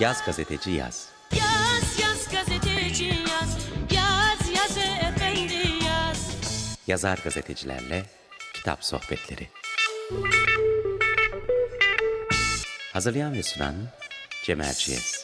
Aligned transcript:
Yaz 0.00 0.24
gazeteci 0.24 0.70
yaz. 0.70 1.08
Yaz 1.32 2.00
yaz 2.00 2.28
gazeteci 2.32 3.04
yaz 3.04 3.56
Yaz 3.92 4.50
yaz 4.56 4.76
efendi 4.76 5.84
yaz 5.84 6.36
Yazar 6.86 7.18
gazetecilerle 7.24 8.06
kitap 8.54 8.84
sohbetleri. 8.84 9.48
Hazırlayan 12.92 13.34
ve 13.34 13.42
sunan 13.42 13.74
Cem 14.44 14.60
Erciyes. 14.60 15.15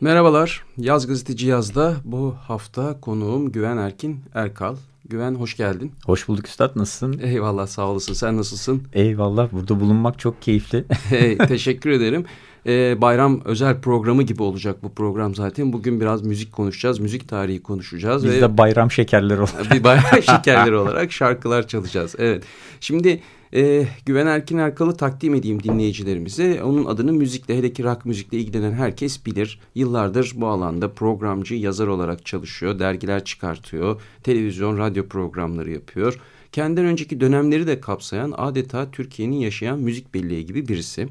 Merhabalar, 0.00 0.64
Yaz 0.78 1.06
Gazeteci 1.06 1.46
Yaz'da 1.46 1.94
bu 2.04 2.34
hafta 2.48 3.00
konuğum 3.00 3.52
Güven 3.52 3.76
Erkin 3.76 4.20
Erkal. 4.34 4.76
Güven 5.08 5.34
hoş 5.34 5.56
geldin. 5.56 5.92
Hoş 6.06 6.28
bulduk 6.28 6.48
Üstad 6.48 6.76
nasılsın? 6.76 7.20
Eyvallah 7.22 7.66
sağ 7.66 7.88
olasın, 7.88 8.12
sen 8.12 8.36
nasılsın? 8.36 8.82
Eyvallah 8.92 9.52
burada 9.52 9.80
bulunmak 9.80 10.18
çok 10.18 10.42
keyifli. 10.42 10.84
Hey, 11.08 11.38
teşekkür 11.38 11.90
ederim. 11.90 12.24
Ee, 12.66 13.00
bayram 13.00 13.40
özel 13.44 13.80
programı 13.80 14.22
gibi 14.22 14.42
olacak 14.42 14.82
bu 14.82 14.92
program 14.92 15.34
zaten. 15.34 15.72
Bugün 15.72 16.00
biraz 16.00 16.22
müzik 16.22 16.52
konuşacağız, 16.52 16.98
müzik 16.98 17.28
tarihi 17.28 17.62
konuşacağız. 17.62 18.24
Biz 18.24 18.32
ve 18.32 18.40
de 18.40 18.58
bayram 18.58 18.90
şekerleri 18.90 19.40
olarak. 19.40 19.70
bir 19.72 19.84
bayram 19.84 20.22
şekerleri 20.22 20.76
olarak 20.76 21.12
şarkılar 21.12 21.68
çalacağız. 21.68 22.14
Evet. 22.18 22.44
Şimdi 22.80 23.20
e, 23.54 23.86
Güven 24.06 24.26
Erkin 24.26 24.58
Erkal'ı 24.58 24.96
takdim 24.96 25.34
edeyim 25.34 25.62
dinleyicilerimize. 25.62 26.62
Onun 26.62 26.84
adını 26.84 27.12
müzikle 27.12 27.58
hele 27.58 27.72
ki 27.72 27.84
rock 27.84 28.06
müzikle 28.06 28.38
ilgilenen 28.38 28.72
herkes 28.72 29.26
bilir. 29.26 29.60
Yıllardır 29.74 30.32
bu 30.36 30.46
alanda 30.46 30.92
programcı, 30.92 31.54
yazar 31.54 31.86
olarak 31.86 32.26
çalışıyor. 32.26 32.78
Dergiler 32.78 33.24
çıkartıyor. 33.24 34.02
Televizyon, 34.22 34.78
radyo 34.78 35.08
programları 35.08 35.70
yapıyor. 35.70 36.20
Kendinden 36.52 36.84
önceki 36.84 37.20
dönemleri 37.20 37.66
de 37.66 37.80
kapsayan 37.80 38.34
adeta 38.36 38.90
Türkiye'nin 38.90 39.36
yaşayan 39.36 39.78
müzik 39.78 40.14
belleği 40.14 40.46
gibi 40.46 40.68
birisi. 40.68 41.08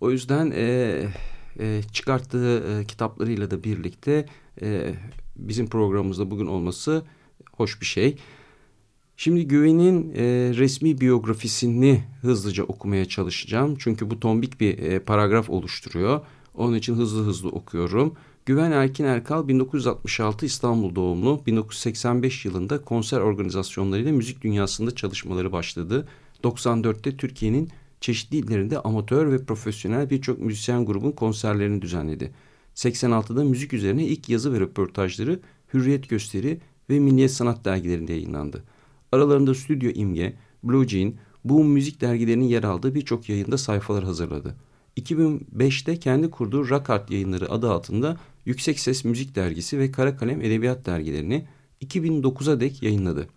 O 0.00 0.10
yüzden 0.10 0.52
e, 0.56 1.02
e, 1.60 1.80
çıkarttığı 1.92 2.58
e, 2.58 2.84
kitaplarıyla 2.84 3.50
da 3.50 3.64
birlikte 3.64 4.26
e, 4.62 4.94
bizim 5.36 5.66
programımızda 5.66 6.30
bugün 6.30 6.46
olması 6.46 7.04
hoş 7.52 7.80
bir 7.80 7.86
şey. 7.86 8.16
Şimdi 9.16 9.48
Güven'in 9.48 10.14
e, 10.14 10.24
resmi 10.56 11.00
biyografisini 11.00 12.04
hızlıca 12.22 12.64
okumaya 12.64 13.04
çalışacağım. 13.04 13.76
Çünkü 13.78 14.10
bu 14.10 14.20
tombik 14.20 14.60
bir 14.60 14.78
e, 14.78 14.98
paragraf 14.98 15.50
oluşturuyor. 15.50 16.20
Onun 16.54 16.74
için 16.74 16.94
hızlı 16.94 17.24
hızlı 17.24 17.48
okuyorum. 17.48 18.14
Güven 18.46 18.70
Erkin 18.70 19.04
Erkal 19.04 19.48
1966 19.48 20.46
İstanbul 20.46 20.94
doğumlu. 20.94 21.42
1985 21.46 22.44
yılında 22.44 22.82
konser 22.82 23.20
organizasyonlarıyla 23.20 24.12
müzik 24.12 24.42
dünyasında 24.42 24.94
çalışmaları 24.94 25.52
başladı. 25.52 26.08
94'te 26.42 27.16
Türkiye'nin 27.16 27.70
çeşitli 28.00 28.36
illerinde 28.36 28.78
amatör 28.80 29.32
ve 29.32 29.44
profesyonel 29.44 30.10
birçok 30.10 30.38
müzisyen 30.38 30.86
grubun 30.86 31.12
konserlerini 31.12 31.82
düzenledi. 31.82 32.32
86'da 32.74 33.44
müzik 33.44 33.72
üzerine 33.72 34.04
ilk 34.04 34.28
yazı 34.28 34.52
ve 34.52 34.60
röportajları 34.60 35.40
Hürriyet 35.74 36.08
Gösteri 36.08 36.60
ve 36.90 36.98
Milliyet 36.98 37.32
Sanat 37.32 37.64
dergilerinde 37.64 38.12
yayınlandı. 38.12 38.64
Aralarında 39.12 39.54
Stüdyo 39.54 39.90
İmge, 39.94 40.36
Blue 40.62 40.88
Jean, 40.88 41.14
Boom 41.44 41.68
müzik 41.68 42.00
dergilerinin 42.00 42.44
yer 42.44 42.62
aldığı 42.62 42.94
birçok 42.94 43.28
yayında 43.28 43.58
sayfalar 43.58 44.04
hazırladı. 44.04 44.56
2005'te 44.96 45.98
kendi 45.98 46.30
kurduğu 46.30 46.68
Rock 46.68 46.90
Art 46.90 47.10
yayınları 47.10 47.50
adı 47.50 47.70
altında 47.70 48.16
Yüksek 48.44 48.80
Ses 48.80 49.04
Müzik 49.04 49.34
Dergisi 49.34 49.78
ve 49.78 49.90
Kara 49.90 50.16
Kalem 50.16 50.40
Edebiyat 50.40 50.86
dergilerini 50.86 51.46
2009'a 51.82 52.60
dek 52.60 52.82
yayınladı. 52.82 53.28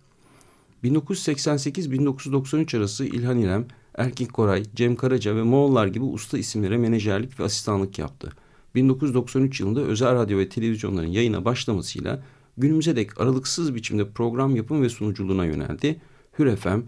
1988-1993 0.83 2.77
arası 2.77 3.05
İlhan 3.05 3.39
İrem, 3.39 3.65
Erkin 3.95 4.25
Koray, 4.25 4.63
Cem 4.75 4.95
Karaca 4.95 5.35
ve 5.35 5.43
Moğollar 5.43 5.87
gibi 5.87 6.03
usta 6.03 6.37
isimlere 6.37 6.77
menajerlik 6.77 7.39
ve 7.39 7.43
asistanlık 7.43 7.99
yaptı. 7.99 8.31
1993 8.75 9.59
yılında 9.59 9.81
özel 9.81 10.15
radyo 10.15 10.37
ve 10.37 10.49
televizyonların 10.49 11.07
yayına 11.07 11.45
başlamasıyla 11.45 12.23
günümüze 12.59 12.95
dek 12.95 13.21
aralıksız 13.21 13.75
biçimde 13.75 14.09
program 14.09 14.55
yapım 14.55 14.81
ve 14.81 14.89
sunuculuğuna 14.89 15.45
yöneldi. 15.45 16.01
Hür 16.39 16.55
FM, 16.55 16.79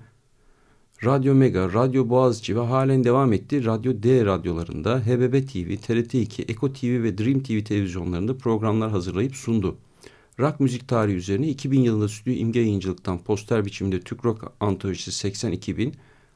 Radyo 1.05 1.35
Mega, 1.35 1.73
Radyo 1.73 2.09
Boğaziçi 2.09 2.55
ve 2.55 2.59
halen 2.59 3.03
devam 3.03 3.33
etti 3.33 3.65
Radyo 3.65 4.03
D 4.03 4.25
radyolarında, 4.25 4.99
HBB 4.99 5.47
TV, 5.47 5.73
TRT2, 5.73 6.51
Eko 6.51 6.73
TV 6.73 7.03
ve 7.03 7.17
Dream 7.17 7.39
TV 7.39 7.63
televizyonlarında 7.63 8.37
programlar 8.37 8.91
hazırlayıp 8.91 9.35
sundu. 9.35 9.77
Rock 10.39 10.59
müzik 10.59 10.87
tarihi 10.87 11.15
üzerine 11.15 11.47
2000 11.47 11.81
yılında 11.81 12.09
Stüdyo 12.09 12.33
İmge 12.33 12.59
Yayıncılık'tan 12.59 13.23
poster 13.23 13.65
biçiminde 13.65 13.99
Türk 13.99 14.25
Rock 14.25 14.51
Antolojisi 14.59 15.27
80-2000, 15.27 15.93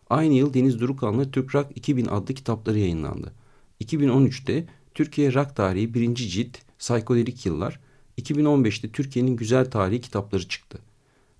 aynı 0.10 0.34
yıl 0.34 0.54
Deniz 0.54 0.80
Durukan'la 0.80 1.32
Türk 1.32 1.56
Rock 1.56 1.72
2000 1.76 2.06
adlı 2.06 2.34
kitapları 2.34 2.80
yayınlandı. 2.80 3.34
2013'te 3.82 4.66
Türkiye 4.94 5.34
Rock 5.34 5.56
Tarihi 5.56 5.94
1. 5.94 6.16
cilt 6.16 6.58
Psikodelik 6.80 7.46
Yıllar, 7.46 7.80
2015'te 8.22 8.92
Türkiye'nin 8.92 9.36
Güzel 9.36 9.72
Tarihi 9.72 10.02
kitapları 10.02 10.48
çıktı. 10.48 10.80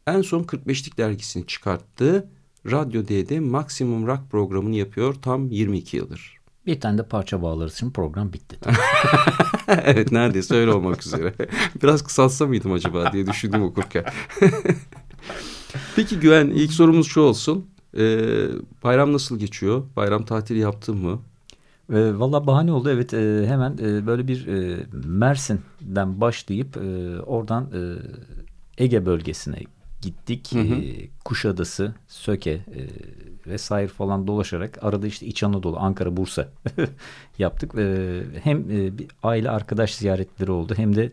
En 0.08 0.22
son 0.22 0.44
45'lik 0.44 0.98
dergisini 0.98 1.48
çıkarttı. 1.48 2.30
Radyo 2.72 3.08
D'de 3.08 3.40
Maximum 3.40 4.08
Rock 4.08 4.22
programını 4.32 4.76
yapıyor 4.76 5.14
tam 5.22 5.50
22 5.52 5.98
yıldır. 5.98 6.36
Bir 6.66 6.80
tane 6.80 6.98
de 6.98 7.04
parça 7.08 7.42
bağlarız 7.42 7.74
için 7.74 7.92
program 7.92 8.34
bitti. 8.34 8.58
evet 9.68 10.12
neredeyse 10.12 10.56
öyle 10.56 10.72
olmak 10.72 11.06
üzere. 11.06 11.34
Biraz 11.84 12.04
kısaltsa 12.04 12.48
mıydım 12.48 12.72
acaba 12.72 13.14
diye 13.14 13.28
düşündüm 13.28 13.64
okurken. 13.64 14.06
Peki 15.96 16.20
Güven 16.20 16.48
ilk 16.48 16.72
sorumuz 16.74 17.08
şu 17.08 17.22
olsun. 17.22 17.70
Ee, 17.98 18.28
bayram 18.84 19.14
nasıl 19.14 19.40
geçiyor? 19.40 19.84
Bayram 19.96 20.26
tatili 20.26 20.60
yaptın 20.60 20.98
mı? 20.98 21.22
E, 21.94 22.20
Valla 22.20 22.48
bahane 22.48 22.72
oldu 22.72 22.90
evet 22.90 23.14
e, 23.14 23.48
hemen 23.48 23.78
e, 23.78 24.08
böyle 24.08 24.28
bir 24.28 24.48
e, 24.48 24.86
Mersin'den 25.06 26.22
başlayıp 26.22 26.78
e, 26.78 27.20
oradan 27.22 27.64
e, 27.64 28.84
Ege 28.84 29.06
bölgesine 29.06 29.60
gittik. 30.02 30.52
Hı 30.54 30.60
hı. 30.60 30.76
E, 30.76 31.10
Kuşadası, 31.26 31.94
Söke 32.08 32.52
e, 32.52 32.82
vesaire 33.48 33.88
falan 33.88 34.28
dolaşarak 34.28 34.84
arada 34.84 35.08
işte 35.08 35.26
İç 35.26 35.44
Anadolu, 35.44 35.80
Ankara, 35.80 36.18
Bursa 36.18 36.50
yaptık. 37.40 37.76
E, 37.76 38.22
hem 38.44 38.72
e, 38.72 38.98
bir 38.98 39.08
aile 39.24 39.50
arkadaş 39.50 39.96
ziyaretleri 39.96 40.52
oldu 40.52 40.74
hem 40.78 40.96
de 40.96 41.12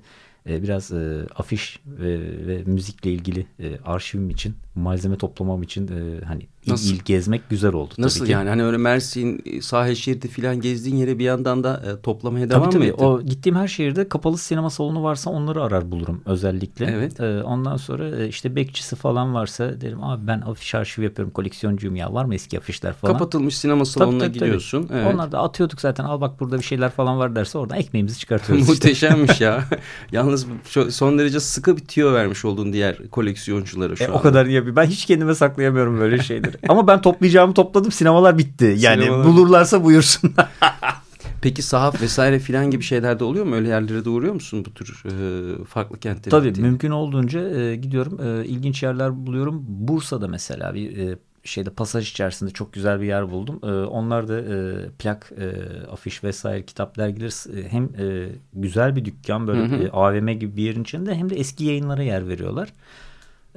e, 0.48 0.62
biraz 0.62 0.92
e, 0.92 1.26
afiş 1.36 1.80
ve, 1.86 2.46
ve 2.46 2.62
müzikle 2.64 3.12
ilgili 3.12 3.46
e, 3.60 3.78
arşivim 3.84 4.30
için 4.30 4.54
malzeme 4.74 5.16
toplamam 5.16 5.62
için 5.62 5.88
e, 5.88 6.24
hani 6.24 6.46
Nasıl? 6.66 6.94
il 6.94 7.00
gezmek 7.04 7.50
güzel 7.50 7.72
oldu. 7.72 7.94
Nasıl 7.98 8.18
tabii 8.18 8.26
ki. 8.26 8.32
yani? 8.32 8.48
Hani 8.48 8.64
öyle 8.64 8.76
Mersin 8.76 9.44
sahil 9.60 9.94
şeridi 9.94 10.28
falan 10.28 10.60
gezdiğin 10.60 10.96
yere 10.96 11.18
bir 11.18 11.24
yandan 11.24 11.64
da 11.64 11.82
e, 11.98 12.02
toplamaya 12.02 12.50
devam 12.50 12.62
Tabii 12.62 12.74
mı 12.78 12.80
tabii. 12.80 12.86
ettin? 12.94 13.04
O 13.04 13.22
gittiğim 13.22 13.56
her 13.56 13.68
şehirde 13.68 14.08
kapalı 14.08 14.38
sinema 14.38 14.70
salonu 14.70 15.02
varsa 15.02 15.30
onları 15.30 15.62
arar 15.62 15.90
bulurum 15.90 16.22
özellikle. 16.26 16.86
Evet. 16.86 17.20
Ee, 17.20 17.42
ondan 17.42 17.76
sonra 17.76 18.16
e, 18.22 18.28
işte 18.28 18.56
bekçisi 18.56 18.96
falan 18.96 19.34
varsa 19.34 19.80
derim 19.80 20.02
abi 20.04 20.26
ben 20.26 20.40
afiş 20.40 20.74
arşivi 20.74 21.04
yapıyorum 21.04 21.32
koleksiyoncuyum 21.32 21.96
ya 21.96 22.12
var 22.14 22.24
mı 22.24 22.34
eski 22.34 22.58
afişler 22.58 22.92
falan. 22.92 23.12
Kapatılmış 23.12 23.56
sinema 23.58 23.84
salonuna 23.84 24.10
Tabii, 24.18 24.28
tabii, 24.28 24.38
tabii. 24.38 24.46
gidiyorsun. 24.48 24.88
Evet. 24.92 25.14
Onlar 25.14 25.32
da 25.32 25.38
atıyorduk 25.42 25.80
zaten 25.80 26.04
al 26.04 26.20
bak 26.20 26.40
burada 26.40 26.58
bir 26.58 26.64
şeyler 26.64 26.90
falan 26.90 27.18
var 27.18 27.36
derse 27.36 27.58
oradan 27.58 27.78
ekmeğimizi 27.78 28.18
çıkartıyoruz 28.18 28.62
işte. 28.62 28.72
Muhteşemmiş 28.72 29.40
ya. 29.40 29.64
Yalnız 30.12 30.46
son 30.90 31.18
derece 31.18 31.40
sıkı 31.40 31.76
bir 31.76 31.84
tüyo 31.84 32.12
vermiş 32.12 32.44
olduğun 32.44 32.72
diğer 32.72 33.08
koleksiyonculara 33.10 33.96
şu 33.96 34.04
E, 34.04 34.06
anda. 34.06 34.18
o 34.18 34.22
kadar 34.22 34.46
iyi. 34.46 34.76
Ben 34.76 34.86
hiç 34.86 35.06
kendime 35.06 35.34
saklayamıyorum 35.34 36.00
böyle 36.00 36.18
şeyleri. 36.22 36.51
Ama 36.68 36.86
ben 36.86 37.00
toplayacağımı 37.00 37.54
topladım. 37.54 37.92
Sinemalar 37.92 38.38
bitti. 38.38 38.74
Yani 38.78 39.02
Sinemalar- 39.04 39.24
bulurlarsa 39.24 39.84
buyursunlar. 39.84 40.48
Peki 41.42 41.62
sahaf 41.62 42.02
vesaire 42.02 42.38
filan 42.38 42.70
gibi 42.70 42.82
şeyler 42.82 43.18
de 43.20 43.24
oluyor 43.24 43.44
mu? 43.44 43.54
Öyle 43.54 43.68
yerlere 43.68 44.04
de 44.04 44.08
uğruyor 44.08 44.34
musun 44.34 44.64
bu 44.66 44.74
tür 44.74 45.02
e, 45.06 45.64
farklı 45.64 45.98
kentlere? 45.98 46.30
Tabii 46.30 46.48
gittiğin? 46.48 46.68
mümkün 46.70 46.90
olduğunca 46.90 47.58
e, 47.60 47.76
gidiyorum. 47.76 48.20
E, 48.26 48.44
ilginç 48.44 48.82
yerler 48.82 49.26
buluyorum. 49.26 49.64
Bursa'da 49.68 50.28
mesela 50.28 50.74
bir 50.74 50.98
e, 50.98 51.16
şeyde 51.44 51.70
pasaj 51.70 52.10
içerisinde 52.10 52.50
çok 52.50 52.72
güzel 52.72 53.00
bir 53.00 53.06
yer 53.06 53.30
buldum. 53.30 53.60
E, 53.62 53.66
onlar 53.72 54.28
da 54.28 54.40
e, 54.40 54.88
plak, 54.98 55.32
e, 55.40 55.46
afiş 55.90 56.24
vesaire 56.24 56.64
kitap 56.64 56.96
dergileri 56.98 57.68
hem 57.70 57.84
e, 57.84 58.28
güzel 58.54 58.96
bir 58.96 59.04
dükkan 59.04 59.46
böyle 59.46 59.60
Hı 59.60 59.76
hı. 59.76 59.82
e, 59.84 59.90
AVM 59.90 60.28
gibi 60.30 60.56
bir 60.56 60.62
yerin 60.62 60.82
içinde 60.82 61.14
hem 61.14 61.30
de 61.30 61.36
eski 61.36 61.64
yayınlara 61.64 62.02
yer 62.02 62.28
veriyorlar. 62.28 62.72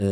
E, 0.01 0.05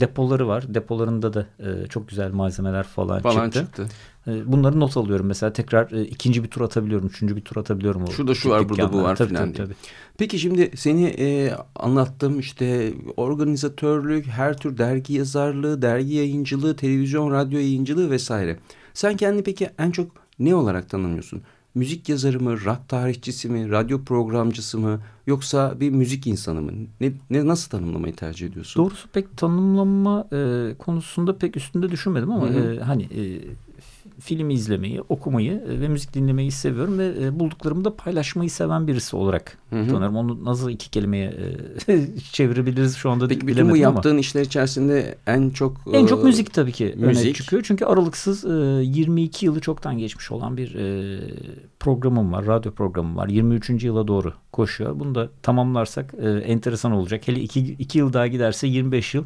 depoları 0.00 0.48
var. 0.48 0.74
Depolarında 0.74 1.32
da 1.34 1.46
e, 1.58 1.86
çok 1.86 2.08
güzel 2.08 2.32
malzemeler 2.32 2.82
falan, 2.82 3.20
Falan 3.20 3.50
çıktı. 3.50 3.60
çıktı. 3.60 3.86
E, 4.26 4.52
bunları 4.52 4.80
not 4.80 4.96
alıyorum. 4.96 5.26
Mesela 5.26 5.52
tekrar 5.52 5.92
e, 5.92 6.02
ikinci 6.04 6.44
bir 6.44 6.48
tur 6.48 6.60
atabiliyorum. 6.60 7.06
Üçüncü 7.06 7.36
bir 7.36 7.40
tur 7.40 7.56
atabiliyorum. 7.56 8.02
o 8.02 8.10
Şurada 8.10 8.34
şu 8.34 8.50
var, 8.50 8.68
burada 8.68 8.92
bu 8.92 9.02
var 9.02 9.16
tabii, 9.16 9.28
filan 9.28 9.44
tabii, 9.44 9.56
diye. 9.56 9.66
tabii. 9.66 9.76
Peki 10.18 10.38
şimdi 10.38 10.70
seni 10.76 11.04
e, 11.06 11.52
anlattım 11.76 12.38
işte 12.40 12.92
organizatörlük, 13.16 14.26
her 14.26 14.56
tür 14.56 14.78
dergi 14.78 15.14
yazarlığı, 15.14 15.82
dergi 15.82 16.14
yayıncılığı, 16.14 16.76
televizyon, 16.76 17.30
radyo 17.30 17.58
yayıncılığı 17.58 18.10
vesaire. 18.10 18.58
Sen 18.94 19.16
kendini 19.16 19.42
peki 19.42 19.70
en 19.78 19.90
çok 19.90 20.10
ne 20.38 20.54
olarak 20.54 20.90
tanımlıyorsun? 20.90 21.42
Müzik 21.74 22.08
yazarı 22.08 22.40
mı, 22.40 22.64
rock 22.64 22.88
tarihçisi 22.88 23.48
mi, 23.48 23.70
radyo 23.70 24.04
programcısı 24.04 24.78
mı 24.78 25.00
yoksa 25.26 25.80
bir 25.80 25.90
müzik 25.90 26.26
insanı 26.26 26.62
mı? 26.62 26.72
Ne, 27.00 27.12
ne 27.30 27.46
nasıl 27.46 27.70
tanımlamayı 27.70 28.16
tercih 28.16 28.46
ediyorsun? 28.46 28.84
Doğrusu 28.84 29.08
pek 29.08 29.36
tanımlama 29.36 30.28
e, 30.32 30.70
konusunda 30.78 31.38
pek 31.38 31.56
üstünde 31.56 31.90
düşünmedim 31.90 32.30
ama 32.30 32.48
Hı 32.48 32.52
hı. 32.52 32.74
e, 32.74 32.80
hani 32.80 33.02
e, 33.02 33.40
film 34.20 34.50
izlemeyi, 34.50 35.00
okumayı 35.08 35.52
e, 35.52 35.80
ve 35.80 35.88
müzik 35.88 36.14
dinlemeyi 36.14 36.50
seviyorum 36.50 36.98
ve 36.98 37.12
e, 37.22 37.38
bulduklarımı 37.38 37.84
da 37.84 37.96
paylaşmayı 37.96 38.50
seven 38.50 38.86
birisi 38.86 39.16
olarak 39.16 39.58
Hı 39.70 39.80
hı. 39.80 39.88
tanırım. 39.88 40.16
Onu 40.16 40.44
nasıl 40.44 40.70
iki 40.70 40.90
kelimeye 40.90 41.34
e, 41.88 42.00
çevirebiliriz 42.32 42.96
şu 42.96 43.10
anda 43.10 43.28
Peki 43.28 43.46
bütün 43.46 43.64
bu 43.66 43.68
ama. 43.68 43.78
yaptığın 43.78 44.18
işler 44.18 44.42
içerisinde 44.42 45.18
en 45.26 45.50
çok... 45.50 45.80
En 45.92 46.06
çok 46.06 46.24
müzik 46.24 46.54
tabii 46.54 46.72
ki 46.72 46.94
öne 46.96 47.06
müzik. 47.06 47.34
çıkıyor. 47.34 47.62
Çünkü 47.66 47.84
aralıksız 47.84 48.44
e, 48.44 48.48
22 48.84 49.46
yılı 49.46 49.60
çoktan 49.60 49.98
geçmiş 49.98 50.32
olan 50.32 50.56
bir 50.56 50.74
e, 50.74 51.20
programım 51.80 52.32
var. 52.32 52.46
Radyo 52.46 52.72
programım 52.72 53.16
var. 53.16 53.28
23. 53.28 53.84
yıla 53.84 54.08
doğru 54.08 54.32
koşuyor. 54.52 55.00
Bunu 55.00 55.14
da 55.14 55.30
tamamlarsak 55.42 56.14
e, 56.22 56.28
enteresan 56.30 56.92
olacak. 56.92 57.28
Hele 57.28 57.40
2 57.40 57.98
yıl 57.98 58.12
daha 58.12 58.26
giderse 58.26 58.66
25 58.66 59.14
yıl. 59.14 59.24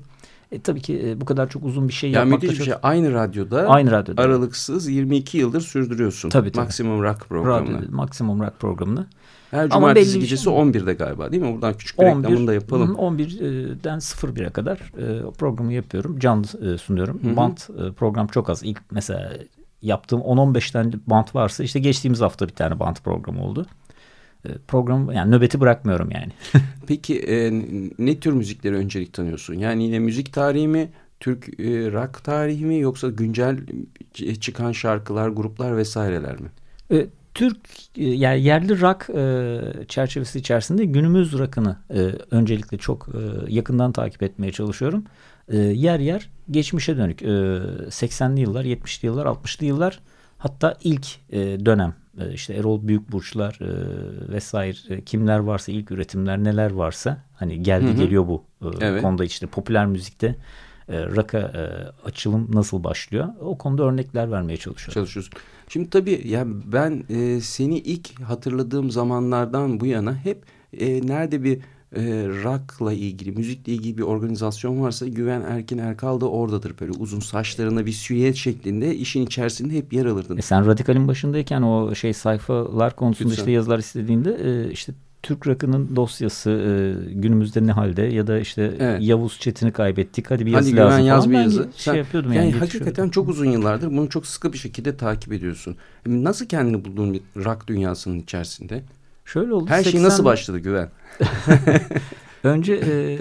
E, 0.53 0.61
tabii 0.61 0.81
ki 0.81 1.03
e, 1.07 1.21
bu 1.21 1.25
kadar 1.25 1.49
çok 1.49 1.65
uzun 1.65 1.89
bir 1.89 1.93
şey 1.93 2.11
Ya 2.11 2.21
yapmak 2.21 2.43
da 2.43 2.55
çok... 2.55 2.65
şey. 2.65 2.75
Aynı 2.83 3.13
radyoda, 3.13 3.69
Aynı 3.69 3.91
radyoda. 3.91 4.23
aralıksız 4.23 4.89
22 4.89 5.39
yıldır 5.39 5.61
sürdürüyorsun. 5.61 6.29
Tabii, 6.29 6.53
tabii. 6.53 6.65
Maksimum 6.65 7.03
Rock 7.03 7.29
programını. 7.29 7.79
Radyo, 7.79 7.91
maksimum 7.91 8.41
rock 8.41 8.61
programını. 8.61 9.07
Her 9.51 9.65
Ama 9.65 9.71
cumartesi 9.75 10.15
belli 10.15 10.21
gecesi 10.21 10.45
şey- 10.45 10.53
11'de 10.53 10.95
galiba 10.95 11.33
değil 11.33 11.43
mi? 11.43 11.53
Buradan 11.55 11.75
küçük 11.75 11.99
bir 11.99 12.05
reklamını 12.05 12.47
da 12.47 12.55
yapalım. 12.55 12.89
Hı, 12.89 13.01
11'den 13.01 13.99
01'e 13.99 14.51
kadar 14.51 14.79
e, 14.79 15.31
programı 15.39 15.73
yapıyorum. 15.73 16.19
Canlı 16.19 16.75
e, 16.75 16.79
sunuyorum. 16.79 17.21
Hı 17.23 17.31
hı. 17.31 17.37
Bant 17.37 17.71
e, 17.71 17.93
program 17.93 18.27
çok 18.27 18.51
az. 18.51 18.63
İlk 18.63 18.79
mesela 18.91 19.33
yaptığım 19.83 20.21
10-15 20.21 20.73
tane 20.73 20.93
bant 21.07 21.35
varsa 21.35 21.65
işte 21.65 21.81
geçtiğimiz 21.81 22.21
hafta 22.21 22.49
bir 22.49 22.53
tane 22.55 22.81
bant 22.81 23.05
programı 23.05 23.45
oldu. 23.45 23.67
E, 24.49 24.59
program 24.69 25.13
yani 25.13 25.31
nöbeti 25.31 25.61
bırakmıyorum 25.61 26.11
yani. 26.11 26.33
Peki 26.87 27.19
e, 27.19 27.53
ne 27.99 28.21
tür 28.21 28.33
müzikleri 28.33 28.75
öncelik 28.75 29.13
tanıyorsun? 29.13 29.55
Yani 29.55 29.85
yine 29.85 29.99
müzik 29.99 30.33
tarihi 30.33 30.69
mi, 30.69 30.91
Türk 31.21 31.61
e, 31.61 31.93
rock 31.93 32.25
tarihi 32.25 32.65
mi 32.65 32.79
yoksa 32.79 33.09
güncel 33.09 33.59
e, 34.23 34.35
çıkan 34.35 34.73
şarkılar, 34.73 35.29
gruplar 35.29 35.77
vesaireler 35.77 36.41
mi? 36.41 36.49
E, 36.93 37.07
Türk 37.35 37.57
e, 37.97 38.05
yani 38.05 38.43
yerli 38.43 38.81
rock 38.81 39.11
e, 39.11 39.87
çerçevesi 39.89 40.39
içerisinde 40.39 40.85
günümüz 40.85 41.33
rock'ını 41.33 41.77
e, 41.91 42.01
öncelikle 42.31 42.79
çok 42.79 43.09
e, 43.09 43.53
yakından 43.53 43.93
takip 43.93 44.23
etmeye 44.23 44.53
çalışıyorum. 44.53 45.05
E, 45.49 45.57
yer 45.57 46.01
yer 46.01 46.31
geçmişe 46.51 46.97
dönük 46.97 47.23
e, 47.23 47.27
80'li 47.27 48.41
yıllar, 48.41 48.65
70'li 48.65 49.07
yıllar, 49.07 49.27
60'lı 49.27 49.67
yıllar 49.67 50.01
hatta 50.39 50.77
ilk 50.85 51.07
e, 51.31 51.39
dönem 51.67 51.95
e, 52.21 52.33
işte 52.35 52.55
Erol 52.55 52.89
Büyükburçlar 52.89 53.59
e, 53.61 53.69
vesaire 54.33 55.01
kimler 55.05 55.39
varsa 55.39 55.73
ilk 55.73 55.91
üretimler 55.91 56.45
neler 56.45 56.71
varsa 56.71 57.25
hani 57.35 57.63
geldi 57.63 57.87
Hı 57.87 57.91
hı. 57.91 57.97
geliyor 57.97 58.27
bu 58.27 58.45
e, 58.63 58.67
Evet. 58.81 59.03
konuda 59.03 59.25
işte 59.25 59.47
popüler 59.47 59.87
müzikte 59.87 60.37
e, 60.89 61.07
rock'a 61.07 61.39
e, 61.39 61.63
açılım 62.09 62.49
nasıl 62.53 62.85
başlıyor 62.85 63.29
o 63.41 63.59
konuda 63.59 63.83
örnekler 63.85 64.31
vermeye 64.31 64.57
çalışıyorum. 64.57 64.95
çalışıyorsun. 64.95 65.33
Şimdi 65.69 65.91
tabii 65.91 66.23
ya 66.29 66.45
ben 66.47 67.05
e, 67.11 67.41
seni 67.41 67.79
ilk 67.79 68.21
hatırladığım 68.21 68.91
zamanlardan 68.91 69.81
bu 69.81 69.87
yana 69.87 70.15
hep 70.17 70.43
e, 70.79 71.07
nerede 71.07 71.45
bir 71.45 71.59
e, 71.97 72.01
rock'la 72.45 72.93
ilgili, 72.93 73.33
müzikle 73.33 73.73
ilgili 73.73 73.99
bir 73.99 74.03
organizasyon 74.03 74.81
varsa 74.81 75.07
Güven 75.07 75.41
Erkin 75.41 75.79
Erkal 75.79 76.21
da 76.21 76.31
oradadır. 76.31 76.75
Böyle 76.81 76.93
uzun 76.93 77.21
saçlarına 77.21 77.87
bir 77.87 77.93
süyet 77.93 78.37
şeklinde 78.37 78.95
işin 78.97 79.27
içerisinde 79.27 79.75
hep 79.75 79.93
yer 79.93 80.07
alırdın. 80.07 80.37
E 80.37 80.43
sen 80.43 80.67
radikalin 80.67 81.09
başındayken 81.09 81.63
o 81.63 81.95
şey 81.95 82.13
sayfalar 82.13 82.97
konusunda 82.97 83.29
Lütfen. 83.31 83.43
işte 83.43 83.51
yazılar 83.53 83.79
istediğinde 83.79 84.39
e, 84.45 84.71
işte 84.73 84.93
Türk 85.23 85.47
rakının 85.49 85.97
dosyası 85.97 86.51
e, 86.51 87.13
günümüzde 87.15 87.67
ne 87.67 87.73
halde 87.73 88.03
ya 88.03 88.27
da 88.27 88.39
işte 88.39 88.75
Evet. 88.81 89.03
Yavuz 89.03 89.41
Çetin'i 89.41 89.73
kaybettik 89.73 90.31
hadi 90.31 90.47
bir 90.47 90.53
Hadi 90.53 90.65
yazı 90.65 90.71
Güven 90.71 90.87
lazım 90.87 91.07
yaz 91.07 91.19
falan. 91.25 91.31
bir 91.31 91.37
Ben 91.37 91.43
yazı. 91.43 91.63
şey 91.63 91.71
Sen- 91.77 91.95
yapıyordum 91.95 92.33
Yani, 92.33 92.51
yani. 92.51 92.59
hakikaten 92.59 93.09
çok 93.09 93.29
uzun 93.29 93.45
yıllardır 93.51 93.91
bunu 93.91 94.09
çok 94.09 94.27
sıkı 94.27 94.53
bir 94.53 94.59
şekilde 94.59 94.97
takip 94.97 95.33
ediyorsun. 95.33 95.77
Nasıl 96.07 96.47
kendini 96.47 96.85
bulduğun 96.85 97.13
bir 97.13 97.21
rock 97.45 97.67
dünyasının 97.69 98.19
içerisinde? 98.21 98.83
Şöyle 99.33 99.55
oldu. 99.55 99.65
Her 99.69 99.83
şey 99.83 99.93
80 99.93 100.03
nasıl 100.07 100.25
başladı 100.25 100.59
Güven? 100.59 100.91
Önce 102.43 102.75
e, 102.75 103.19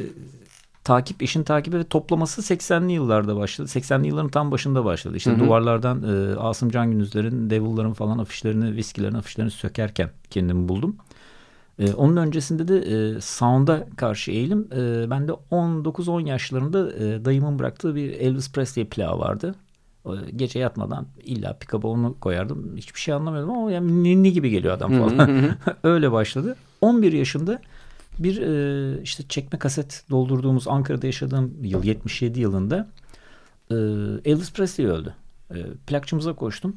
takip 0.83 1.21
işin 1.21 1.43
takibi 1.43 1.77
ve 1.77 1.83
toplaması 1.83 2.53
80'li 2.53 2.91
yıllarda 2.91 3.35
başladı. 3.35 3.67
80'li 3.67 4.07
yılların 4.07 4.29
tam 4.29 4.51
başında 4.51 4.85
başladı. 4.85 5.17
İşte 5.17 5.31
Hı 5.31 5.35
hı. 5.35 5.39
duvarlardan 5.39 6.03
e, 6.03 6.35
Asım 6.35 6.69
Can 6.69 6.91
Gündüzler'in, 6.91 7.49
Devil'ların 7.49 7.93
falan 7.93 8.17
afişlerini, 8.17 8.75
viskilerin 8.75 9.15
afişlerini 9.15 9.51
sökerken 9.51 10.09
kendimi 10.29 10.67
buldum. 10.67 10.95
E, 11.79 11.93
onun 11.93 12.17
öncesinde 12.17 12.67
de 12.67 12.77
e, 12.77 13.21
sound'a 13.21 13.87
karşı 13.97 14.31
eğilim. 14.31 14.67
E, 14.71 15.09
ben 15.09 15.27
de 15.27 15.31
19-10 15.51 16.27
yaşlarında 16.27 16.93
e, 16.93 17.25
dayımın 17.25 17.59
bıraktığı 17.59 17.95
bir 17.95 18.09
Elvis 18.09 18.51
Presley 18.51 18.85
plağı 18.85 19.19
vardı. 19.19 19.55
Gece 20.35 20.59
yatmadan 20.59 21.07
illa 21.23 21.57
pick-up'a 21.59 21.87
onu 21.87 22.15
koyardım. 22.19 22.77
Hiçbir 22.77 22.99
şey 22.99 23.13
anlamıyordum 23.13 23.51
ama 23.51 23.71
yani 23.71 24.03
ninni 24.03 24.33
gibi 24.33 24.49
geliyor 24.49 24.73
adam 24.73 24.91
falan. 24.91 25.49
Öyle 25.83 26.11
başladı. 26.11 26.55
11 26.81 27.13
yaşında 27.13 27.61
bir 28.19 28.41
e, 28.41 29.01
işte 29.01 29.23
çekme 29.29 29.59
kaset 29.59 30.03
doldurduğumuz 30.09 30.67
Ankara'da 30.67 31.05
yaşadığım 31.05 31.53
yıl 31.63 31.83
77 31.83 32.39
yılında 32.39 32.87
e, 33.71 33.75
Elvis 34.25 34.53
Presley 34.53 34.87
öldü. 34.87 35.13
E, 35.51 35.55
plakçımıza 35.87 36.33
koştum. 36.33 36.75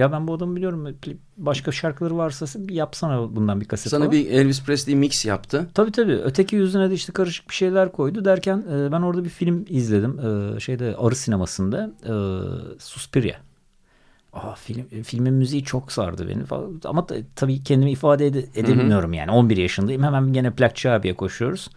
Ya 0.00 0.12
ben 0.12 0.28
bu 0.28 0.34
adamı 0.34 0.56
biliyorum. 0.56 0.96
Başka 1.36 1.72
şarkıları 1.72 2.16
varsa 2.16 2.46
bir 2.68 2.74
yapsana 2.74 3.36
bundan 3.36 3.60
bir 3.60 3.64
kaset 3.68 3.90
Sana 3.90 4.00
falan. 4.00 4.12
bir 4.12 4.30
Elvis 4.30 4.64
Presley 4.64 4.94
mix 4.96 5.24
yaptı. 5.24 5.66
Tabii 5.74 5.92
tabii. 5.92 6.14
Öteki 6.24 6.56
yüzüne 6.56 6.90
de 6.90 6.94
işte 6.94 7.12
karışık 7.12 7.48
bir 7.50 7.54
şeyler 7.54 7.92
koydu 7.92 8.24
derken 8.24 8.64
e, 8.72 8.92
ben 8.92 9.00
orada 9.02 9.24
bir 9.24 9.28
film 9.28 9.64
izledim. 9.68 10.18
E, 10.56 10.60
şeyde 10.60 10.96
Arı 10.98 11.16
sinemasında 11.16 11.90
e, 12.04 12.12
Suspiria. 12.78 13.36
Aa, 14.32 14.54
film, 14.54 15.02
filmin 15.02 15.34
müziği 15.34 15.64
çok 15.64 15.92
sardı 15.92 16.28
beni 16.28 16.44
falan. 16.44 16.80
Ama 16.84 17.06
ta- 17.06 17.14
tabii 17.36 17.62
kendimi 17.62 17.90
ifade 17.92 18.26
ede- 18.26 18.46
edemiyorum 18.54 19.12
yani. 19.12 19.30
11 19.30 19.56
yaşındayım. 19.56 20.02
Hemen 20.02 20.32
gene 20.32 20.50
plakçı 20.50 20.90
abiye 20.92 21.14
koşuyoruz. 21.14 21.68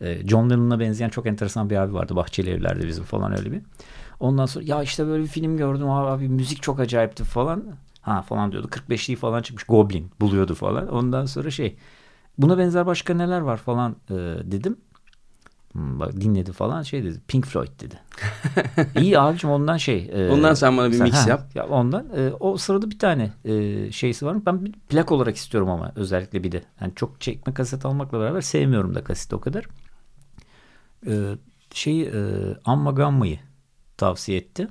E, 0.00 0.28
John 0.28 0.50
Lennon'a 0.50 0.80
benzeyen 0.80 1.08
çok 1.10 1.26
enteresan 1.26 1.70
bir 1.70 1.76
abi 1.76 1.94
vardı. 1.94 2.16
Bahçeli 2.16 2.50
evlerde 2.50 2.86
bizim 2.86 3.04
falan 3.04 3.38
öyle 3.38 3.52
bir. 3.52 3.60
Ondan 4.20 4.46
sonra 4.46 4.64
ya 4.68 4.82
işte 4.82 5.06
böyle 5.06 5.22
bir 5.22 5.28
film 5.28 5.56
gördüm 5.56 5.90
abi, 5.90 6.08
abi 6.08 6.28
müzik 6.28 6.62
çok 6.62 6.80
acayipti 6.80 7.24
falan. 7.24 7.64
Ha 8.00 8.22
falan 8.22 8.52
diyordu. 8.52 8.68
45'liği 8.70 9.16
falan 9.16 9.42
çıkmış. 9.42 9.64
Goblin 9.64 10.10
buluyordu 10.20 10.54
falan. 10.54 10.88
Ondan 10.88 11.26
sonra 11.26 11.50
şey 11.50 11.76
buna 12.38 12.58
benzer 12.58 12.86
başka 12.86 13.14
neler 13.14 13.40
var 13.40 13.56
falan 13.56 13.96
e, 14.10 14.14
dedim. 14.44 14.76
Hmm, 15.72 16.00
bak 16.00 16.20
dinledi 16.20 16.52
falan 16.52 16.82
şey 16.82 17.04
dedi. 17.04 17.20
Pink 17.28 17.46
Floyd 17.46 17.80
dedi. 17.80 17.98
İyi 19.00 19.18
abicim 19.18 19.50
ondan 19.50 19.76
şey. 19.76 20.10
e, 20.12 20.30
Ondan 20.30 20.54
sen 20.54 20.76
bana 20.76 20.92
bir 20.92 21.00
mix 21.00 21.14
ha, 21.14 21.28
yap. 21.28 21.50
Ya 21.54 21.66
ondan 21.66 22.06
e, 22.16 22.30
o 22.40 22.56
sırada 22.56 22.90
bir 22.90 22.98
tane 22.98 23.32
e, 23.44 23.92
şeysi 23.92 24.26
var. 24.26 24.46
Ben 24.46 24.64
bir 24.64 24.72
plak 24.72 25.12
olarak 25.12 25.36
istiyorum 25.36 25.70
ama 25.70 25.92
özellikle 25.96 26.44
bir 26.44 26.52
de. 26.52 26.62
Yani 26.80 26.92
çok 26.96 27.20
çekme 27.20 27.54
kaset 27.54 27.86
almakla 27.86 28.20
beraber 28.20 28.40
sevmiyorum 28.40 28.94
da 28.94 29.04
kaset 29.04 29.32
o 29.32 29.40
kadar. 29.40 29.64
E, 31.06 31.12
şeyi 31.72 32.04
e, 32.04 32.20
Amma 32.64 32.90
Gamma'yı 32.90 33.38
tavsiye 33.96 34.38
etti. 34.38 34.68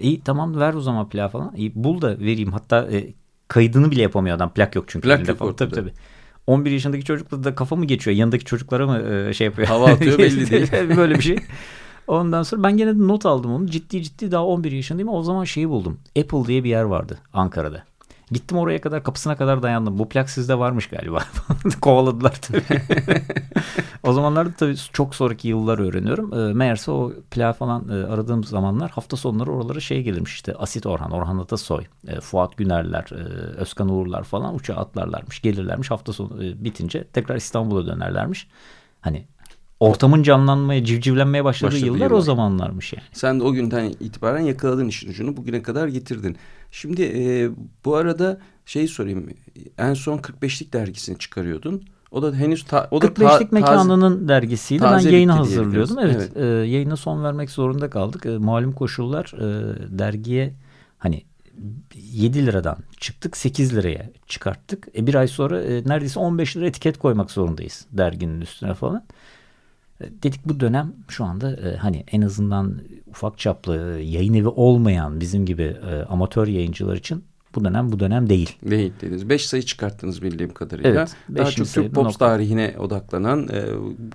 İyi 0.00 0.20
tamam 0.20 0.60
ver 0.60 0.74
o 0.74 0.80
zaman 0.80 1.08
plak 1.08 1.32
falan. 1.32 1.56
İyi 1.56 1.72
bul 1.74 2.00
da 2.00 2.18
vereyim. 2.18 2.52
Hatta 2.52 2.88
e, 2.92 3.14
kaydını 3.48 3.90
bile 3.90 4.02
yapamıyor 4.02 4.36
adam. 4.36 4.54
Plak 4.54 4.74
yok 4.74 4.84
çünkü. 4.88 5.08
Plak 5.08 5.18
elinde 5.18 5.30
yok 5.30 5.42
ortada. 5.42 5.56
Tabii 5.56 5.80
tabii. 5.80 5.92
11 6.46 6.70
yaşındaki 6.70 7.04
çocukla 7.04 7.44
da 7.44 7.54
kafa 7.54 7.76
mı 7.76 7.84
geçiyor? 7.84 8.16
Yanındaki 8.16 8.44
çocuklara 8.44 8.86
mı 8.86 8.98
e, 8.98 9.32
şey 9.32 9.44
yapıyor? 9.44 9.68
Hava 9.68 9.86
atıyor 9.86 10.18
belli 10.18 10.50
değil. 10.50 10.72
Böyle 10.96 11.14
bir 11.14 11.22
şey. 11.22 11.36
Ondan 12.06 12.42
sonra 12.42 12.62
ben 12.62 12.76
gene 12.76 12.94
de 12.94 13.08
not 13.08 13.26
aldım 13.26 13.52
onu. 13.52 13.66
Ciddi 13.66 14.02
ciddi 14.02 14.30
daha 14.30 14.46
11 14.46 14.72
yaşındayım. 14.72 15.08
O 15.08 15.22
zaman 15.22 15.44
şeyi 15.44 15.68
buldum. 15.68 15.98
Apple 16.18 16.44
diye 16.44 16.64
bir 16.64 16.70
yer 16.70 16.82
vardı 16.82 17.18
Ankara'da. 17.32 17.84
Gittim 18.32 18.58
oraya 18.58 18.80
kadar 18.80 19.04
kapısına 19.04 19.36
kadar 19.36 19.62
dayandım. 19.62 19.98
Bu 19.98 20.08
plak 20.08 20.30
sizde 20.30 20.58
varmış 20.58 20.86
galiba. 20.86 21.18
Kovaladılar 21.80 22.40
tabii. 22.42 22.62
o 24.02 24.12
zamanlarda 24.12 24.52
tabii 24.58 24.76
çok 24.92 25.14
sonraki 25.14 25.48
yıllar 25.48 25.78
öğreniyorum. 25.78 26.50
E, 26.50 26.52
meğerse 26.52 26.90
o 26.90 27.12
plak 27.30 27.58
falan 27.58 27.88
e, 27.88 28.06
aradığım 28.06 28.44
zamanlar 28.44 28.90
hafta 28.90 29.16
sonları 29.16 29.52
oralara 29.52 29.80
şey 29.80 30.02
gelirmiş 30.02 30.34
işte. 30.34 30.54
Asit 30.54 30.86
Orhan, 30.86 31.10
Orhan 31.10 31.38
Atasoy, 31.38 31.84
e, 32.08 32.20
Fuat 32.20 32.56
Günerler, 32.56 33.06
e, 33.12 33.22
Özkan 33.56 33.88
Uğurlar 33.88 34.22
falan 34.22 34.54
uçağa 34.54 34.76
atlarlarmış. 34.76 35.42
Gelirlermiş 35.42 35.90
hafta 35.90 36.12
sonu 36.12 36.44
e, 36.44 36.64
bitince 36.64 37.04
tekrar 37.04 37.36
İstanbul'a 37.36 37.86
dönerlermiş. 37.86 38.48
Hani 39.00 39.26
ortamın 39.82 40.22
canlanmaya, 40.22 40.84
civcivlenmeye 40.84 41.44
başladığı 41.44 41.72
Başladığı 41.74 41.86
yıllar 41.86 41.98
yıllar. 42.06 42.10
o 42.10 42.20
zamanlarmış 42.20 42.92
yani. 42.92 43.04
Sen 43.12 43.40
de 43.40 43.44
o 43.44 43.52
günden 43.52 43.84
itibaren 44.00 44.40
yakaladın 44.40 44.88
işin 44.88 45.10
ucunu 45.10 45.36
bugüne 45.36 45.62
kadar 45.62 45.88
getirdin. 45.88 46.36
Şimdi 46.70 47.02
e, 47.02 47.50
bu 47.84 47.96
arada 47.96 48.38
şey 48.66 48.88
sorayım. 48.88 49.26
En 49.78 49.94
son 49.94 50.18
45'lik 50.18 50.72
dergisini 50.72 51.18
çıkarıyordun. 51.18 51.82
O 52.10 52.22
da 52.22 52.34
henüz 52.34 52.64
ta, 52.64 52.88
o 52.90 53.02
da 53.02 53.06
45'lik 53.06 53.16
ta- 53.16 53.38
taze- 53.38 53.48
mekanının 53.54 54.28
dergisiydi. 54.28 54.82
Ben 54.82 54.88
taze 54.88 55.10
yayını 55.10 55.32
bitti 55.32 55.38
hazırlıyordum. 55.38 55.96
diyebiliriz. 55.96 56.28
Evet, 56.36 56.36
e, 56.36 56.46
yayına 56.46 56.96
son 56.96 57.24
vermek 57.24 57.50
zorunda 57.50 57.90
kaldık. 57.90 58.26
E, 58.26 58.38
malum 58.38 58.72
koşullar 58.72 59.32
e, 59.38 59.74
dergiye 59.98 60.54
hani 60.98 61.22
7 62.12 62.46
liradan 62.46 62.76
çıktık 63.00 63.36
8 63.36 63.76
liraya 63.76 64.10
çıkarttık. 64.26 64.88
E, 64.96 65.06
bir 65.06 65.14
ay 65.14 65.28
sonra 65.28 65.62
e, 65.62 65.82
neredeyse 65.86 66.20
15 66.20 66.56
lira 66.56 66.66
etiket 66.66 66.98
koymak 66.98 67.30
zorundayız 67.30 67.86
derginin 67.92 68.40
üstüne 68.40 68.74
falan. 68.74 69.04
Dedik 70.22 70.46
bu 70.46 70.60
dönem 70.60 70.92
şu 71.08 71.24
anda 71.24 71.56
e, 71.56 71.76
hani 71.76 72.04
en 72.12 72.22
azından 72.22 72.80
ufak 73.06 73.38
çaplı 73.38 73.98
e, 73.98 74.02
yayın 74.02 74.34
evi 74.34 74.48
olmayan 74.48 75.20
bizim 75.20 75.46
gibi 75.46 75.76
e, 75.90 76.02
amatör 76.02 76.46
yayıncılar 76.46 76.96
için 76.96 77.24
bu 77.54 77.64
dönem 77.64 77.92
bu 77.92 78.00
dönem 78.00 78.28
değil. 78.28 78.56
Değil 78.70 78.92
dediniz. 79.00 79.28
Beş 79.28 79.46
sayı 79.46 79.62
çıkarttınız 79.62 80.22
bildiğim 80.22 80.54
kadarıyla. 80.54 80.90
Evet, 80.90 81.16
Daha 81.36 81.50
çok 81.50 81.66
Türk 81.66 81.92
nokta. 81.92 82.18
tarihine 82.18 82.74
odaklanan 82.78 83.48
e, 83.48 83.64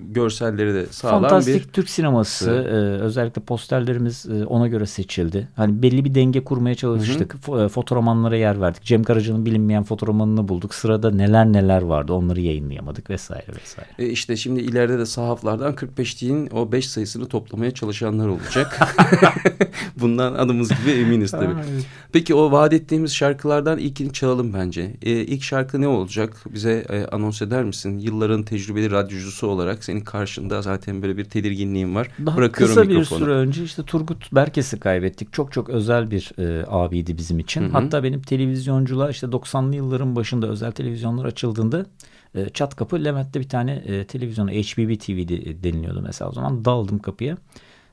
görselleri 0.01 0.74
de 0.74 0.86
sağlam 0.86 1.22
Fantastik 1.22 1.67
bir... 1.67 1.74
Türk 1.74 1.89
sineması 1.89 2.51
e, 2.51 2.74
özellikle 3.01 3.41
posterlerimiz 3.41 4.25
e, 4.25 4.46
ona 4.46 4.67
göre 4.67 4.86
seçildi. 4.86 5.48
Hani 5.56 5.82
belli 5.82 6.06
bir 6.06 6.15
denge 6.15 6.44
kurmaya 6.44 6.75
çalıştık. 6.75 7.36
Fo- 7.46 7.65
e, 7.65 7.70
Fotoromanlara 7.70 8.38
yer 8.38 8.62
verdik. 8.62 8.84
Cem 8.84 9.03
Karaca'nın 9.03 9.46
bilinmeyen 9.46 9.84
fotoromanını 9.84 10.48
bulduk. 10.48 10.74
Sırada 10.74 11.12
neler 11.12 11.46
neler 11.46 11.82
vardı 11.82 12.13
onları 12.13 12.41
yayınlayamadık 12.41 13.10
vesaire 13.10 13.48
vesaire. 13.62 13.89
E 14.00 14.06
işte 14.06 14.36
şimdi 14.36 14.60
ileride 14.60 15.00
de 15.00 15.06
sahaflardan 15.06 15.74
45'liğin 15.74 16.53
o 16.53 16.72
5 16.72 16.89
sayısını 16.89 17.27
toplamaya 17.27 17.72
çalışanlar 17.72 18.27
olacak. 18.27 18.79
Bundan 19.98 20.34
adımız 20.34 20.70
gibi 20.70 20.91
eminiz 20.91 21.32
tabii. 21.32 21.56
Peki 22.12 22.36
o 22.36 22.51
vaat 22.51 22.74
ettiğimiz 22.74 23.12
şarkılardan 23.27 23.79
ilkini 23.79 24.13
çalalım 24.13 24.53
bence. 24.53 24.93
E, 25.01 25.12
ilk 25.12 25.43
şarkı 25.43 25.81
ne 25.81 25.88
olacak? 25.88 26.34
Bize 26.53 26.86
e, 26.89 27.05
anons 27.05 27.41
eder 27.41 27.63
misin? 27.63 28.00
Yılların 28.00 28.43
tecrübeli 28.43 28.91
radyocusu 28.91 29.48
olarak 29.48 29.84
senin 29.84 30.01
karşında 30.01 30.62
zaten 30.62 31.01
böyle 31.01 31.17
bir 31.17 31.24
tedirginliğin 31.25 31.96
var. 31.96 32.07
Daha 32.25 32.38
Bırakıyorum 32.38 32.75
kısa 32.75 32.89
bir 32.89 32.96
mikrofonu. 32.96 33.19
süre 33.19 33.31
önce 33.31 33.63
işte 33.63 33.84
Turgut 33.84 34.31
Berkes'i 34.31 34.79
kaybettik. 34.79 35.34
Çok 35.34 35.51
çok 35.51 35.69
özel 35.69 36.12
bir 36.12 36.31
e, 36.39 36.65
abiydi 36.67 37.17
bizim 37.17 37.39
için. 37.39 37.62
Hı 37.62 37.65
hı. 37.65 37.72
Hatta 37.72 38.03
benim 38.03 38.22
televizyonculuğa 38.22 39.10
işte 39.10 39.27
90'lı 39.27 39.75
yılların 39.75 40.15
başında 40.15 40.48
özel 40.48 40.72
televizyonlar 40.72 41.25
açıldığında 41.25 41.86
e, 42.36 42.50
çat 42.50 42.75
kapı 42.75 43.03
Levent'te 43.03 43.39
bir 43.39 43.50
tane 43.50 43.72
e, 43.72 44.05
televizyon 44.05 44.48
HBB 44.48 45.00
TV 45.00 45.27
de- 45.27 45.63
deniliyordu 45.63 46.01
mesela 46.01 46.29
o 46.29 46.34
zaman. 46.34 46.65
Daldım 46.65 47.00
kapıya. 47.00 47.38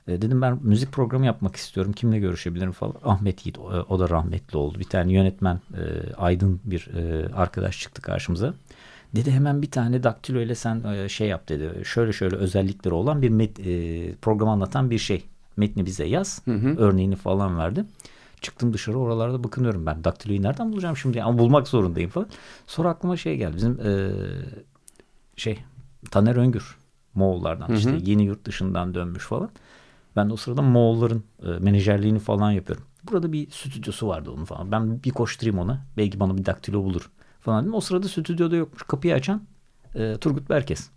E, 0.09 0.23
dedim 0.23 0.43
ben 0.43 0.59
müzik 0.63 0.93
programı 0.93 1.27
yapmak 1.27 1.57
istiyorum. 1.57 1.93
Kimle 1.93 2.19
görüşebilirim 2.19 2.73
falan. 2.73 2.95
Ahmet 3.05 3.47
Yiğit 3.47 3.59
o, 3.59 3.63
o 3.89 3.99
da 3.99 4.09
rahmetli 4.09 4.59
oldu. 4.59 4.79
Bir 4.79 4.85
tane 4.85 5.13
yönetmen 5.13 5.61
e, 5.75 6.15
aydın 6.15 6.61
bir 6.65 6.89
e, 6.95 7.29
arkadaş 7.35 7.81
çıktı 7.81 8.03
karşımıza. 8.03 8.55
Dedi 9.17 9.31
hemen 9.31 9.63
bir 9.63 9.71
tane 9.71 10.03
daktilo 10.03 10.41
ile 10.41 10.55
sen 10.55 10.83
e, 10.85 11.09
şey 11.09 11.29
yap 11.29 11.49
dedi. 11.49 11.85
Şöyle 11.85 12.13
şöyle 12.13 12.37
özellikleri 12.37 12.95
olan 12.95 13.23
bir 13.23 13.29
met, 13.29 13.61
e, 13.61 14.15
program 14.15 14.49
anlatan 14.49 14.91
bir 14.91 14.99
şey. 14.99 15.25
Metni 15.57 15.87
bize 15.87 16.05
yaz. 16.05 16.43
Hı 16.45 16.55
hı. 16.55 16.75
Örneğini 16.79 17.17
falan 17.17 17.59
verdi. 17.59 17.85
Çıktım 18.41 18.73
dışarı 18.73 18.99
oralarda 18.99 19.45
bakınıyorum 19.45 19.87
ben. 19.87 20.05
Daktiloyu 20.05 20.43
nereden 20.43 20.73
bulacağım 20.73 20.97
şimdi? 20.97 21.23
Ama 21.23 21.39
bulmak 21.39 21.69
zorundayım 21.69 22.11
falan. 22.11 22.29
Sonra 22.67 22.89
aklıma 22.89 23.17
şey 23.17 23.37
geldi. 23.37 23.57
Bizim 23.57 23.81
e, 23.81 24.11
şey 25.37 25.59
Taner 26.11 26.37
Öngür 26.37 26.77
Moğollardan 27.15 27.69
Hı 27.69 27.73
hı. 27.73 27.77
işte 27.77 27.99
yeni 28.03 28.25
yurt 28.25 28.45
dışından 28.45 28.95
dönmüş 28.95 29.25
falan. 29.25 29.51
Ben 30.17 30.29
de 30.29 30.33
o 30.33 30.37
sırada 30.37 30.63
Moğolların 30.63 31.25
e, 31.43 31.49
menajerliğini 31.49 32.19
falan 32.19 32.51
yapıyorum. 32.51 32.85
Burada 33.13 33.33
bir 33.33 33.51
stüdyosu 33.51 34.09
vardı 34.09 34.31
onun 34.31 34.45
falan. 34.45 34.73
Ben 34.73 35.03
bir 35.05 35.11
koşturayım 35.11 35.59
ona. 35.59 35.87
Belki 35.97 36.21
bana 36.21 36.39
bir 36.39 36.47
daktilo 36.47 36.85
bulur 36.85 37.11
falan 37.41 37.63
dedim. 37.63 37.75
O 37.75 37.81
sırada 37.81 38.09
stüdyoda 38.09 38.57
yokmuş. 38.57 38.83
Kapıyı 38.83 39.15
açan 39.15 39.43
e, 39.95 40.17
Turgut 40.21 40.51
Berkes. 40.51 40.91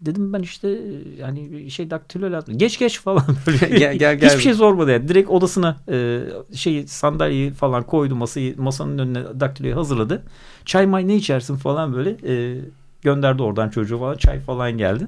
Dedim 0.00 0.32
ben 0.32 0.42
işte 0.42 0.68
e, 0.68 1.20
yani 1.20 1.70
şey 1.70 1.90
daktilo 1.90 2.32
lazım. 2.32 2.58
Geç 2.58 2.78
geç 2.78 3.00
falan. 3.00 3.24
Böyle. 3.46 3.78
Gel, 3.78 3.96
gel, 3.96 4.16
gel. 4.18 4.30
Hiçbir 4.30 4.42
şey 4.42 4.54
sormadı 4.54 4.90
yani. 4.90 5.08
Direkt 5.08 5.30
odasına 5.30 5.76
e, 5.88 6.20
şeyi 6.54 6.88
sandalyeyi 6.88 7.50
falan 7.50 7.82
koydu 7.82 8.16
masayı 8.16 8.60
masanın 8.60 8.98
önüne 8.98 9.40
daktiloyu 9.40 9.76
hazırladı. 9.76 10.22
Çay 10.64 10.86
may 10.86 11.08
ne 11.08 11.16
içersin 11.16 11.56
falan 11.56 11.94
böyle 11.94 12.16
e, 12.34 12.60
gönderdi 13.02 13.42
oradan 13.42 13.68
çocuğu 13.68 13.98
falan 13.98 14.16
çay 14.16 14.40
falan 14.40 14.78
geldi. 14.78 15.06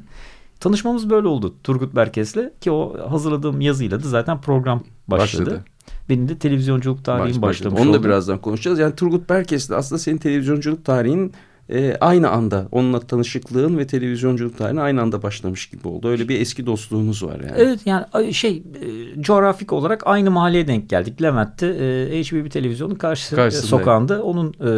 Tanışmamız 0.60 1.10
böyle 1.10 1.28
oldu 1.28 1.54
Turgut 1.64 1.96
Berkes'le 1.96 2.36
ki 2.60 2.70
o 2.70 3.10
hazırladığım 3.10 3.60
yazıyla 3.60 4.02
da 4.02 4.08
zaten 4.08 4.40
program 4.40 4.82
başladı. 5.08 5.46
Başladı. 5.46 5.64
Benim 6.08 6.28
de 6.28 6.38
televizyonculuk 6.38 7.04
tarihim 7.04 7.42
Baş- 7.42 7.48
başlamış 7.48 7.80
Onu 7.80 7.92
da 7.92 7.98
oldu. 7.98 8.04
birazdan 8.06 8.38
konuşacağız. 8.40 8.78
Yani 8.78 8.94
Turgut 8.96 9.28
Berkes 9.30 9.70
de 9.70 9.76
aslında 9.76 9.98
senin 9.98 10.16
televizyonculuk 10.18 10.84
tarihin 10.84 11.32
e, 11.70 11.96
aynı 12.00 12.30
anda 12.30 12.68
onunla 12.72 13.00
tanışıklığın 13.00 13.78
ve 13.78 13.86
televizyonculuk 13.86 14.58
tarihin 14.58 14.76
aynı 14.76 15.02
anda 15.02 15.22
başlamış 15.22 15.66
gibi 15.66 15.88
oldu. 15.88 16.08
Öyle 16.08 16.28
bir 16.28 16.40
eski 16.40 16.66
dostluğunuz 16.66 17.22
var 17.22 17.40
yani. 17.40 17.52
Evet 17.56 17.80
yani 17.86 18.34
şey 18.34 18.56
e, 18.56 19.22
coğrafik 19.22 19.72
olarak 19.72 20.06
aynı 20.06 20.30
mahalleye 20.30 20.68
denk 20.68 20.90
geldik. 20.90 21.22
Levent'te 21.22 21.66
e, 21.66 22.22
HBB 22.22 22.50
televizyonun 22.50 22.94
karşı 22.94 23.36
Karşısında. 23.36 23.66
sokağında 23.66 24.22
onun 24.22 24.48
e, 24.48 24.70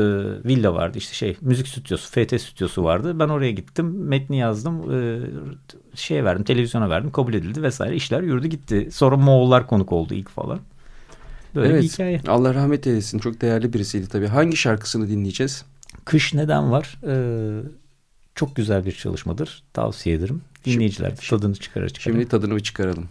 villa 0.44 0.74
vardı. 0.74 0.98
İşte 0.98 1.14
şey 1.14 1.36
müzik 1.40 1.68
stüdyosu, 1.68 2.10
FT 2.10 2.40
stüdyosu 2.40 2.84
vardı. 2.84 3.18
Ben 3.18 3.28
oraya 3.28 3.52
gittim. 3.52 4.08
Metni 4.08 4.38
yazdım. 4.38 4.94
E, 4.94 5.20
şeye 5.94 6.24
verdim, 6.24 6.44
televizyona 6.44 6.90
verdim. 6.90 7.10
Kabul 7.10 7.34
edildi 7.34 7.62
vesaire. 7.62 7.96
İşler 7.96 8.22
yürüdü 8.22 8.48
gitti. 8.48 8.88
Sonra 8.92 9.16
Moğollar 9.16 9.66
konuk 9.66 9.92
oldu 9.92 10.14
ilk 10.14 10.28
falan. 10.28 10.58
Böyle 11.54 11.68
bir 11.68 11.74
evet. 11.74 11.92
hikaye. 11.92 12.20
Allah 12.28 12.54
rahmet 12.54 12.86
eylesin. 12.86 13.18
Çok 13.18 13.40
değerli 13.40 13.72
birisiydi 13.72 14.08
tabii. 14.08 14.26
Hangi 14.26 14.56
şarkısını 14.56 15.08
dinleyeceğiz? 15.08 15.64
Kış 16.08 16.34
neden 16.34 16.70
var? 16.70 16.98
E, 17.06 17.14
çok 18.34 18.56
güzel 18.56 18.86
bir 18.86 18.92
çalışmadır. 18.92 19.62
Tavsiye 19.72 20.16
ederim. 20.16 20.42
Dinleyiciler 20.64 21.10
de 21.10 21.20
tadını 21.28 21.54
çıkarır 21.54 21.88
çıkarır. 21.88 22.16
Şimdi 22.16 22.28
tadını 22.28 22.62
çıkaralım. 22.62 23.08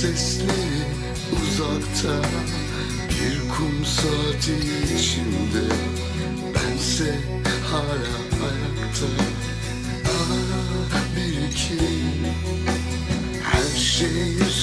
Sesleri 0.00 0.82
uzakta 1.32 2.14
Bir 3.10 3.48
kum 3.48 3.84
saati 3.84 4.54
içinde. 4.96 5.64
Bense 6.54 7.18
hala 7.70 8.16
ayakta. 8.46 9.06
Ah 10.06 11.16
bir 11.16 11.48
iki 11.48 11.78
Her 13.42 13.78
şey 13.78 14.55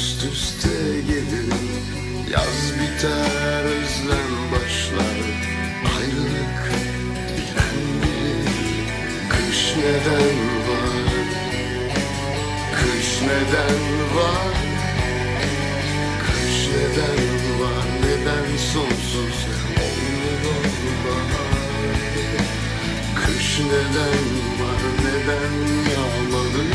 neden 23.59 24.25
var 24.59 24.81
neden 25.03 25.53
yağmalı 25.91 26.65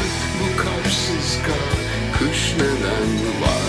bu 0.40 0.62
kalpsiz 0.62 1.38
kar 1.47 1.78
Kış 2.18 2.54
neden 2.56 3.42
var 3.42 3.68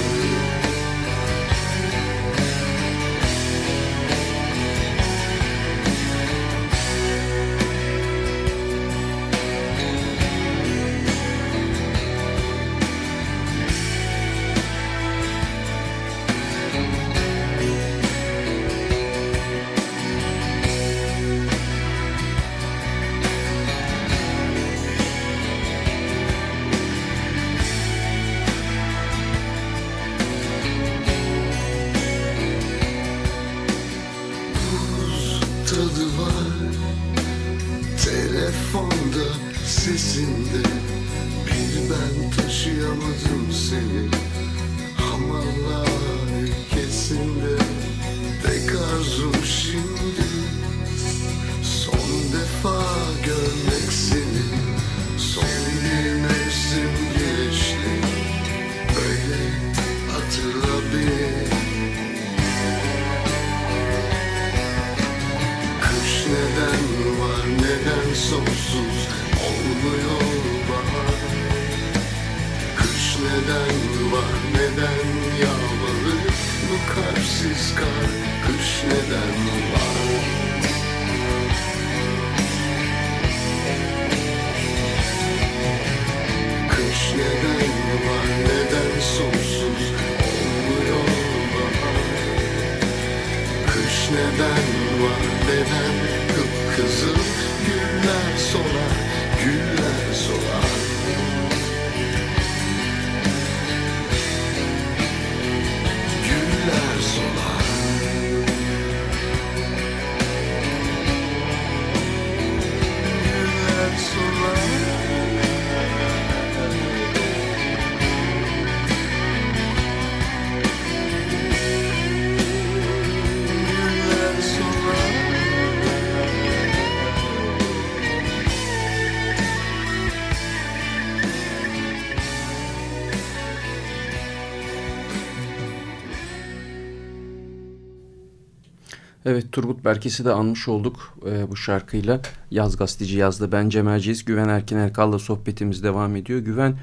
Evet 139.30 139.52
Turgut 139.52 139.86
Berkes'i 139.86 140.26
de 140.26 140.32
anmış 140.32 140.68
olduk 140.68 141.14
e, 141.26 141.52
bu 141.52 141.56
şarkıyla. 141.56 142.22
Yaz 142.52 142.78
gazeteci 142.78 143.18
yazdı. 143.18 143.52
Ben 143.52 143.70
Cem 143.70 143.88
Erceğiz. 143.88 144.26
Güven 144.26 144.50
Erkin 144.50 144.78
Erkal'la 144.78 145.20
sohbetimiz 145.20 145.84
devam 145.84 146.16
ediyor. 146.16 146.40
Güven 146.40 146.76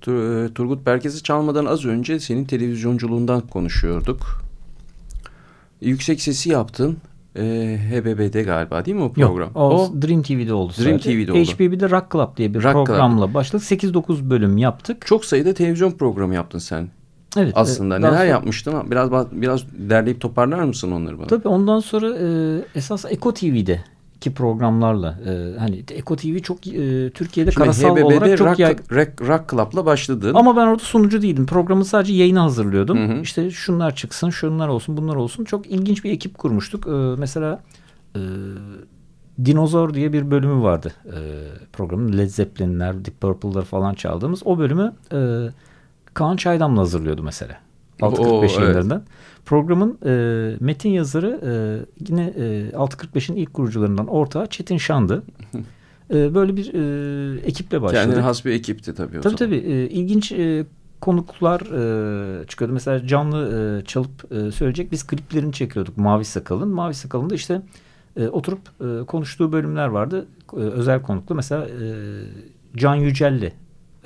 Tur- 0.00 0.44
e, 0.44 0.54
Turgut 0.54 0.86
Berkes'i 0.86 1.22
çalmadan 1.22 1.66
az 1.66 1.84
önce 1.84 2.20
senin 2.20 2.44
televizyonculuğundan 2.44 3.40
konuşuyorduk. 3.40 4.42
Yüksek 5.80 6.20
sesi 6.20 6.48
yaptın. 6.50 6.96
E, 7.36 7.42
HBB'de 7.90 8.42
galiba 8.42 8.84
değil 8.84 8.96
mi 8.96 9.02
o 9.02 9.12
program? 9.12 9.48
Yok 9.48 9.56
o, 9.56 9.92
Dream 10.02 10.22
TV'de 10.22 10.52
oldu 10.52 10.72
Dream 10.78 11.00
sadece. 11.00 11.24
TV'de 11.24 11.32
oldu. 11.32 11.40
HBB'de 11.40 11.90
Rock 11.90 12.12
Club 12.12 12.36
diye 12.36 12.54
bir 12.54 12.62
Rock 12.62 12.74
Club. 12.74 12.86
programla 12.86 13.34
başladık. 13.34 13.66
8-9 13.66 14.30
bölüm 14.30 14.58
yaptık. 14.58 15.06
çok 15.06 15.24
sayıda 15.24 15.54
televizyon 15.54 15.90
programı 15.90 16.34
yaptın 16.34 16.58
sen. 16.58 16.88
Evet. 17.36 17.52
Aslında 17.56 17.96
e, 17.96 18.00
neler 18.00 18.10
sonra- 18.10 18.24
yapmıştın? 18.24 18.90
Biraz 18.90 19.10
biraz 19.32 19.62
derleyip 19.72 20.20
toparlar 20.20 20.64
mısın 20.64 20.92
onları 20.92 21.18
bana? 21.18 21.26
Tabii 21.26 21.48
ondan 21.48 21.80
sonra 21.80 22.16
e, 22.18 22.28
esas 22.74 23.04
Eko 23.04 23.34
TV'de 23.34 23.84
ki 24.20 24.34
programlarla 24.34 25.18
e, 25.26 25.58
hani 25.58 25.84
Eko 25.90 26.16
TV 26.16 26.38
çok 26.38 26.66
e, 26.66 27.10
Türkiye'de 27.10 27.50
Şimdi 27.50 27.64
karasal 27.64 27.96
HBB'de 27.96 28.04
olarak 28.04 28.38
çok 28.38 28.48
rock, 28.48 28.58
yaygın. 28.58 28.84
rock, 28.96 29.22
rock 29.22 29.50
Club'la 29.50 29.86
başladın. 29.86 30.34
Ama 30.34 30.56
ben 30.56 30.66
orada 30.66 30.82
sunucu 30.82 31.22
değildim. 31.22 31.46
Programı 31.46 31.84
sadece 31.84 32.12
yayına 32.12 32.42
hazırlıyordum. 32.42 33.08
Hı 33.08 33.14
hı. 33.14 33.20
İşte 33.20 33.50
şunlar 33.50 33.96
çıksın, 33.96 34.30
şunlar 34.30 34.68
olsun, 34.68 34.96
bunlar 34.96 35.16
olsun. 35.16 35.44
Çok 35.44 35.66
ilginç 35.66 36.04
bir 36.04 36.12
ekip 36.12 36.38
kurmuştuk. 36.38 36.86
Ee, 36.86 36.90
mesela 37.18 37.62
e, 38.16 38.20
Dinozor 39.44 39.94
diye 39.94 40.12
bir 40.12 40.30
bölümü 40.30 40.62
vardı 40.62 40.92
e, 41.06 41.18
programın. 41.72 42.18
Led 42.18 42.28
Zeppelin'ler, 42.28 43.04
Deep 43.04 43.20
Purple'lar 43.20 43.64
falan 43.64 43.94
çaldığımız. 43.94 44.42
O 44.44 44.58
bölümü 44.58 44.92
e, 45.12 45.18
Kaan 46.14 46.36
Çaydam'la 46.36 46.80
hazırlıyordu 46.80 47.22
mesela. 47.22 47.56
6.45 48.00 48.18
Oo, 48.20 48.40
evet. 48.40 48.58
yayınlarından. 48.58 49.02
Programın 49.44 49.98
e, 50.06 50.56
metin 50.60 50.90
yazarı 50.90 51.40
e, 51.44 51.52
yine 52.08 52.24
e, 52.36 52.70
6.45'in 52.70 53.36
ilk 53.36 53.54
kurucularından 53.54 54.06
ortağı 54.06 54.46
Çetin 54.46 54.76
Şan'dı. 54.78 55.22
E, 56.14 56.34
böyle 56.34 56.56
bir 56.56 56.74
e, 56.74 57.40
ekiple 57.40 57.82
başladık. 57.82 58.04
Kendine 58.04 58.20
has 58.22 58.44
bir 58.44 58.50
ekipti 58.52 58.94
tabii 58.94 59.18
o 59.18 59.20
Tabii 59.20 59.36
zaman. 59.36 59.36
tabii. 59.36 59.56
E, 59.72 59.88
ilginç 59.88 60.32
e, 60.32 60.64
konuklar 61.00 61.60
e, 61.60 62.46
çıkıyordu. 62.46 62.72
Mesela 62.74 63.06
canlı 63.06 63.78
e, 63.82 63.84
çalıp 63.84 64.32
e, 64.32 64.50
söyleyecek. 64.52 64.92
Biz 64.92 65.06
kliplerini 65.06 65.52
çekiyorduk 65.52 65.96
Mavi 65.96 66.24
Sakal'ın. 66.24 66.68
Mavi 66.68 66.94
Sakal'ın 66.94 67.30
da 67.30 67.34
işte 67.34 67.62
e, 68.16 68.28
oturup 68.28 68.60
e, 68.80 69.06
konuştuğu 69.06 69.52
bölümler 69.52 69.86
vardı. 69.86 70.26
E, 70.52 70.56
özel 70.56 71.02
konuklu. 71.02 71.34
Mesela 71.34 71.66
e, 71.66 71.70
Can 72.76 72.94
Yücel'le 72.94 73.52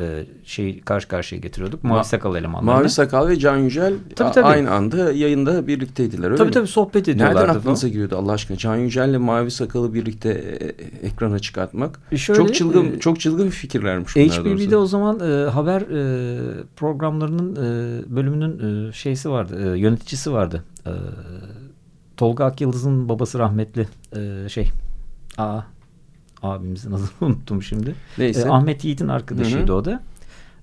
e, 0.01 0.27
şeyi 0.45 0.81
karşı 0.81 1.09
karşıya 1.09 1.41
getiriyorduk. 1.41 1.85
Mavi 1.85 2.01
Ma- 2.01 2.05
Sakal 2.05 2.37
elemanlarını. 2.37 2.79
Mavi 2.81 2.91
Sakal 2.91 3.29
ve 3.29 3.39
Can 3.39 3.57
Yücel 3.57 3.95
Tabii, 4.17 4.33
tabii. 4.33 4.47
aynı 4.47 4.71
anda 4.71 5.13
yayında 5.13 5.67
birlikteydiler 5.67 6.27
öyle 6.27 6.37
Tabii 6.37 6.49
mi? 6.49 6.53
tabii 6.55 6.67
sohbet 6.67 7.09
ediyorlardı. 7.09 7.41
Nereden 7.41 7.55
aklınıza 7.59 7.89
giriyordu 7.89 8.17
Allah 8.17 8.33
aşkına? 8.33 8.57
Can 8.57 8.77
Yücel'le 8.77 9.19
Mavi 9.19 9.51
Sakal'ı 9.51 9.95
birlikte 9.95 10.31
e, 10.31 11.07
ekrana 11.07 11.39
çıkartmak. 11.39 12.01
E, 12.13 12.17
şöyle, 12.17 12.39
çok 12.39 12.55
çılgın 12.55 12.93
e, 12.93 12.99
çok 13.01 13.21
çılgın 13.21 13.49
fikirlermiş 13.51 14.17
bunlar 14.17 14.29
HBB'de 14.29 14.47
doğrusu. 14.71 14.77
o 14.77 14.87
zaman 14.87 15.21
e, 15.21 15.51
haber 15.51 15.81
e, 15.81 16.39
programlarının 16.77 17.53
e, 17.57 18.17
bölümünün 18.17 18.89
e, 18.89 18.93
şeysi 18.93 19.31
vardı, 19.31 19.75
e, 19.75 19.79
yöneticisi 19.79 20.33
vardı. 20.33 20.65
E, 20.87 20.91
Tolga 22.17 22.45
Akyıldız'ın 22.45 23.09
babası 23.09 23.39
rahmetli 23.39 23.89
e, 24.17 24.49
şey, 24.49 24.69
aa, 25.39 25.61
abimizin 26.45 26.93
adını 26.93 27.07
unuttum 27.21 27.63
şimdi. 27.63 27.95
Neyse. 28.19 28.41
E, 28.41 28.51
Ahmet 28.51 28.85
Yiğit'in 28.85 29.09
arkadaşıydı 29.09 29.69
Hı 29.69 29.73
hı. 29.73 29.77
o 29.77 29.85
da. 29.85 30.03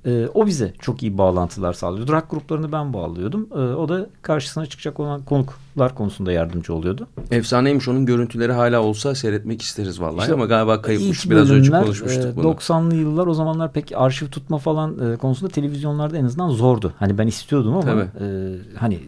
E, 0.05 0.27
o 0.33 0.47
bize 0.47 0.73
çok 0.79 1.03
iyi 1.03 1.17
bağlantılar 1.17 1.73
sağlıyordu. 1.73 2.11
Rock 2.11 2.31
gruplarını 2.31 2.71
ben 2.71 2.93
bağlıyordum. 2.93 3.47
E, 3.51 3.55
o 3.55 3.89
da 3.89 4.09
karşısına 4.21 4.65
çıkacak 4.65 4.99
olan 4.99 5.21
konuklar 5.21 5.95
konusunda 5.95 6.31
yardımcı 6.31 6.73
oluyordu. 6.73 7.07
Efsaneymiş 7.31 7.87
onun 7.87 8.05
görüntüleri 8.05 8.51
hala 8.51 8.81
olsa 8.81 9.15
seyretmek 9.15 9.61
isteriz 9.61 10.01
vallahi 10.01 10.21
İşte 10.21 10.33
ama 10.33 10.45
galiba 10.45 10.81
kayıpmış. 10.81 11.29
Biraz 11.29 11.51
önce 11.51 11.71
bölümler, 11.71 11.83
konuşmuştuk 11.83 12.25
e, 12.25 12.35
bunu. 12.35 12.47
90'lı 12.47 12.95
yıllar 12.95 13.27
o 13.27 13.33
zamanlar 13.33 13.73
pek 13.73 13.91
arşiv 13.95 14.27
tutma 14.27 14.57
falan 14.57 15.13
e, 15.13 15.17
konusunda 15.17 15.51
televizyonlarda 15.51 16.17
en 16.17 16.25
azından 16.25 16.49
zordu. 16.49 16.93
Hani 16.99 17.17
ben 17.17 17.27
istiyordum 17.27 17.73
ama 17.73 17.81
Tabii. 17.81 18.25
e, 18.25 18.57
hani 18.77 18.99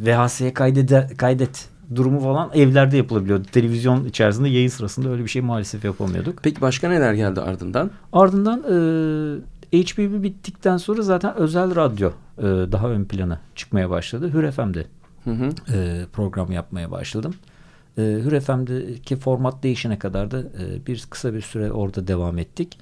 VHS'ye 0.00 0.54
kaydede, 0.54 1.08
kaydet 1.16 1.69
durumu 1.94 2.20
falan 2.20 2.50
evlerde 2.54 2.96
yapılabiliyordu. 2.96 3.44
Televizyon 3.52 4.04
içerisinde 4.04 4.48
yayın 4.48 4.68
sırasında 4.68 5.08
öyle 5.08 5.24
bir 5.24 5.28
şey 5.28 5.42
maalesef 5.42 5.84
yapamıyorduk. 5.84 6.38
Peki 6.42 6.60
başka 6.60 6.88
neler 6.88 7.14
geldi 7.14 7.40
ardından? 7.40 7.90
Ardından 8.12 8.58
e, 9.72 9.82
HBB 9.82 10.22
bittikten 10.22 10.76
sonra 10.76 11.02
zaten 11.02 11.36
özel 11.36 11.76
radyo 11.76 12.10
e, 12.38 12.42
daha 12.42 12.88
ön 12.88 13.04
plana 13.04 13.40
çıkmaya 13.54 13.90
başladı. 13.90 14.30
Hür 14.34 14.50
FM'de 14.50 14.86
Hı 15.24 15.30
hı. 15.30 15.74
e, 15.76 16.06
program 16.12 16.52
yapmaya 16.52 16.90
başladım. 16.90 17.34
E, 17.98 18.02
Hür 18.02 18.40
FM'deki 18.40 19.16
format 19.16 19.62
değişene 19.62 19.98
kadar 19.98 20.30
da 20.30 20.40
e, 20.40 20.86
bir 20.86 21.06
kısa 21.10 21.34
bir 21.34 21.40
süre 21.40 21.72
orada 21.72 22.06
devam 22.06 22.38
ettik. 22.38 22.78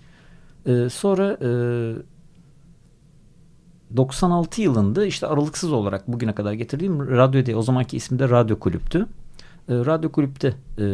E, 0.66 0.88
sonra 0.88 1.36
e, 1.42 1.50
96 3.96 4.62
yılında 4.62 5.06
işte 5.06 5.26
aralıksız 5.26 5.72
olarak 5.72 6.08
bugüne 6.08 6.34
kadar 6.34 6.52
getirdiğim 6.52 7.10
radyo 7.10 7.46
diye 7.46 7.56
o 7.56 7.62
zamanki 7.62 7.96
ismi 7.96 8.18
de 8.18 8.28
Radyo 8.28 8.58
Kulüp'tü. 8.58 9.06
E, 9.68 9.74
radyo 9.74 10.12
Kulüp'te 10.12 10.54
e, 10.78 10.84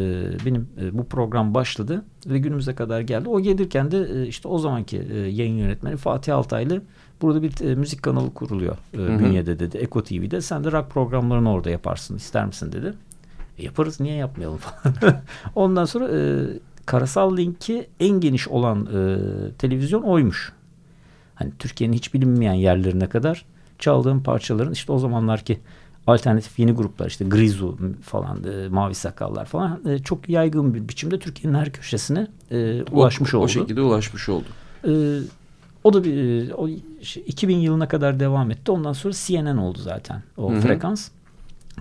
benim 0.45 0.69
e, 0.81 0.97
bu 0.97 1.05
program 1.05 1.53
başladı 1.53 2.05
ve 2.27 2.39
günümüze 2.39 2.75
kadar 2.75 3.01
geldi. 3.01 3.29
O 3.29 3.39
gelirken 3.39 3.91
de 3.91 4.07
e, 4.13 4.27
işte 4.27 4.47
o 4.47 4.57
zamanki 4.57 5.07
e, 5.13 5.17
yayın 5.17 5.57
yönetmeni 5.57 5.97
Fatih 5.97 6.35
Altaylı 6.35 6.81
burada 7.21 7.43
bir 7.43 7.61
e, 7.61 7.75
müzik 7.75 8.03
kanalı 8.03 8.33
kuruluyor 8.33 8.77
e, 8.93 8.97
hı. 8.97 9.19
bünyede 9.19 9.59
dedi. 9.59 9.77
Eko 9.77 10.03
TV'de 10.03 10.41
sen 10.41 10.63
de 10.63 10.71
rock 10.71 10.91
programlarını 10.91 11.51
orada 11.51 11.69
yaparsın 11.69 12.15
ister 12.15 12.45
misin 12.45 12.71
dedi. 12.71 12.93
E, 13.57 13.63
yaparız 13.63 13.99
niye 13.99 14.15
yapmayalım 14.15 14.57
falan. 14.57 14.95
Ondan 15.55 15.85
sonra 15.85 16.07
e, 16.07 16.45
karasal 16.85 17.37
linki 17.37 17.87
en 17.99 18.19
geniş 18.19 18.47
olan 18.47 18.85
e, 18.85 19.17
televizyon 19.57 20.01
oymuş. 20.01 20.53
Hani 21.35 21.51
Türkiye'nin 21.59 21.95
hiç 21.95 22.13
bilinmeyen 22.13 22.53
yerlerine 22.53 23.09
kadar 23.09 23.45
çaldığım 23.79 24.23
parçaların 24.23 24.73
işte 24.73 24.91
o 24.91 24.99
zamanlarki 24.99 25.59
alternatif 26.07 26.59
yeni 26.59 26.71
gruplar 26.71 27.07
işte 27.07 27.25
Grizu 27.25 27.77
falan 28.01 28.43
e, 28.43 28.67
Mavi 28.67 28.95
Sakallar 28.95 29.45
falan 29.45 29.81
e, 29.89 29.99
çok 29.99 30.29
yaygın 30.29 30.73
bir 30.73 30.89
biçimde 30.89 31.19
Türkiye'nin 31.19 31.57
her 31.57 31.71
köşesine 31.71 32.27
e, 32.51 32.83
ulaşmış 32.83 33.33
o, 33.33 33.37
oldu. 33.37 33.45
O 33.45 33.47
şekilde 33.47 33.81
ulaşmış 33.81 34.29
oldu. 34.29 34.45
E, 34.87 34.91
o 35.83 35.93
da 35.93 36.03
bir 36.03 36.47
e, 36.49 36.53
o, 36.53 36.69
şey, 37.01 37.23
2000 37.27 37.57
yılına 37.57 37.87
kadar 37.87 38.19
devam 38.19 38.51
etti. 38.51 38.71
Ondan 38.71 38.93
sonra 38.93 39.13
CNN 39.17 39.57
oldu 39.57 39.79
zaten 39.81 40.23
o 40.37 40.51
Hı 40.51 40.55
hı. 40.55 40.61
frekans. 40.61 41.09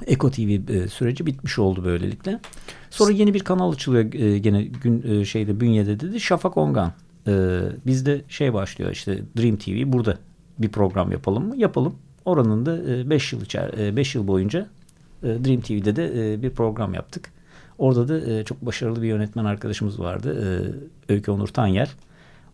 Eko 0.07 0.31
TV 0.31 0.73
e, 0.73 0.89
süreci 0.89 1.27
bitmiş 1.27 1.59
oldu 1.59 1.85
böylelikle. 1.85 2.41
Sonra 2.91 3.13
yeni 3.13 3.35
bir 3.35 3.41
kanal 3.41 3.73
açılıyor 3.73 4.13
e, 4.13 4.39
gene 4.39 4.63
gün 4.63 5.21
e, 5.21 5.25
şeyde 5.25 5.61
bünyede 5.61 6.01
dedi 6.01 6.21
Şafak 6.21 6.57
Ongan. 6.57 6.93
E, 7.27 7.63
bizde 7.87 8.23
şey 8.29 8.55
başlıyor 8.55 8.91
işte 8.91 9.23
Dream 9.39 9.57
TV 9.57 9.93
burada 9.93 10.19
bir 10.59 10.69
program 10.69 11.13
yapalım 11.13 11.49
mı? 11.49 11.57
Yapalım. 11.57 11.95
Oranın 12.25 12.67
da 12.67 13.11
5 13.11 13.33
yıl 13.33 13.43
içer 13.43 13.97
5 13.97 14.15
yıl 14.15 14.27
boyunca 14.27 14.69
e, 15.23 15.27
Dream 15.27 15.61
TV'de 15.61 15.97
de 15.97 16.33
e, 16.33 16.43
bir 16.43 16.51
program 16.51 16.95
yaptık. 16.95 17.33
Orada 17.79 18.09
da 18.09 18.31
e, 18.31 18.45
çok 18.45 18.67
başarılı 18.67 19.03
bir 19.03 19.09
yönetmen 19.09 19.45
arkadaşımız 19.45 20.01
vardı. 20.01 20.37
E, 21.09 21.13
Öykü 21.13 21.31
Onur 21.31 21.49
Tanyel. 21.49 21.89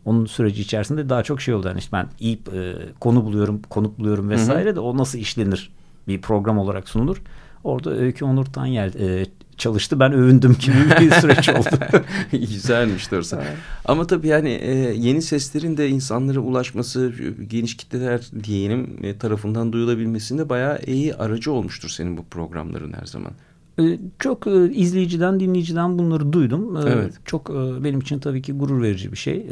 Onun 0.05 0.27
süreci 0.27 0.63
içerisinde 0.63 1.09
daha 1.09 1.23
çok 1.23 1.41
şey 1.41 1.55
oldu. 1.55 1.69
Yani 1.69 1.79
işte 1.79 1.93
ben 1.93 2.07
iyi 2.21 2.41
e, 2.55 2.75
konu 3.01 3.25
buluyorum, 3.25 3.63
konuk 3.71 3.99
buluyorum 3.99 4.31
vesaire 4.31 4.77
de 4.77 4.81
o 4.81 4.97
nasıl 4.97 5.19
işlenir 5.19 5.73
bir 6.09 6.21
program 6.21 6.59
olarak 6.59 6.89
sunulur. 6.89 7.23
Orada 7.65 7.91
Öykü 7.91 8.25
Onur 8.25 8.45
Tanyel 8.45 8.95
e, 8.95 9.27
çalıştı. 9.61 10.01
Ben 10.01 10.13
övündüm 10.13 10.57
gibi 10.61 10.77
bir 11.01 11.11
süreç 11.21 11.49
oldu. 11.49 11.69
Güzelmiş 12.33 13.11
doğrusu. 13.11 13.37
Ama 13.85 14.07
tabii 14.07 14.29
yani 14.29 14.51
e, 14.51 14.75
yeni 14.97 15.23
seslerin 15.23 15.77
de 15.77 15.89
insanlara 15.89 16.41
ulaşması, 16.41 17.13
geniş 17.51 17.77
kitleler 17.77 18.31
diyelim 18.45 18.97
e, 19.03 19.19
tarafından 19.19 19.73
duyulabilmesinde 19.73 20.49
bayağı 20.49 20.79
iyi 20.87 21.15
aracı 21.15 21.53
olmuştur 21.53 21.89
senin 21.89 22.17
bu 22.17 22.25
programların 22.25 22.93
her 22.93 23.07
zaman. 23.07 23.33
E, 23.81 23.99
Çok 24.19 24.47
izleyiciden, 24.73 25.41
dinleyiciden 25.41 25.99
bunları 25.99 26.33
duydum. 26.33 26.77
Evet. 26.87 27.13
Çok 27.25 27.49
benim 27.85 28.01
için 28.01 28.19
tabii 28.19 28.43
ki 28.43 28.53
gurur 28.53 28.83
verici 28.83 29.13
bir 29.13 29.17
şey. 29.17 29.47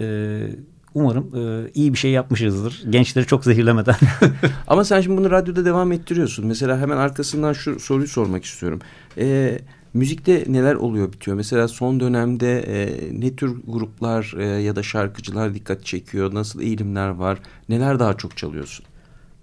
Umarım 0.95 1.31
e, 1.37 1.71
iyi 1.75 1.93
bir 1.93 1.99
şey 1.99 2.11
yapmışızdır. 2.11 2.83
Gençleri 2.91 3.27
çok 3.27 3.45
zehirlemeden. 3.45 3.95
Ama 4.67 4.85
sen 4.85 5.01
şimdi 5.01 5.17
bunu 5.17 5.31
radyoda 5.31 5.65
devam 5.65 5.93
ettiriyorsun. 5.93 6.47
Mesela 6.47 6.79
hemen 6.79 6.97
arkasından 6.97 7.53
şu 7.53 7.81
soruyu 7.81 8.09
sormak 8.09 8.45
istiyorum. 8.45 8.81
E, 9.19 9.59
müzikte 9.99 10.45
neler 10.49 10.75
oluyor 10.75 11.13
bitiyor? 11.13 11.37
Mesela 11.37 11.69
son 11.69 12.01
dönemde 12.01 12.61
e, 12.61 12.99
ne 13.21 13.37
tür 13.37 13.57
gruplar 13.67 14.35
e, 14.39 14.45
ya 14.45 14.77
da 14.77 14.83
şarkıcılar 14.83 15.55
dikkat 15.55 15.85
çekiyor? 15.85 16.35
Nasıl 16.35 16.61
eğilimler 16.61 17.09
var? 17.09 17.39
Neler 17.69 17.99
daha 17.99 18.17
çok 18.17 18.37
çalıyorsun? 18.37 18.85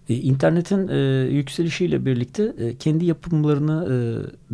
E, 0.09 0.13
İnternetin 0.13 0.87
e, 0.87 0.97
yükselişiyle 1.31 2.05
birlikte 2.05 2.53
e, 2.59 2.75
kendi 2.75 3.05
yapımlarını 3.05 3.87
e, 3.91 3.95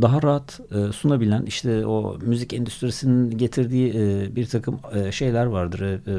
daha 0.01 0.21
rahat 0.21 0.59
e, 0.71 0.91
sunabilen 0.91 1.45
işte 1.45 1.85
o 1.85 2.17
müzik 2.21 2.53
endüstrisinin 2.53 3.37
getirdiği 3.37 3.93
e, 3.95 4.35
bir 4.35 4.45
takım 4.45 4.79
e, 4.93 5.11
şeyler 5.11 5.45
vardır. 5.45 5.81
E, 5.81 6.11
e, 6.11 6.15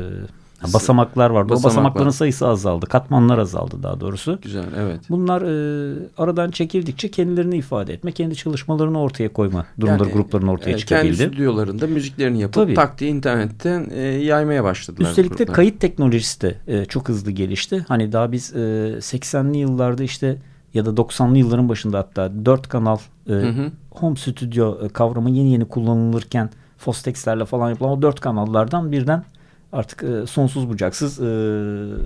basamaklar 0.75 1.31
vardı. 1.31 1.53
O 1.53 1.57
Basamaklar. 1.57 1.71
basamakların 1.71 2.11
sayısı 2.11 2.49
azaldı. 2.49 2.87
Katmanlar 2.87 3.39
azaldı 3.39 3.83
daha 3.83 4.01
doğrusu. 4.01 4.39
Güzel, 4.43 4.65
evet. 4.79 5.01
Bunlar 5.11 5.43
e, 5.43 5.95
aradan 6.19 6.51
çekildikçe 6.51 7.11
kendilerini 7.11 7.57
ifade 7.57 7.93
etme, 7.95 8.13
kendi 8.13 8.37
çalışmalarını 8.37 9.01
ortaya 9.01 9.33
koyma 9.33 9.67
durumları 9.81 10.03
Yani, 10.03 10.13
grupların 10.13 10.47
ortaya 10.47 10.71
e, 10.71 10.79
çıkabildi. 10.79 11.19
Kendi 11.19 11.31
stüdyolarında 11.31 11.87
müziklerini 11.87 12.41
yapıp 12.41 12.55
Tabii. 12.55 12.75
tak 12.75 12.99
diye 12.99 13.11
internetten 13.11 13.89
e, 13.91 14.01
yaymaya 14.01 14.65
başladılar. 14.65 15.09
Üstelik 15.09 15.39
de 15.39 15.45
kayıt 15.45 15.81
teknolojisi 15.81 16.41
de 16.41 16.57
e, 16.67 16.85
çok 16.85 17.09
hızlı 17.09 17.31
gelişti. 17.31 17.85
Hani 17.89 18.13
daha 18.13 18.33
biz 18.33 18.57
e, 18.57 18.59
80'li 18.99 19.59
yıllarda 19.59 20.03
işte 20.03 20.39
ya 20.75 20.87
da 20.87 20.91
90'lı 20.91 21.39
yılların 21.39 21.69
başında 21.69 21.99
hatta 21.99 22.33
4 22.45 22.69
kanal 22.69 22.99
e, 23.29 23.33
hı. 23.33 23.71
home 23.91 24.17
stüdyo 24.17 24.85
e, 24.85 24.89
kavramı 24.89 25.31
yeni 25.31 25.53
yeni 25.53 25.65
kullanılırken 25.65 26.51
Fostex'lerle 26.79 27.45
falan 27.45 27.71
yapılan 27.71 27.93
o 27.93 28.03
4 28.03 28.21
kanallardan 28.21 28.93
birden 28.93 29.25
artık 29.73 30.03
e, 30.03 30.27
sonsuz 30.27 30.69
bucaksız 30.69 31.21
e, 31.21 31.25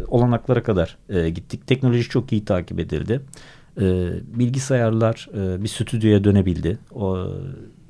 olanaklara 0.08 0.62
kadar 0.62 0.98
e, 1.08 1.30
gittik. 1.30 1.66
Teknoloji 1.66 2.08
çok 2.08 2.32
iyi 2.32 2.44
takip 2.44 2.80
edildi. 2.80 3.20
E, 3.80 3.84
bilgisayarlar 4.38 5.28
e, 5.34 5.62
bir 5.62 5.68
stüdyoya 5.68 6.24
dönebildi. 6.24 6.78
O, 6.94 7.26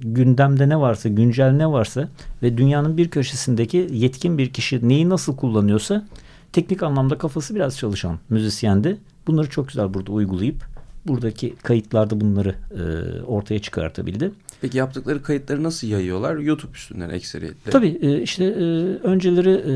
gündemde 0.01 0.69
ne 0.69 0.81
varsa, 0.81 1.09
güncel 1.09 1.51
ne 1.51 1.67
varsa 1.67 2.09
ve 2.43 2.59
dünyanın 2.59 2.97
bir 2.97 3.11
köşesindeki 3.11 3.89
yetkin 3.93 4.39
bir 4.39 4.53
kişi 4.53 4.89
neyi 4.89 5.09
nasıl 5.09 5.37
kullanıyorsa 5.37 6.07
teknik 6.53 6.83
anlamda 6.83 7.19
kafası 7.19 7.55
biraz 7.55 7.79
çalışan 7.79 8.19
müzisyen 8.31 8.85
de 8.85 8.97
bunları 9.27 9.51
çok 9.51 9.69
güzel 9.69 9.95
burada 9.95 10.13
uygulayıp 10.13 10.76
buradaki 11.09 11.55
kayıtlarda 11.57 12.21
bunları 12.21 12.55
e, 12.71 12.83
ortaya 13.23 13.59
çıkartabildi. 13.59 14.31
Peki 14.61 14.79
yaptıkları 14.79 15.23
kayıtları 15.23 15.63
nasıl 15.63 15.87
yayıyorlar? 15.87 16.37
YouTube 16.37 16.73
üstünden 16.75 17.11
ekseriyetle. 17.11 17.71
Tabii 17.71 17.99
e, 18.03 18.23
işte 18.23 18.45
e, 18.45 18.63
önceleri 19.07 19.51
e, 19.51 19.75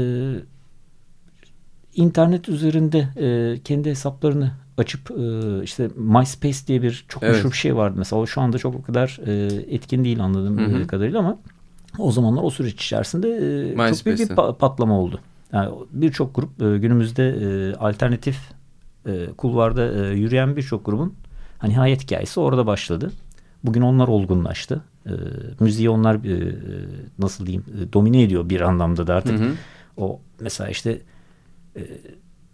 internet 1.95 2.49
üzerinde 2.49 3.09
e, 3.17 3.59
kendi 3.65 3.91
hesaplarını 3.91 4.53
açıp 4.79 5.11
e, 5.11 5.25
işte 5.65 5.91
MySpace 5.97 6.59
diye 6.67 6.83
bir 6.83 7.05
çok 7.09 7.23
Evet. 7.23 7.35
meşhur 7.35 7.51
bir 7.51 7.57
şey 7.57 7.77
vardı 7.77 7.95
mesela 7.99 8.23
o 8.23 8.27
şu 8.27 8.41
anda 8.41 8.59
çok 8.59 8.75
o 8.75 8.83
kadar 8.83 9.21
e, 9.27 9.45
etkin 9.75 10.05
değil 10.05 10.21
anladığım 10.21 10.59
Hı 10.59 10.77
hı. 10.79 10.87
kadarıyla 10.87 11.19
ama 11.19 11.39
o 11.99 12.13
zamanlar 12.13 12.43
o 12.43 12.51
süreç 12.51 12.75
içerisinde 12.85 13.29
e, 13.89 13.91
çok 13.95 14.07
büyük 14.07 14.31
bir 14.31 14.37
patlama 14.37 15.01
oldu. 15.01 15.21
Yani 15.53 15.71
birçok 15.93 16.35
grup 16.35 16.63
e, 16.63 16.79
günümüzde 16.79 17.29
e, 17.29 17.75
alternatif 17.75 18.37
e, 19.07 19.27
kulvarda 19.37 20.07
e, 20.07 20.15
yürüyen 20.15 20.57
birçok 20.57 20.87
grubun 20.87 21.15
hani 21.59 21.75
hayat 21.75 22.03
hikayesi 22.03 22.41
orada 22.41 22.67
başladı. 22.67 23.13
Bugün 23.65 23.81
onlar 23.81 24.09
olgunlaştı. 24.09 24.83
E, 25.07 25.13
müziği 25.61 25.91
onlar 25.91 26.15
e, 26.15 26.55
nasıl 27.19 27.47
diyeyim 27.47 27.65
e, 27.81 27.93
domine 27.93 28.23
ediyor 28.23 28.49
bir 28.49 28.61
anlamda 28.61 29.07
da 29.07 29.15
artık. 29.15 29.41
Hı 29.41 29.45
hı. 29.45 29.53
O 29.97 30.21
mesela 30.41 30.71
işte 30.71 30.99
e, 31.77 31.83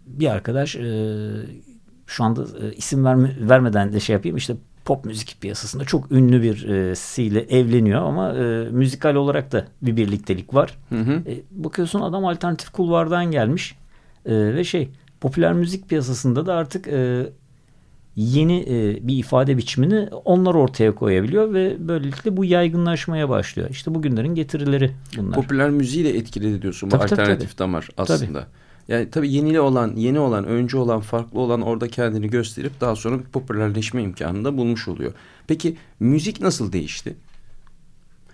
bir 0.05 0.27
arkadaş 0.27 0.75
e, 0.75 1.21
şu 2.07 2.23
anda 2.23 2.41
e, 2.41 2.73
isim 2.73 3.05
verme, 3.05 3.35
vermeden 3.39 3.93
de 3.93 3.99
şey 3.99 4.13
yapayım 4.13 4.37
işte 4.37 4.55
pop 4.85 5.05
müzik 5.05 5.41
piyasasında 5.41 5.85
çok 5.85 6.11
ünlü 6.11 6.41
birisiyle 6.41 7.41
evleniyor 7.41 8.01
ama 8.01 8.33
e, 8.33 8.69
müzikal 8.71 9.15
olarak 9.15 9.51
da 9.51 9.67
bir 9.81 9.97
birliktelik 9.97 10.53
var. 10.53 10.77
Hı 10.89 10.99
hı. 10.99 11.11
E, 11.11 11.41
bakıyorsun 11.51 12.01
adam 12.01 12.25
alternatif 12.25 12.69
kulvardan 12.69 13.31
gelmiş 13.31 13.75
E, 14.25 14.55
ve 14.55 14.63
şey 14.63 14.89
popüler 15.21 15.53
müzik 15.53 15.89
piyasasında 15.89 16.45
da 16.45 16.53
artık 16.53 16.87
e, 16.87 17.29
yeni 18.15 18.59
e, 18.59 19.07
bir 19.07 19.17
ifade 19.17 19.57
biçimini 19.57 20.09
onlar 20.25 20.55
ortaya 20.55 20.95
koyabiliyor 20.95 21.53
ve 21.53 21.87
böylelikle 21.87 22.37
bu 22.37 22.45
yaygınlaşmaya 22.45 23.29
başlıyor. 23.29 23.69
İşte 23.69 23.95
bugünlerin 23.95 24.35
getirileri 24.35 24.91
bunlar. 25.17 25.35
Popüler 25.35 25.69
müziği 25.69 26.05
de 26.05 26.17
etkiledi 26.17 26.61
diyorsun 26.61 26.91
bu 26.91 26.97
Tabii, 26.97 27.09
tabii, 27.09 27.21
alternatif 27.21 27.57
damar 27.57 27.89
aslında. 27.97 28.47
Yani 28.87 29.09
tabii 29.09 29.31
yenili 29.31 29.59
olan, 29.59 29.93
yeni 29.95 30.19
olan, 30.19 30.45
öncü 30.45 30.77
olan, 30.77 30.99
farklı 30.99 31.39
olan 31.39 31.61
orada 31.61 31.87
kendini 31.87 32.29
gösterip 32.29 32.81
daha 32.81 32.95
sonra 32.95 33.19
bir 33.19 33.23
popülerleşme 33.23 34.03
imkanını 34.03 34.45
da 34.45 34.57
bulmuş 34.57 34.87
oluyor. 34.87 35.13
Peki 35.47 35.77
müzik 35.99 36.41
nasıl 36.41 36.71
değişti? 36.71 37.15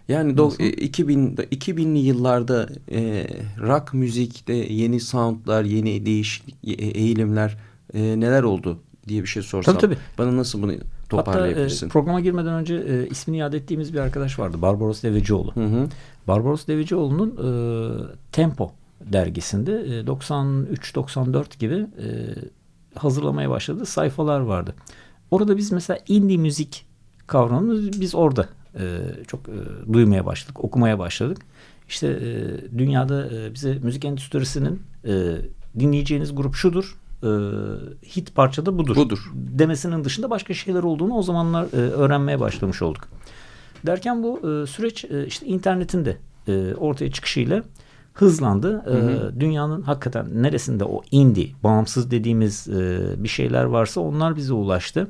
Yani 0.07 0.37
do, 0.37 0.51
e, 0.59 0.69
2000 0.69 1.35
2000'li 1.35 1.99
yıllarda 1.99 2.69
e, 2.91 3.27
rock 3.59 3.93
müzikte 3.93 4.53
yeni 4.53 4.99
soundlar, 4.99 5.63
yeni 5.63 6.05
değişik 6.05 6.55
e, 6.63 6.71
eğilimler 6.71 7.57
e, 7.93 8.01
neler 8.01 8.43
oldu 8.43 8.79
diye 9.07 9.21
bir 9.21 9.27
şey 9.27 9.43
sorsam. 9.43 9.77
Tabii, 9.77 9.95
tabii. 9.95 9.97
Bana 10.17 10.37
nasıl 10.37 10.61
bunu 10.61 10.71
Hatta 10.71 10.83
toparlayabilirsin? 11.09 11.85
e, 11.85 11.89
programa 11.89 12.19
girmeden 12.19 12.53
önce 12.53 12.75
e, 12.75 13.07
ismini 13.09 13.37
iade 13.37 13.57
ettiğimiz 13.57 13.93
bir 13.93 13.99
arkadaş 13.99 14.39
vardı. 14.39 14.61
Barbaros 14.61 15.03
Devecioğlu. 15.03 15.55
Hı 15.55 15.65
hı. 15.65 15.87
Barbaros 16.27 16.67
Devecioğlu'nun 16.67 17.29
e, 17.29 17.49
Tempo 18.31 18.71
dergisinde 19.01 19.71
e, 19.71 20.01
93-94 20.01 21.59
gibi 21.59 21.75
e, 21.75 22.07
hazırlamaya 22.95 23.49
başladığı 23.49 23.85
sayfalar 23.85 24.39
vardı. 24.39 24.75
Orada 25.31 25.57
biz 25.57 25.71
mesela 25.71 25.99
indie 26.07 26.37
müzik 26.37 26.85
kavramını 27.27 27.91
biz 27.93 28.15
orada 28.15 28.49
e, 28.79 29.01
çok 29.27 29.49
e, 29.49 29.93
duymaya 29.93 30.25
başladık, 30.25 30.63
okumaya 30.63 30.99
başladık. 30.99 31.37
İşte 31.89 32.07
e, 32.07 32.77
dünyada 32.77 33.27
e, 33.35 33.53
bize 33.53 33.79
müzik 33.83 34.05
endüstrisinin 34.05 34.81
e, 35.07 35.35
dinleyeceğiniz 35.79 36.35
grup 36.35 36.55
şudur, 36.55 36.97
e, 37.23 37.29
hit 38.05 38.35
parça 38.35 38.65
da 38.65 38.77
budur. 38.77 38.95
Budur. 38.95 39.31
Demesinin 39.33 40.03
dışında 40.03 40.29
başka 40.29 40.53
şeyler 40.53 40.83
olduğunu 40.83 41.13
o 41.13 41.23
zamanlar 41.23 41.65
e, 41.73 41.77
öğrenmeye 41.77 42.39
başlamış 42.39 42.81
olduk. 42.81 43.07
Derken 43.85 44.23
bu 44.23 44.37
e, 44.37 44.67
süreç 44.67 45.05
e, 45.05 45.25
işte 45.27 45.45
internetin 45.45 46.05
de 46.05 46.17
e, 46.47 46.73
ortaya 46.75 47.11
çıkışıyla 47.11 47.63
hızlandı. 48.13 48.83
E, 48.87 49.39
dünyanın 49.39 49.81
hakikaten 49.81 50.43
neresinde 50.43 50.83
o 50.83 51.01
indie, 51.11 51.51
bağımsız 51.63 52.11
dediğimiz 52.11 52.67
e, 52.67 52.99
bir 53.17 53.29
şeyler 53.29 53.63
varsa 53.63 54.01
onlar 54.01 54.35
bize 54.35 54.53
ulaştı. 54.53 55.07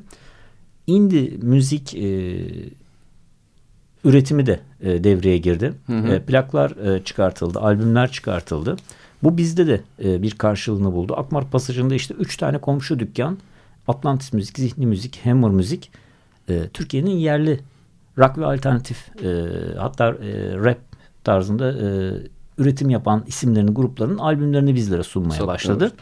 Indie 0.86 1.32
müzik 1.42 1.94
e, 1.94 2.40
üretimi 4.04 4.46
de 4.46 4.60
e, 4.80 5.04
devreye 5.04 5.38
girdi. 5.38 5.72
E, 5.88 6.22
plaklar 6.22 6.70
e, 6.70 7.04
çıkartıldı, 7.04 7.60
albümler 7.60 8.10
çıkartıldı. 8.10 8.76
Bu 9.22 9.36
bizde 9.36 9.66
de 9.66 9.80
e, 10.04 10.22
bir 10.22 10.30
karşılığını 10.30 10.92
buldu. 10.92 11.14
Akmar 11.16 11.50
Pasajı'nda 11.50 11.94
işte 11.94 12.14
üç 12.14 12.36
tane 12.36 12.58
komşu 12.58 12.98
dükkan, 12.98 13.38
Atlantis 13.88 14.32
Müzik, 14.32 14.58
Zihni 14.58 14.86
Müzik, 14.86 15.20
Hammer 15.24 15.50
Müzik, 15.50 15.90
e, 16.48 16.68
Türkiye'nin 16.68 17.10
yerli 17.10 17.60
rock 18.18 18.38
ve 18.38 18.46
alternatif 18.46 19.24
e, 19.24 19.46
hatta 19.78 20.08
e, 20.08 20.56
rap 20.56 20.78
tarzında 21.24 21.72
e, 21.72 22.12
üretim 22.58 22.90
yapan 22.90 23.24
isimlerin, 23.26 23.74
grupların 23.74 24.18
albümlerini 24.18 24.74
bizlere 24.74 25.02
sunmaya 25.02 25.30
Satıyorlar. 25.30 25.54
başladı. 25.54 25.92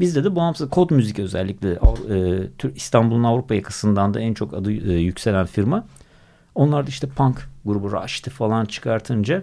Bizde 0.00 0.24
de 0.24 0.36
bağımsız 0.36 0.70
kod 0.70 0.90
müzik 0.90 1.18
özellikle 1.18 1.78
e, 2.10 2.70
İstanbul'un 2.74 3.24
Avrupa 3.24 3.54
yakasından 3.54 4.14
da 4.14 4.20
en 4.20 4.34
çok 4.34 4.54
adı 4.54 4.72
e, 4.72 4.92
yükselen 4.92 5.46
firma. 5.46 5.84
Onlar 6.58 6.86
da 6.86 6.88
işte 6.88 7.06
punk 7.06 7.48
grubu 7.64 7.92
Raşit'i 7.92 8.30
falan 8.30 8.64
çıkartınca 8.64 9.42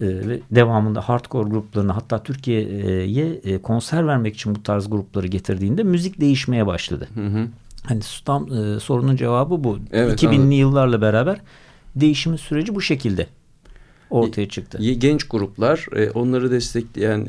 e, 0.00 0.06
ve 0.06 0.40
devamında 0.50 1.00
hardcore 1.00 1.48
gruplarını 1.48 1.92
hatta 1.92 2.22
Türkiye'ye 2.22 3.40
e, 3.44 3.62
konser 3.62 4.06
vermek 4.06 4.34
için 4.34 4.54
bu 4.54 4.62
tarz 4.62 4.90
grupları 4.90 5.26
getirdiğinde 5.26 5.82
müzik 5.82 6.20
değişmeye 6.20 6.66
başladı. 6.66 7.08
Hani 7.82 8.00
tam 8.24 8.52
e, 8.52 8.80
sorunun 8.80 9.16
cevabı 9.16 9.64
bu. 9.64 9.78
Evet, 9.92 10.22
2000'li 10.22 10.28
anladım. 10.28 10.50
yıllarla 10.50 11.00
beraber 11.00 11.40
değişimin 11.96 12.36
süreci 12.36 12.74
bu 12.74 12.80
şekilde 12.80 13.26
ortaya 14.10 14.48
çıktı. 14.48 14.78
Genç 14.78 15.24
gruplar, 15.24 15.86
e, 15.96 16.10
onları 16.10 16.50
destekleyen 16.50 17.28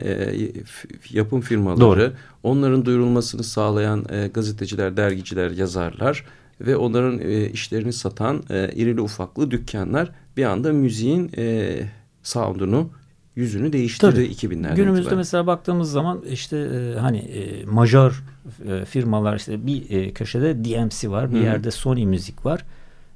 yapım 1.09 1.41
firmaları, 1.41 1.81
Doğru. 1.81 2.13
onların 2.43 2.85
duyurulmasını 2.85 3.43
sağlayan 3.43 4.03
gazeteciler, 4.33 4.97
dergiciler, 4.97 5.51
yazarlar 5.51 6.23
ve 6.61 6.77
onların 6.77 7.19
e, 7.19 7.49
işlerini 7.49 7.93
satan 7.93 8.43
e, 8.49 8.69
irili 8.75 9.01
ufaklı 9.01 9.51
dükkanlar 9.51 10.11
bir 10.37 10.43
anda 10.43 10.73
müziğin 10.73 11.31
e, 11.37 11.75
sound'unu, 12.23 12.89
yüzünü 13.35 13.73
değiştirdi 13.73 14.11
Tabii. 14.11 14.53
2000'lerden 14.53 14.75
Günümüzde 14.75 15.01
itibaren. 15.01 15.17
mesela 15.17 15.47
baktığımız 15.47 15.91
zaman 15.91 16.21
işte 16.29 16.57
e, 16.57 16.99
hani 16.99 17.17
e, 17.17 17.65
majör 17.65 18.23
e, 18.69 18.85
firmalar 18.85 19.35
işte 19.35 19.67
bir 19.67 19.89
e, 19.89 20.13
köşede 20.13 20.65
DMC 20.65 21.09
var, 21.11 21.31
bir 21.31 21.37
Hı 21.37 21.41
hı. 21.41 21.43
yerde 21.43 21.71
Sony 21.71 22.05
müzik 22.05 22.45
var. 22.45 22.65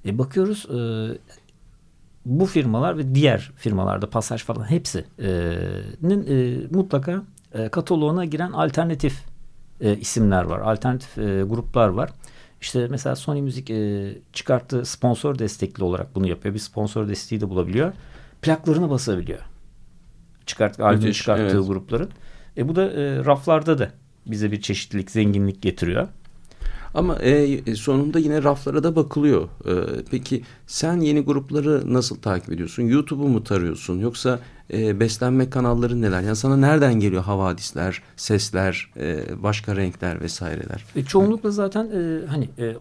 E, 0.05 0.17
bakıyoruz 0.17 0.65
e, 0.69 0.79
bu 2.25 2.45
firmalar 2.45 2.97
ve 2.97 3.15
diğer 3.15 3.51
firmalarda 3.55 4.09
Passage 4.09 4.43
falan 4.43 4.69
hepsinin 4.69 6.25
e, 6.29 6.57
mutlaka 6.71 7.23
e, 7.53 7.69
kataloğuna 7.69 8.25
giren 8.25 8.51
alternatif 8.51 9.23
e, 9.81 9.97
isimler 9.97 10.43
var. 10.43 10.59
Alternatif 10.59 11.17
e, 11.17 11.41
gruplar 11.41 11.87
var. 11.87 12.09
İşte 12.61 12.87
mesela 12.89 13.15
Sony 13.15 13.41
Müzik 13.41 13.69
e, 13.69 14.11
çıkarttığı 14.33 14.85
sponsor 14.85 15.39
destekli 15.39 15.83
olarak 15.83 16.15
bunu 16.15 16.27
yapıyor. 16.27 16.53
Bir 16.53 16.59
sponsor 16.59 17.07
desteği 17.07 17.41
de 17.41 17.49
bulabiliyor. 17.49 17.93
Plaklarını 18.41 18.89
basabiliyor. 18.89 19.39
Çıkart, 20.45 20.79
albüm 20.79 21.11
çıkarttığı 21.11 21.57
evet. 21.57 21.67
grupların. 21.67 22.09
E, 22.57 22.67
bu 22.67 22.75
da 22.75 22.91
e, 22.91 23.25
raflarda 23.25 23.79
da 23.79 23.91
bize 24.25 24.51
bir 24.51 24.61
çeşitlilik, 24.61 25.11
zenginlik 25.11 25.61
getiriyor. 25.61 26.07
Ama 26.93 27.15
e, 27.15 27.75
sonunda 27.75 28.19
yine 28.19 28.43
raflara 28.43 28.83
da 28.83 28.95
bakılıyor. 28.95 29.43
E, 29.43 29.73
peki 30.11 30.41
sen 30.67 30.99
yeni 30.99 31.19
grupları 31.19 31.93
nasıl 31.93 32.15
takip 32.15 32.51
ediyorsun? 32.51 32.83
YouTube'u 32.83 33.27
mu 33.27 33.43
tarıyorsun? 33.43 33.99
Yoksa 33.99 34.39
e, 34.73 34.99
beslenme 34.99 35.49
kanalları 35.49 36.01
neler? 36.01 36.21
Yani 36.21 36.35
sana 36.35 36.57
nereden 36.57 36.93
geliyor 36.99 37.23
havadisler, 37.23 38.01
sesler, 38.15 38.91
e, 38.97 39.23
başka 39.43 39.75
renkler 39.75 40.21
vesaireler? 40.21 40.85
E, 40.95 41.03
çoğunlukla 41.03 41.51
zaten 41.51 41.85
e, 41.85 42.27
hani 42.27 42.49
e, 42.59 42.75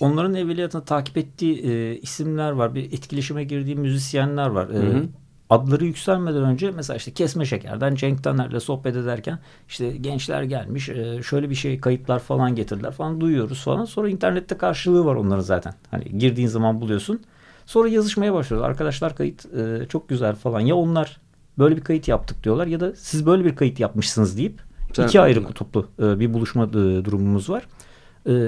onların 0.00 0.34
evveliyatını 0.34 0.84
takip 0.84 1.16
ettiği 1.16 1.62
e, 1.62 1.96
isimler 1.96 2.50
var. 2.50 2.74
Bir 2.74 2.84
etkileşime 2.84 3.44
girdiği 3.44 3.76
müzisyenler 3.76 4.46
var. 4.46 4.68
E, 4.68 4.72
Hı 4.72 4.98
hı. 4.98 5.08
Adları 5.50 5.84
yükselmeden 5.84 6.42
önce 6.42 6.70
mesela 6.70 6.96
işte 6.96 7.12
Kesme 7.12 7.46
Şeker'den 7.46 7.94
Cenk 7.94 8.24
Taner'le 8.24 8.60
sohbet 8.60 8.96
ederken 8.96 9.38
işte 9.68 9.90
gençler 9.90 10.42
gelmiş 10.42 10.88
e, 10.88 11.22
şöyle 11.22 11.50
bir 11.50 11.54
şey 11.54 11.80
kayıtlar 11.80 12.18
falan 12.18 12.54
getirdiler 12.54 12.92
falan 12.92 13.20
duyuyoruz 13.20 13.64
falan. 13.64 13.84
Sonra 13.84 14.08
internette 14.08 14.58
karşılığı 14.58 15.04
var 15.04 15.14
onların 15.14 15.42
zaten. 15.42 15.74
Hani 15.90 16.18
girdiğin 16.18 16.48
zaman 16.48 16.80
buluyorsun. 16.80 17.20
Sonra 17.66 17.88
yazışmaya 17.88 18.34
başlıyoruz. 18.34 18.68
Arkadaşlar 18.68 19.16
kayıt 19.16 19.46
e, 19.54 19.86
çok 19.88 20.08
güzel 20.08 20.34
falan. 20.34 20.60
Ya 20.60 20.74
onlar 20.74 21.20
böyle 21.58 21.76
bir 21.76 21.80
kayıt 21.80 22.08
yaptık 22.08 22.44
diyorlar 22.44 22.66
ya 22.66 22.80
da 22.80 22.92
siz 22.96 23.26
böyle 23.26 23.44
bir 23.44 23.56
kayıt 23.56 23.80
yapmışsınız 23.80 24.38
deyip 24.38 24.60
Sen- 24.94 25.06
iki 25.06 25.20
ayrı 25.20 25.44
kutuplu 25.44 25.86
e, 25.98 26.20
bir 26.20 26.34
buluşma 26.34 26.72
durumumuz 26.72 27.50
var. 27.50 27.66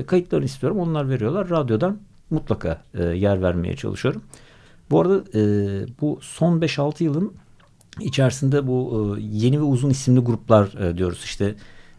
Kayıtlarını 0.07 0.45
istiyorum. 0.45 0.79
Onlar 0.79 1.09
veriyorlar. 1.09 1.51
Radyodan 1.51 1.99
mutlaka 2.31 2.83
yer 3.15 3.43
vermeye 3.43 3.77
çalışıyorum. 3.77 4.23
Bu 4.93 5.01
arada 5.01 5.25
e, 5.39 5.41
bu 6.01 6.19
son 6.23 6.61
5-6 6.61 7.05
yılın 7.05 7.33
içerisinde 8.01 8.67
bu 8.67 9.17
e, 9.19 9.23
yeni 9.23 9.59
ve 9.59 9.63
uzun 9.65 9.91
isimli 9.91 10.21
gruplar 10.21 10.85
e, 10.89 10.99
diyoruz. 10.99 11.21
İşte 11.25 11.55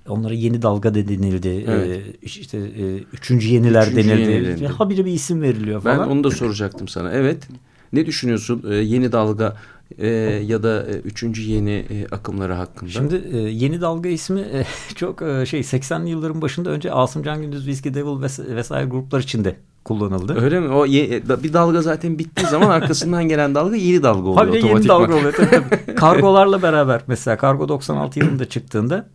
onlara 0.10 0.34
yeni 0.34 0.62
dalga 0.62 0.90
da 0.96 1.08
denildi. 1.08 1.66
Evet. 1.68 1.90
E, 1.90 2.14
işte 2.22 2.58
e, 2.58 2.96
üçüncü 2.98 3.48
yeniler 3.48 3.82
Üçüncü 3.88 4.10
denildi. 4.10 4.32
yeni 4.32 4.46
denildi. 4.46 4.68
Habire 4.68 5.06
bir 5.06 5.12
isim 5.12 5.42
veriliyor 5.42 5.86
Ben 5.86 5.98
falan. 5.98 6.10
onu 6.10 6.24
da 6.24 6.32
soracaktım 6.32 6.88
sana. 6.88 7.12
Evet. 7.12 7.48
Ne 7.94 8.06
düşünüyorsun 8.06 8.64
e, 8.70 8.76
yeni 8.76 9.12
dalga 9.12 9.58
e, 9.98 10.08
ya 10.46 10.64
da 10.64 10.86
e, 10.88 10.92
üçüncü 10.94 11.42
yeni 11.42 11.72
e, 11.90 12.08
akımları 12.12 12.54
hakkında? 12.54 12.90
Şimdi 12.90 13.24
e, 13.34 13.38
yeni 13.38 13.82
dalga 13.82 14.10
ismi 14.10 14.40
e, 14.40 14.66
çok 14.96 15.22
e, 15.22 15.46
şey 15.46 15.60
80'li 15.60 16.10
yılların 16.10 16.42
başında 16.42 16.70
önce 16.70 16.92
Asım 16.92 17.24
Can 17.24 17.42
Gündüz, 17.42 17.60
Whiskey 17.66 17.94
Devil 17.94 18.24
ves- 18.24 18.56
vesaire 18.56 18.86
gruplar 18.90 19.20
içinde 19.20 19.56
kullanıldı. 19.84 20.42
Öyle 20.42 20.60
mi? 20.60 20.68
O 20.68 20.86
ye- 20.86 21.16
e, 21.16 21.44
bir 21.44 21.54
dalga 21.54 21.82
zaten 21.82 22.20
bittiği 22.20 22.48
zaman 22.48 22.70
arkasından 22.82 23.24
gelen 23.24 23.56
dalga 23.56 23.76
yeni 23.76 24.04
dalga 24.04 24.30
oluyor 24.30 24.48
Habire 24.48 24.68
yeni 24.68 24.88
dalga 24.88 25.16
oluyor. 25.16 25.34
Tabii, 25.34 25.50
tabii. 25.50 25.96
Kargolarla 25.96 26.62
beraber 26.62 27.02
mesela 27.08 27.38
Kargo 27.38 27.70
96 27.70 28.20
yılında 28.20 28.50
çıktığında 28.50 29.06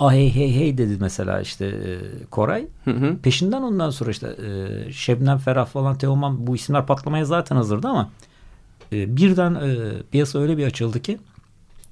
Ah 0.00 0.12
hey 0.12 0.34
hey 0.34 0.54
hey 0.54 0.78
dedi 0.78 0.96
mesela 1.00 1.40
işte 1.40 1.66
e, 1.66 1.98
Koray. 2.30 2.66
Hı 2.84 2.90
hı. 2.90 3.16
Peşinden 3.22 3.62
ondan 3.62 3.90
sonra 3.90 4.10
işte 4.10 4.26
e, 4.28 4.92
Şebnem 4.92 5.38
Ferah 5.38 5.66
falan 5.66 5.98
Teoman 5.98 6.46
bu 6.46 6.54
isimler 6.56 6.86
patlamaya 6.86 7.24
zaten 7.24 7.56
hazırdı 7.56 7.88
ama 7.88 8.10
e, 8.92 9.16
birden 9.16 9.54
e, 9.54 9.76
piyasa 10.10 10.38
öyle 10.38 10.56
bir 10.56 10.66
açıldı 10.66 11.00
ki 11.02 11.18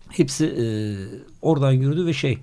hepsi 0.09 0.47
e, 0.47 0.64
oradan 1.42 1.73
yürüdü 1.73 2.07
ve 2.07 2.12
şey 2.12 2.38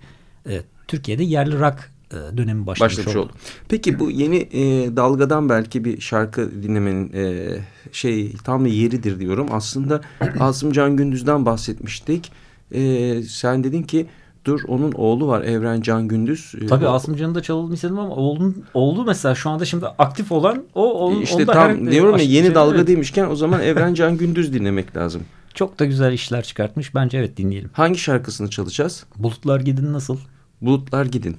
e, 0.50 0.62
Türkiye'de 0.88 1.24
yerli 1.24 1.60
rock 1.60 1.92
e, 2.12 2.38
dönemi 2.38 2.68
başlamış, 2.68 2.98
başlamış 2.98 3.16
oldu. 3.16 3.26
oldu. 3.26 3.34
Peki 3.70 4.00
bu 4.00 4.12
yeni 4.12 4.36
e, 4.38 4.96
dalgadan 4.96 5.50
belki 5.50 5.86
bir 5.86 6.02
şarkı 6.02 6.64
dinlemenin 6.64 7.14
e, 7.14 7.48
şey 7.92 8.34
tam 8.44 8.66
yeridir 8.66 9.20
diyorum. 9.20 9.48
Aslında 9.52 10.02
Asım 10.40 10.72
Can 10.72 10.98
Gündüz'den 10.98 11.46
bahsetmiştik. 11.46 12.32
E, 12.72 13.22
sen 13.24 13.64
dedin 13.64 13.84
ki 13.84 14.06
dur 14.46 14.62
onun 14.68 14.92
oğlu 14.92 15.28
var 15.28 15.42
Evren 15.42 15.82
Can 15.82 16.08
Gündüz. 16.08 16.54
E, 16.62 16.66
Tabii 16.68 16.86
o- 16.88 16.92
Asım 16.92 17.16
Can'ı 17.16 17.36
da 17.36 17.42
çalalım 17.42 17.74
istedim 17.74 18.00
ama 18.00 18.16
oğlun, 18.16 18.64
oğlu 18.74 19.06
mesela 19.06 19.36
şu 19.36 19.50
anda 19.50 19.66
şimdi 19.66 19.88
aktif 19.88 20.32
olan 20.32 20.64
o 20.76 20.94
onun, 20.94 21.22
İşte 21.22 21.36
onda 21.36 21.52
tam 21.52 21.70
her- 21.70 21.92
diyorum 21.92 22.18
ya 22.18 22.24
yeni 22.24 22.46
şey, 22.46 22.56
dalga 22.56 22.78
evet. 22.78 22.88
demişken 22.88 23.30
o 23.30 23.36
zaman 23.36 23.62
Evren 23.64 23.94
Can 23.94 24.18
Gündüz 24.18 24.54
dinlemek 24.54 24.98
lazım. 24.98 25.22
Çok 25.54 25.80
da 25.80 25.86
güzel 25.86 26.14
işler 26.14 26.44
çıkartmış. 26.44 26.96
Bence 26.96 27.18
evet 27.18 27.38
dinleyelim. 27.38 27.70
Hangi 27.74 28.00
şarkısını 28.00 28.50
çalacağız? 28.50 29.06
Bulutlar 29.18 29.60
gidin 29.60 29.94
nasıl? 29.94 30.18
Bulutlar 30.62 31.06
Gidin. 31.06 31.38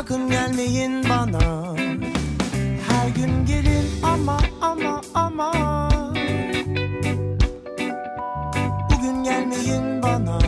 Sakın 0.00 0.30
gelmeyin 0.30 1.04
bana. 1.08 1.74
Her 2.88 3.08
gün 3.08 3.46
gelin 3.46 3.86
ama 4.02 4.38
ama 4.60 5.00
ama. 5.14 5.52
Bugün 8.90 9.24
gelmeyin 9.24 10.02
bana. 10.02 10.38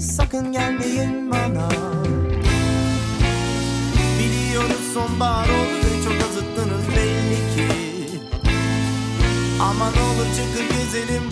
Sakın 0.00 0.52
gelmeyin 0.52 1.30
bana. 1.30 1.68
Biliyoruz 4.18 4.92
sonbahar 4.94 5.48
oldu 5.48 5.76
ve 5.84 6.04
çok 6.04 6.28
azıttınız 6.28 6.88
belli 6.96 7.36
ki. 7.54 7.74
Ama 9.60 9.90
ne 9.90 10.02
olur 10.02 10.28
çıkın 10.36 10.78
gezelim 10.78 11.29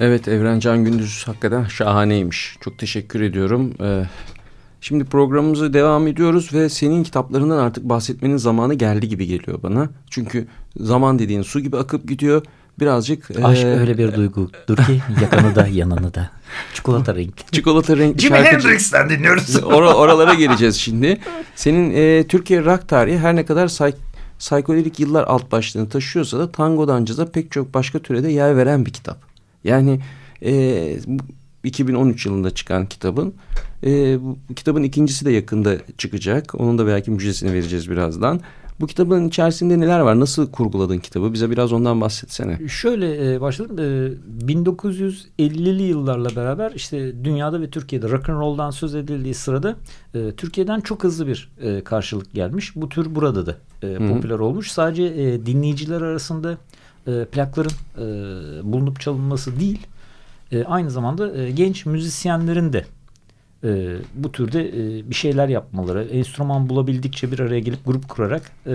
Evet 0.00 0.28
Evren 0.28 0.60
Can 0.60 0.84
Gündüz 0.84 1.22
hakikaten 1.26 1.64
şahaneymiş. 1.64 2.56
Çok 2.60 2.78
teşekkür 2.78 3.20
ediyorum. 3.20 3.74
Ee, 3.82 4.04
şimdi 4.80 5.04
programımızı 5.04 5.72
devam 5.72 6.06
ediyoruz 6.06 6.54
ve 6.54 6.68
senin 6.68 7.04
kitaplarından 7.04 7.58
artık 7.58 7.84
bahsetmenin 7.84 8.36
zamanı 8.36 8.74
geldi 8.74 9.08
gibi 9.08 9.26
geliyor 9.26 9.62
bana. 9.62 9.88
Çünkü 10.10 10.46
zaman 10.76 11.18
dediğin 11.18 11.42
su 11.42 11.60
gibi 11.60 11.76
akıp 11.76 12.08
gidiyor. 12.08 12.42
Birazcık... 12.80 13.30
Aşk 13.44 13.64
e, 13.64 13.66
öyle 13.66 13.98
bir 13.98 14.14
duygudur 14.14 14.76
ki 14.76 15.02
yakanı 15.22 15.54
da 15.54 15.66
yanını 15.66 16.14
da. 16.14 16.30
Çikolata 16.74 17.14
renk. 17.14 17.52
Çikolata 17.52 17.96
renkli 17.96 18.20
Jimi 18.20 18.36
Hendrix'ten 18.36 19.10
dinliyoruz. 19.10 19.62
Ora- 19.64 19.94
oralara 19.94 20.34
geleceğiz 20.44 20.76
şimdi. 20.76 21.18
Senin 21.54 21.94
e, 21.94 22.26
Türkiye 22.26 22.64
rock 22.64 22.88
tarihi 22.88 23.18
her 23.18 23.36
ne 23.36 23.46
kadar 23.46 23.68
say 23.68 23.94
psikodelik 24.38 25.00
yıllar 25.00 25.24
alt 25.24 25.52
başlığını 25.52 25.88
taşıyorsa 25.88 26.38
da 26.38 26.52
tangodan 26.52 27.04
caza 27.04 27.30
pek 27.30 27.52
çok 27.52 27.74
başka 27.74 27.98
türe 27.98 28.22
de 28.22 28.32
yer 28.32 28.56
veren 28.56 28.86
bir 28.86 28.92
kitap. 28.92 29.27
Yani 29.64 30.00
e, 30.42 30.52
bu 31.06 31.22
2013 31.64 32.26
yılında 32.26 32.50
çıkan 32.50 32.86
kitabın 32.86 33.34
e, 33.84 34.22
bu 34.22 34.54
kitabın 34.56 34.82
ikincisi 34.82 35.24
de 35.24 35.30
yakında 35.30 35.76
çıkacak. 35.98 36.54
Onun 36.54 36.78
da 36.78 36.86
belki 36.86 37.10
müjdesini 37.10 37.52
vereceğiz 37.52 37.90
birazdan. 37.90 38.40
Bu 38.80 38.86
kitabın 38.86 39.28
içerisinde 39.28 39.80
neler 39.80 40.00
var? 40.00 40.20
Nasıl 40.20 40.50
kurguladın 40.50 40.98
kitabı? 40.98 41.32
Bize 41.32 41.50
biraz 41.50 41.72
ondan 41.72 42.00
bahsetsene. 42.00 42.68
Şöyle 42.68 43.34
e, 43.34 43.40
başladım. 43.40 43.78
E, 43.78 44.52
1950'li 44.52 45.82
yıllarla 45.82 46.36
beraber 46.36 46.72
işte 46.72 47.24
dünyada 47.24 47.60
ve 47.60 47.70
Türkiye'de 47.70 48.08
rock 48.08 48.28
and 48.28 48.40
roll'dan 48.40 48.70
söz 48.70 48.94
edildiği 48.94 49.34
sırada 49.34 49.76
e, 50.14 50.32
Türkiye'den 50.36 50.80
çok 50.80 51.04
hızlı 51.04 51.26
bir 51.26 51.52
e, 51.60 51.84
karşılık 51.84 52.34
gelmiş. 52.34 52.76
Bu 52.76 52.88
tür 52.88 53.14
burada 53.14 53.46
da 53.46 53.56
e, 53.82 54.08
popüler 54.08 54.38
olmuş. 54.38 54.70
Sadece 54.70 55.02
e, 55.02 55.46
dinleyiciler 55.46 56.00
arasında 56.00 56.58
e, 57.08 57.24
plakların 57.24 57.72
e, 57.96 58.02
bulunup 58.72 59.00
çalınması 59.00 59.60
değil, 59.60 59.86
e, 60.52 60.64
aynı 60.64 60.90
zamanda 60.90 61.36
e, 61.36 61.50
genç 61.50 61.86
müzisyenlerin 61.86 62.72
de 62.72 62.84
e, 63.64 63.96
bu 64.14 64.32
türde 64.32 64.68
e, 64.68 65.10
bir 65.10 65.14
şeyler 65.14 65.48
yapmaları, 65.48 66.04
enstrüman 66.04 66.68
bulabildikçe 66.68 67.32
bir 67.32 67.38
araya 67.38 67.60
gelip 67.60 67.86
grup 67.86 68.08
kurarak 68.08 68.42
e, 68.66 68.72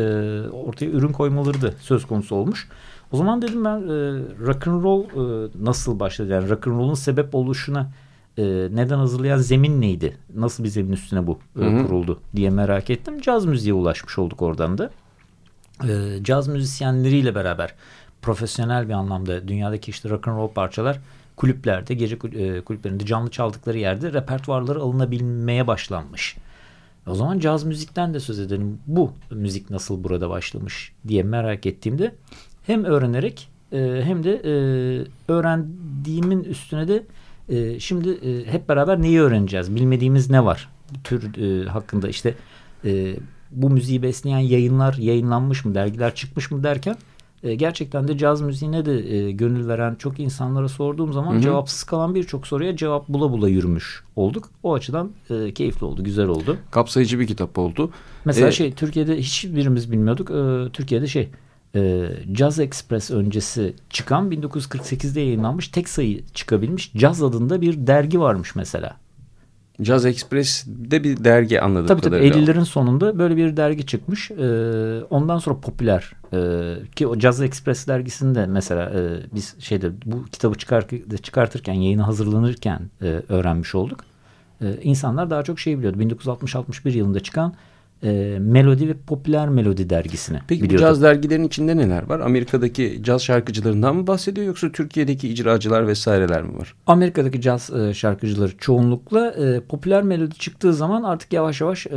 ortaya 0.51 0.85
ürün 0.85 1.11
koymaları 1.11 1.61
da 1.61 1.71
söz 1.81 2.05
konusu 2.05 2.35
olmuş. 2.35 2.67
O 3.11 3.17
zaman 3.17 3.41
dedim 3.41 3.65
ben 3.65 3.77
e, 3.77 4.19
rock 4.45 4.67
and 4.67 4.83
roll 4.83 5.03
e, 5.03 5.49
nasıl 5.61 5.99
başladı? 5.99 6.31
Yani 6.31 6.49
rock 6.49 6.67
and 6.67 6.73
roll'un 6.73 6.93
sebep 6.93 7.35
oluşuna 7.35 7.91
e, 8.37 8.43
neden 8.71 8.97
hazırlayan 8.97 9.37
zemin 9.37 9.81
neydi? 9.81 10.17
Nasıl 10.35 10.63
bir 10.63 10.69
zemin 10.69 10.91
üstüne 10.91 11.27
bu 11.27 11.39
e, 11.59 11.61
Hı 11.61 11.65
hı. 11.65 11.83
kuruldu 11.83 12.19
diye 12.35 12.49
merak 12.49 12.89
ettim. 12.89 13.21
Caz 13.21 13.45
müziğe 13.45 13.73
ulaşmış 13.73 14.19
olduk 14.19 14.41
oradan 14.41 14.77
da. 14.77 14.89
E, 15.83 16.23
caz 16.23 16.47
müzisyenleriyle 16.47 17.35
beraber 17.35 17.73
profesyonel 18.23 18.89
bir 18.89 18.93
anlamda 18.93 19.47
dünyadaki 19.47 19.91
işte 19.91 20.09
rock 20.09 20.27
and 20.27 20.37
roll 20.37 20.47
parçalar 20.47 20.99
kulüplerde, 21.35 21.93
gece 21.93 22.15
e, 22.15 22.61
kulüplerinde 22.61 23.05
canlı 23.05 23.31
çaldıkları 23.31 23.77
yerde 23.77 24.13
repertuarları 24.13 24.79
alınabilmeye 24.79 25.67
başlanmış. 25.67 26.37
O 27.07 27.15
zaman 27.15 27.39
caz 27.39 27.63
müzikten 27.63 28.13
de 28.13 28.19
söz 28.19 28.39
edelim. 28.39 28.79
Bu 28.87 29.11
müzik 29.31 29.69
nasıl 29.69 30.03
burada 30.03 30.29
başlamış 30.29 30.91
diye 31.07 31.23
merak 31.23 31.65
ettiğimde 31.65 32.15
hem 32.65 32.83
öğrenerek 32.85 33.49
e, 33.71 34.01
hem 34.03 34.23
de 34.23 34.31
e, 34.35 34.51
öğrendiğimin 35.31 36.43
üstüne 36.43 36.87
de 36.87 37.03
şimdi 37.79 38.17
hep 38.45 38.69
beraber 38.69 39.01
neyi 39.01 39.21
öğreneceğiz? 39.21 39.75
Bilmediğimiz 39.75 40.29
ne 40.29 40.45
var? 40.45 40.69
Tür 41.03 41.65
hakkında 41.67 42.09
işte 42.09 42.35
bu 43.51 43.69
müziği 43.69 44.01
besleyen 44.01 44.39
yayınlar 44.39 44.93
yayınlanmış 44.93 45.65
mı, 45.65 45.75
dergiler 45.75 46.15
çıkmış 46.15 46.51
mı 46.51 46.63
derken 46.63 46.95
e, 47.43 47.55
gerçekten 47.55 48.07
de 48.07 48.17
caz 48.17 48.41
müziğine 48.41 48.85
de 48.85 49.15
e, 49.15 49.31
gönül 49.31 49.67
veren 49.67 49.95
çok 49.95 50.19
insanlara 50.19 50.69
sorduğum 50.69 51.13
zaman 51.13 51.33
Hı 51.33 51.37
hı. 51.37 51.41
cevapsız 51.41 51.83
kalan 51.83 52.15
birçok 52.15 52.47
soruya 52.47 52.75
cevap 52.75 53.09
bula 53.09 53.31
bula 53.31 53.49
yürümüş 53.49 54.03
olduk. 54.15 54.49
O 54.63 54.73
açıdan 54.73 55.11
e, 55.29 55.53
keyifli 55.53 55.85
oldu, 55.85 56.03
güzel 56.03 56.27
oldu. 56.27 56.57
Kapsayıcı 56.71 57.19
bir 57.19 57.27
kitap 57.27 57.57
oldu. 57.57 57.91
Mesela 58.25 58.47
Ee, 58.47 58.51
şey 58.51 58.73
Türkiye'de 58.73 59.17
hiçbirimiz 59.17 59.91
bilmiyorduk. 59.91 60.31
E, 60.31 60.71
Türkiye'de 60.73 61.07
şey 61.07 61.29
e, 61.75 62.09
Jazz 62.35 62.59
Express 62.59 63.11
öncesi 63.11 63.73
çıkan 63.89 64.31
1948'de 64.31 65.21
yayınlanmış 65.21 65.67
tek 65.67 65.89
sayı 65.89 66.23
çıkabilmiş 66.33 66.91
Jazz 66.95 67.23
adında 67.23 67.61
bir 67.61 67.87
dergi 67.87 68.19
varmış 68.19 68.55
mesela. 68.55 69.02
Jazz 69.79 70.05
Express'de 70.05 71.03
bir 71.03 71.23
dergi 71.23 71.61
anladık 71.61 71.87
Tabii 71.87 72.01
tabii 72.01 72.15
kadarıyla. 72.15 72.53
50'lerin 72.53 72.65
sonunda 72.65 73.19
böyle 73.19 73.37
bir 73.37 73.57
dergi 73.57 73.85
çıkmış. 73.85 74.31
Ee, 74.31 75.03
ondan 75.09 75.37
sonra 75.37 75.59
popüler 75.59 76.11
ee, 76.33 76.75
ki 76.95 77.07
o 77.07 77.19
Jazz 77.19 77.41
Express 77.41 77.87
dergisinde 77.87 78.45
mesela 78.45 78.89
e, 78.89 79.19
biz 79.35 79.55
şeyde 79.59 79.91
bu 80.05 80.25
kitabı 80.25 80.55
çıkar, 80.55 80.85
çıkartırken 81.23 81.73
yayına 81.73 82.07
hazırlanırken 82.07 82.79
e, 83.01 83.21
öğrenmiş 83.29 83.75
olduk. 83.75 83.99
E, 84.61 84.75
insanlar 84.81 85.29
daha 85.29 85.43
çok 85.43 85.59
şey 85.59 85.77
biliyordu. 85.77 85.97
1960-61 86.01 86.89
yılında 86.89 87.19
çıkan 87.19 87.53
e, 88.03 88.37
Melodi 88.39 88.89
ve 88.89 88.93
Popüler 89.07 89.49
Melodi 89.49 89.89
dergisini 89.89 90.39
Peki 90.47 90.61
bu 90.61 90.65
biliyordu. 90.65 90.81
caz 90.81 91.01
dergilerin 91.01 91.43
içinde 91.43 91.77
neler 91.77 92.09
var? 92.09 92.19
Amerika'daki 92.19 92.99
caz 93.03 93.23
şarkıcılarından 93.23 93.95
mı 93.95 94.07
bahsediyor 94.07 94.47
yoksa 94.47 94.71
Türkiye'deki 94.71 95.29
icracılar 95.29 95.87
vesaireler 95.87 96.43
mi 96.43 96.57
var? 96.57 96.75
Amerika'daki 96.87 97.41
caz 97.41 97.69
e, 97.69 97.93
şarkıcıları 97.93 98.57
çoğunlukla 98.57 99.27
e, 99.31 99.59
popüler 99.59 100.03
melodi 100.03 100.35
çıktığı 100.35 100.73
zaman 100.73 101.03
artık 101.03 101.33
yavaş 101.33 101.61
yavaş 101.61 101.87
e, 101.87 101.91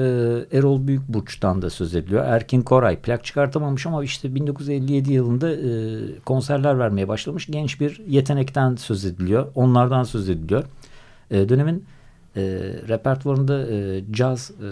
Erol 0.52 0.86
Büyükburç'tan 0.86 1.62
da 1.62 1.70
söz 1.70 1.94
ediliyor. 1.94 2.24
Erkin 2.24 2.62
Koray 2.62 2.96
plak 2.96 3.24
çıkartamamış 3.24 3.86
ama 3.86 4.04
işte 4.04 4.34
1957 4.34 5.12
yılında 5.12 5.52
e, 5.52 5.58
konserler 6.24 6.78
vermeye 6.78 7.08
başlamış 7.08 7.46
genç 7.46 7.80
bir 7.80 8.00
yetenekten 8.08 8.76
söz 8.76 9.04
ediliyor. 9.04 9.46
Onlardan 9.54 10.02
söz 10.02 10.28
ediliyor. 10.28 10.64
E, 11.30 11.48
dönemin 11.48 11.84
e, 12.36 12.42
repertuarında 12.88 13.66
e, 13.66 14.04
caz 14.12 14.50
e, 14.50 14.68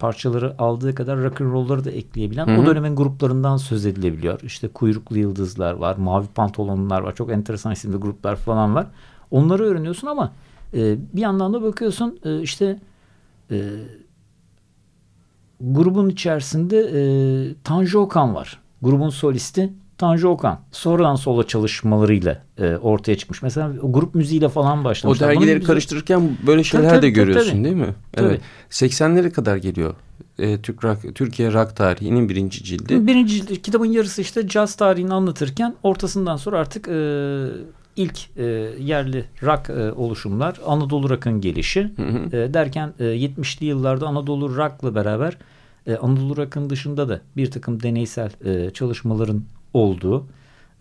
parçaları 0.00 0.54
aldığı 0.58 0.94
kadar 0.94 1.22
rock 1.22 1.40
and 1.40 1.52
roll'ları 1.52 1.84
da 1.84 1.90
ekleyebilen 1.90 2.46
Hı 2.46 2.56
hı. 2.56 2.60
o 2.60 2.66
dönemin 2.66 2.96
gruplarından 2.96 3.56
söz 3.56 3.86
edilebiliyor. 3.86 4.40
İşte 4.42 4.68
kuyruklu 4.68 5.18
yıldızlar 5.18 5.72
var, 5.72 5.96
mavi 5.96 6.26
pantolonlar 6.26 7.00
var, 7.00 7.14
çok 7.14 7.30
enteresan 7.32 7.72
isimli 7.72 7.96
gruplar 7.96 8.36
falan 8.36 8.74
var. 8.74 8.86
Onları 9.30 9.64
öğreniyorsun 9.64 10.06
ama 10.06 10.32
e, 10.74 10.96
bir 11.12 11.20
yandan 11.20 11.52
da 11.52 11.62
bakıyorsun 11.62 12.18
e, 12.24 12.40
işte 12.40 12.78
e, 13.50 13.60
grubun 15.60 16.08
içerisinde 16.08 16.78
e, 16.78 17.02
Tanju 17.64 17.98
Okan 17.98 18.34
var. 18.34 18.60
Grubun 18.82 19.08
solisti 19.08 19.72
Tanju 20.00 20.28
Okan. 20.28 20.60
Sonradan 20.72 21.14
solo 21.14 21.42
çalışmalarıyla 21.42 22.42
e, 22.58 22.76
ortaya 22.76 23.16
çıkmış. 23.18 23.42
Mesela 23.42 23.72
o 23.82 23.92
grup 23.92 24.14
müziğiyle 24.14 24.48
falan 24.48 24.80
O 24.80 24.84
başlamışlar. 24.84 25.28
Bunun 25.28 25.36
dergileri 25.40 25.56
bize- 25.60 25.66
karıştırırken 25.66 26.36
böyle 26.46 26.64
şeyler 26.64 26.88
tabii, 26.88 26.96
de 26.96 27.00
tabii, 27.00 27.10
görüyorsun 27.12 27.50
tabii. 27.50 27.64
değil 27.64 27.76
mi? 27.76 27.94
Tabii. 28.12 28.26
Evet. 28.26 28.40
80'lere 28.70 29.30
kadar 29.30 29.56
geliyor. 29.56 29.94
Ee, 30.38 30.58
Türk 30.60 30.84
rock, 30.84 31.14
Türkiye 31.14 31.52
rock 31.52 31.76
tarihinin 31.76 32.28
birinci 32.28 32.64
cildi. 32.64 33.06
Birinci 33.06 33.38
cilt- 33.40 33.62
kitabın 33.62 33.86
yarısı 33.86 34.20
işte 34.22 34.48
caz 34.48 34.74
tarihini 34.74 35.14
anlatırken 35.14 35.74
ortasından 35.82 36.36
sonra 36.36 36.58
artık 36.58 36.88
e, 36.88 37.46
ilk 37.96 38.18
e, 38.36 38.44
yerli 38.78 39.24
rock 39.42 39.70
e, 39.70 39.92
oluşumlar 39.92 40.60
Anadolu 40.66 41.10
rock'ın 41.10 41.40
gelişi 41.40 41.90
Hı 41.96 42.02
hı. 42.02 42.36
e, 42.36 42.54
derken 42.54 42.92
e, 42.98 43.04
70'li 43.04 43.66
yıllarda 43.66 44.06
Anadolu 44.06 44.56
rock'la 44.56 44.94
beraber 44.94 45.36
e, 45.86 45.96
Anadolu 45.96 46.36
rock'ın 46.36 46.70
dışında 46.70 47.08
da 47.08 47.20
bir 47.36 47.50
takım 47.50 47.82
deneysel 47.82 48.30
e, 48.44 48.70
çalışmaların 48.70 49.42
olduğu 49.74 50.26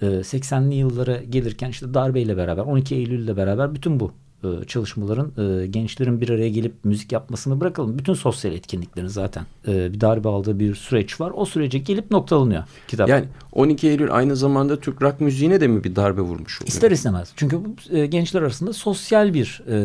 e, 0.02 0.06
80'li 0.06 0.76
yıllara 0.76 1.18
gelirken 1.18 1.70
işte 1.70 1.94
darbeyle 1.94 2.38
beraber 2.38 2.62
12 2.62 2.96
Eylül'le 2.96 3.38
beraber 3.38 3.76
bütün 3.76 4.00
bu 4.00 4.12
e, 4.44 4.66
çalışmaların 4.68 5.32
e, 5.38 5.68
gençlerin 5.68 6.22
bir 6.22 6.30
araya 6.30 6.50
gelip 6.50 6.74
müzik 6.84 7.12
yapmasını 7.12 7.62
bırakalım. 7.62 7.98
Bütün 7.98 8.14
sosyal 8.14 8.54
etkinliklerin 8.54 9.08
zaten 9.08 9.46
e, 9.68 9.94
bir 9.94 10.02
darbe 10.02 10.30
aldığı 10.30 10.60
bir 10.60 10.76
süreç 10.76 11.22
var. 11.22 11.32
O 11.36 11.46
sürece 11.46 11.78
gelip 11.78 12.12
noktalanıyor 12.12 12.64
kitap. 12.88 13.10
Yani 13.10 13.26
12 13.52 13.88
Eylül 13.90 14.14
aynı 14.14 14.36
zamanda 14.36 14.80
Türk 14.80 15.02
rock 15.02 15.22
müziğine 15.22 15.62
de 15.62 15.68
mi 15.68 15.84
bir 15.84 15.96
darbe 15.96 16.22
vurmuş 16.22 16.62
oluyor? 16.62 16.68
İster 16.68 16.92
istemez. 16.92 17.32
Çünkü 17.36 17.60
bu 17.66 17.96
e, 17.96 18.06
gençler 18.06 18.42
arasında 18.42 18.74
sosyal 18.74 19.34
bir 19.34 19.62
e, 19.68 19.80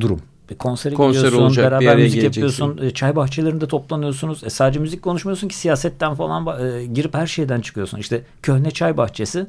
durum. 0.00 0.20
E, 0.50 0.54
Konsere 0.54 0.94
Konser 0.94 1.20
gidiyorsun, 1.20 1.42
olacak, 1.42 1.66
bir 1.66 1.70
beraber 1.70 1.96
müzik 1.96 2.20
geleceksin. 2.20 2.64
yapıyorsun, 2.64 2.86
e, 2.86 2.90
çay 2.90 3.16
bahçelerinde 3.16 3.68
toplanıyorsunuz. 3.68 4.44
E, 4.44 4.50
sadece 4.50 4.80
müzik 4.80 5.02
konuşmuyorsun 5.02 5.48
ki 5.48 5.56
siyasetten 5.56 6.14
falan 6.14 6.62
e, 6.66 6.86
girip 6.86 7.14
her 7.14 7.26
şeyden 7.26 7.60
çıkıyorsun. 7.60 7.98
İşte 7.98 8.22
Köhne 8.42 8.70
Çay 8.70 8.96
Bahçesi 8.96 9.46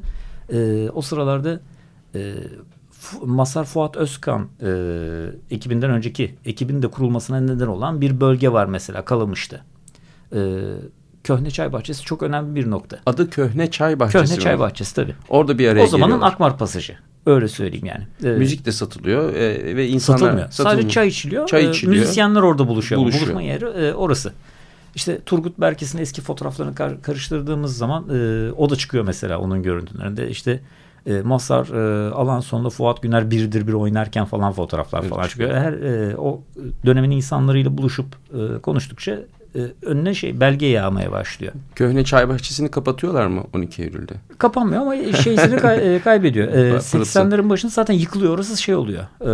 e, 0.54 0.90
o 0.90 1.02
sıralarda 1.02 1.60
e, 2.16 2.34
Masar 3.26 3.64
Fuat 3.66 3.98
Özkan 3.98 4.48
e, 4.62 4.72
ekibinden 5.52 5.90
önceki 5.92 6.36
ekibin 6.46 6.82
de 6.82 6.88
kurulmasına 6.88 7.40
neden 7.40 7.68
olan 7.68 8.02
bir 8.02 8.22
bölge 8.22 8.52
var 8.52 8.66
mesela 8.66 9.06
Kalamış'ta. 9.06 9.62
E, 10.36 10.40
Köhne 11.24 11.52
Çay 11.52 11.74
Bahçesi 11.74 12.04
çok 12.04 12.24
önemli 12.24 12.56
bir 12.56 12.72
nokta. 12.72 13.00
Adı 13.06 13.30
Köhne 13.30 13.72
Çay 13.72 14.00
Bahçesi. 14.00 14.26
Köhne 14.26 14.40
Çay. 14.40 14.60
Bahçesi 14.60 14.96
tabii. 14.96 15.16
Orada 15.30 15.58
bir 15.58 15.68
araya 15.68 15.84
O 15.84 15.88
zamanın 15.88 16.12
geliyorlar. 16.12 16.34
Akmar 16.34 16.58
Pasajı. 16.58 16.98
Öyle 17.26 17.48
söyleyeyim 17.48 17.86
yani. 17.86 18.08
Ee, 18.24 18.38
Müzik 18.38 18.66
de 18.66 18.72
satılıyor 18.72 19.34
e, 19.36 19.76
ve 19.76 19.88
insanlar 19.88 20.20
satılmıyor. 20.20 20.50
satılmıyor. 20.52 20.76
Sadece 20.80 20.90
çay 20.94 21.08
içiliyor. 21.08 21.48
Çay 21.48 21.66
Ee, 21.66 21.70
içiliyor. 21.70 21.98
müzisyenler 22.00 22.42
orada 22.42 22.68
buluşuyor. 22.68 23.02
Buluşuyor. 23.02 23.24
Buluşma 23.26 23.42
yeri 23.42 23.66
e, 23.66 23.94
orası. 23.94 24.34
İşte 24.96 25.20
Turgut 25.26 25.58
Berkes'in 25.60 25.98
eski 25.98 26.22
fotoğraflarını 26.22 26.76
kar- 26.76 27.02
karıştırdığımız 27.02 27.78
zaman 27.78 28.04
e, 28.10 28.52
o 28.52 28.70
da 28.70 28.76
çıkıyor 28.76 29.04
mesela 29.04 29.40
onun 29.40 29.64
görüntülerinde. 29.64 30.30
İşte 30.30 30.60
e, 31.06 31.22
Mazhar 31.22 31.66
e, 31.68 32.12
alan 32.12 32.40
sonunda 32.40 32.70
Fuat 32.70 33.02
Güner 33.02 33.32
birdir 33.32 33.68
bir 33.68 33.74
oynarken 33.74 34.26
falan 34.26 34.54
fotoğraflar 34.54 35.00
Evet, 35.00 35.10
falan 35.10 35.28
çıkıyor. 35.28 35.50
çıkıyor. 35.50 35.66
Her 35.66 36.10
e, 36.12 36.18
o 36.18 36.42
dönemin 36.86 37.12
insanlarıyla 37.12 37.78
buluşup 37.78 38.06
e, 38.34 38.62
konuştukça 38.62 39.20
e, 39.56 39.60
önüne 39.82 40.14
şey 40.14 40.40
belge 40.40 40.66
yağmaya 40.66 41.12
başlıyor. 41.12 41.54
Köhne 41.76 42.04
Çay 42.04 42.30
Bahçesi'ni 42.30 42.72
kapatıyorlar 42.72 43.28
mı 43.28 43.44
12 43.54 43.84
Eylül'de? 43.84 44.14
Kapanmıyor 44.38 44.82
ama 44.82 44.96
şeysini 45.24 45.58
kay- 45.58 45.96
e, 45.96 46.00
kaybediyor. 46.00 46.48
E, 46.48 46.72
Burası. 46.72 46.98
80'lerin 46.98 47.50
başında 47.50 47.72
zaten 47.72 47.94
yıkılıyor. 47.94 48.34
Orası 48.36 48.62
şey 48.62 48.76
oluyor. 48.76 49.04
E, 49.22 49.32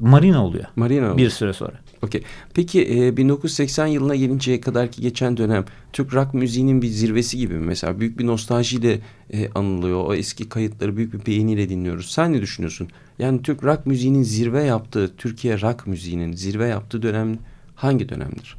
marina 0.00 0.44
oluyor. 0.46 0.64
Marina 0.76 1.16
Bir 1.16 1.30
süre 1.30 1.52
sonra. 1.52 1.72
Okey. 2.02 2.22
Peki 2.54 2.88
e, 3.04 3.16
1980 3.16 3.86
yılına 3.86 4.14
gelinceye 4.14 4.60
kadar 4.60 4.90
ki 4.92 5.02
geçen 5.02 5.36
dönem 5.36 5.64
Türk 5.92 6.14
rock 6.14 6.34
müziğinin 6.34 6.82
bir 6.82 6.86
zirvesi 6.88 7.38
gibi 7.38 7.54
mi? 7.54 7.66
Mesela 7.66 8.00
büyük 8.00 8.18
bir 8.18 8.26
nostaljiyle 8.26 9.00
e, 9.32 9.50
anılıyor. 9.54 10.04
O 10.06 10.14
eski 10.14 10.48
kayıtları 10.48 10.96
büyük 10.96 11.12
bir 11.14 11.26
beğeniyle 11.26 11.68
dinliyoruz. 11.68 12.10
Sen 12.10 12.32
ne 12.32 12.40
düşünüyorsun? 12.42 12.88
Yani 13.18 13.42
Türk 13.42 13.64
rock 13.64 13.86
müziğinin 13.86 14.22
zirve 14.22 14.62
yaptığı, 14.64 15.16
Türkiye 15.16 15.60
rock 15.60 15.86
müziğinin 15.86 16.32
zirve 16.32 16.66
yaptığı 16.66 17.02
dönem 17.02 17.38
hangi 17.74 18.08
dönemdir? 18.08 18.56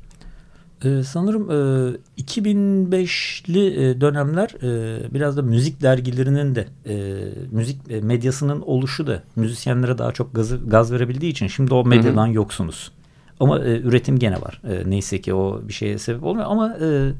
Ee, 0.86 1.04
sanırım 1.04 1.52
e, 1.52 2.22
2005'li 2.22 3.84
e, 3.84 4.02
dönemler 4.02 4.50
e, 4.64 5.14
biraz 5.14 5.38
da 5.38 5.42
müzik 5.42 5.82
dergilerinin 5.82 6.56
de 6.56 6.68
e, 6.86 7.26
müzik 7.52 7.92
e, 7.92 8.02
medyasının 8.02 8.62
oluşu 8.62 9.08
da 9.08 9.24
müzisyenlere 9.36 9.98
daha 9.98 10.12
çok 10.12 10.36
gaz, 10.36 10.70
gaz 10.70 10.92
verebildiği 10.92 11.32
için 11.32 11.48
şimdi 11.48 11.74
o 11.74 11.86
medyadan 11.86 12.28
yoksunuz. 12.28 12.92
Ama 13.40 13.60
e, 13.60 13.80
üretim 13.80 14.20
gene 14.20 14.42
var. 14.42 14.62
E, 14.70 14.90
neyse 14.90 15.22
ki 15.22 15.34
o 15.34 15.62
bir 15.68 15.74
şeye 15.74 15.98
sebep 15.98 16.24
olmuyor 16.24 16.48
ama 16.50 16.78
e, 16.82 17.12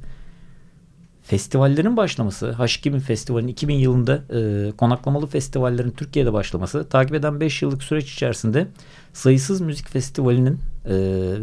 festivallerin 1.24 1.98
başlaması, 1.98 2.56
H2000 2.60 3.00
Festivali'nin 3.00 3.52
2000 3.52 3.76
yılında 3.76 4.24
e, 4.34 4.72
konaklamalı 4.72 5.28
festivallerin 5.28 5.92
Türkiye'de 5.92 6.34
başlaması, 6.34 6.90
takip 6.90 7.16
eden 7.16 7.40
5 7.40 7.62
yıllık 7.62 7.84
süreç 7.84 8.14
içerisinde 8.14 8.68
sayısız 9.14 9.62
müzik 9.62 9.90
festivalinin 9.90 10.60
e, 10.86 10.94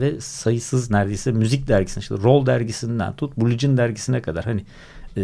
ve 0.01 0.21
sayısız 0.21 0.91
neredeyse 0.91 1.33
müzik 1.33 1.69
dergisinin, 1.69 2.03
işte 2.03 2.15
Roll 2.23 2.47
dergisinden 2.47 3.17
tut, 3.17 3.37
Bulletin 3.37 3.77
dergisine 3.77 4.23
kadar 4.23 4.45
hani 4.45 4.65
e, 5.17 5.23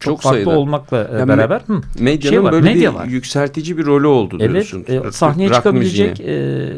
Çok 0.00 0.20
farklı 0.22 0.36
sayıda. 0.44 0.58
olmakla 0.58 1.08
e, 1.12 1.18
Yani 1.18 1.28
beraber 1.28 1.60
hı, 1.66 1.80
Medyanın 1.98 2.34
şey 2.36 2.42
var, 2.44 2.52
böyle 2.52 2.74
medya 2.74 2.90
bir 2.92 2.96
var. 2.98 3.06
yükseltici 3.06 3.78
bir 3.78 3.86
rolü 3.86 4.06
oldu 4.06 4.36
Evet, 4.40 4.52
diyorsun. 4.52 4.84
e, 4.88 5.12
sahneye 5.12 5.48
Rock 5.48 5.56
çıkabilecek 5.56 6.10
müziğine 6.10 6.32
e, 6.32 6.72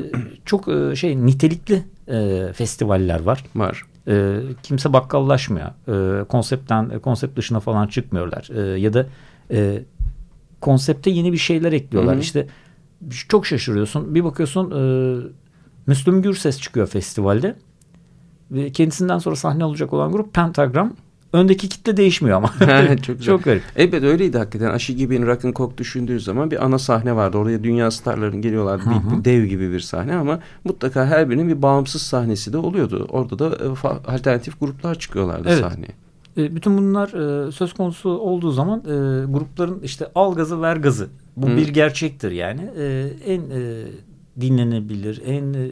çok 0.45 0.69
e, 0.69 0.97
şey 0.97 1.27
nitelikli 1.27 1.83
e, 2.09 2.47
festivaller 2.53 3.21
var. 3.21 3.45
var. 3.55 3.83
E, 4.09 4.39
kimse 4.63 4.93
bakkallaşmıyor. 4.93 5.69
E, 6.21 6.25
konseptten 6.25 6.91
e, 6.91 6.99
konsept 6.99 7.37
dışına 7.39 7.61
falan 7.61 7.87
çıkmıyorlar. 7.87 8.49
E, 8.75 8.81
ya 8.81 8.93
da 8.93 9.07
e, 9.51 9.83
konsepte 10.61 11.11
yeni 11.11 11.33
bir 11.33 11.39
şeyler 11.39 11.73
ekliyorlar. 11.73 12.15
Hı 12.15 12.19
hı. 12.19 12.23
İşte 12.23 12.47
çok 13.29 13.47
şaşırıyorsun. 13.47 14.15
Bir 14.15 14.25
bakıyorsun 14.25 14.71
e, 14.71 14.81
Müslüm 15.89 16.23
Gürses 16.23 16.61
çıkıyor 16.61 16.87
festivalde. 16.87 17.57
Ve 18.51 18.73
kendisinden 18.73 19.19
sonra 19.19 19.37
sahne 19.37 19.65
alacak 19.65 19.93
olan 19.93 20.13
grup 20.13 20.35
Pentagram. 20.35 20.93
Öndeki 21.33 21.69
kitle 21.69 21.97
değişmiyor 21.97 22.37
ama. 22.37 22.53
çok 23.03 23.23
çok 23.23 23.45
garip. 23.45 23.63
Evet 23.77 24.03
öyleydi 24.03 24.39
hakikaten. 24.39 24.71
Aşı 24.71 24.93
gibi 24.93 25.27
Rock'n'Coke 25.27 25.79
düşündüğü 25.79 26.21
zaman 26.21 26.51
bir 26.51 26.65
ana 26.65 26.79
sahne 26.79 27.17
vardı. 27.17 27.39
Oraya 27.39 27.65
dünya 27.65 27.91
starlarının 27.91 28.43
geliyorlardı. 28.43 28.85
Bir, 28.91 29.19
bir 29.19 29.25
dev 29.25 29.45
gibi 29.45 29.73
bir 29.73 29.81
sahne 29.81 30.15
ama 30.15 30.41
mutlaka 30.65 31.07
her 31.07 31.31
birinin 31.31 31.49
bir 31.49 31.63
bağımsız 31.63 32.03
sahnesi 32.03 32.53
de 32.53 32.59
oluyordu. 32.59 33.07
Orada 33.11 33.39
da 33.39 33.47
e, 33.47 33.89
alternatif 34.13 34.61
gruplar 34.61 34.99
çıkıyorlardı 34.99 35.49
Evet. 35.49 35.61
sahneye. 35.61 35.93
E, 36.37 36.57
bütün 36.57 36.79
bunlar 36.79 37.09
e, 37.49 37.53
söz 37.53 37.73
konusu 37.75 38.11
olduğu 38.11 38.51
zaman 38.51 38.79
e, 38.79 39.25
grupların 39.33 39.81
işte 39.83 40.07
al 40.15 40.35
gazı 40.35 40.63
ver 40.63 40.77
gazı. 40.77 41.09
Bu 41.37 41.49
Hı. 41.49 41.57
bir 41.57 41.69
gerçektir 41.69 42.31
yani. 42.31 42.61
E, 42.79 43.11
en 43.27 43.41
e, 43.41 43.85
dinlenebilir, 44.41 45.23
en 45.27 45.55
e, 45.55 45.69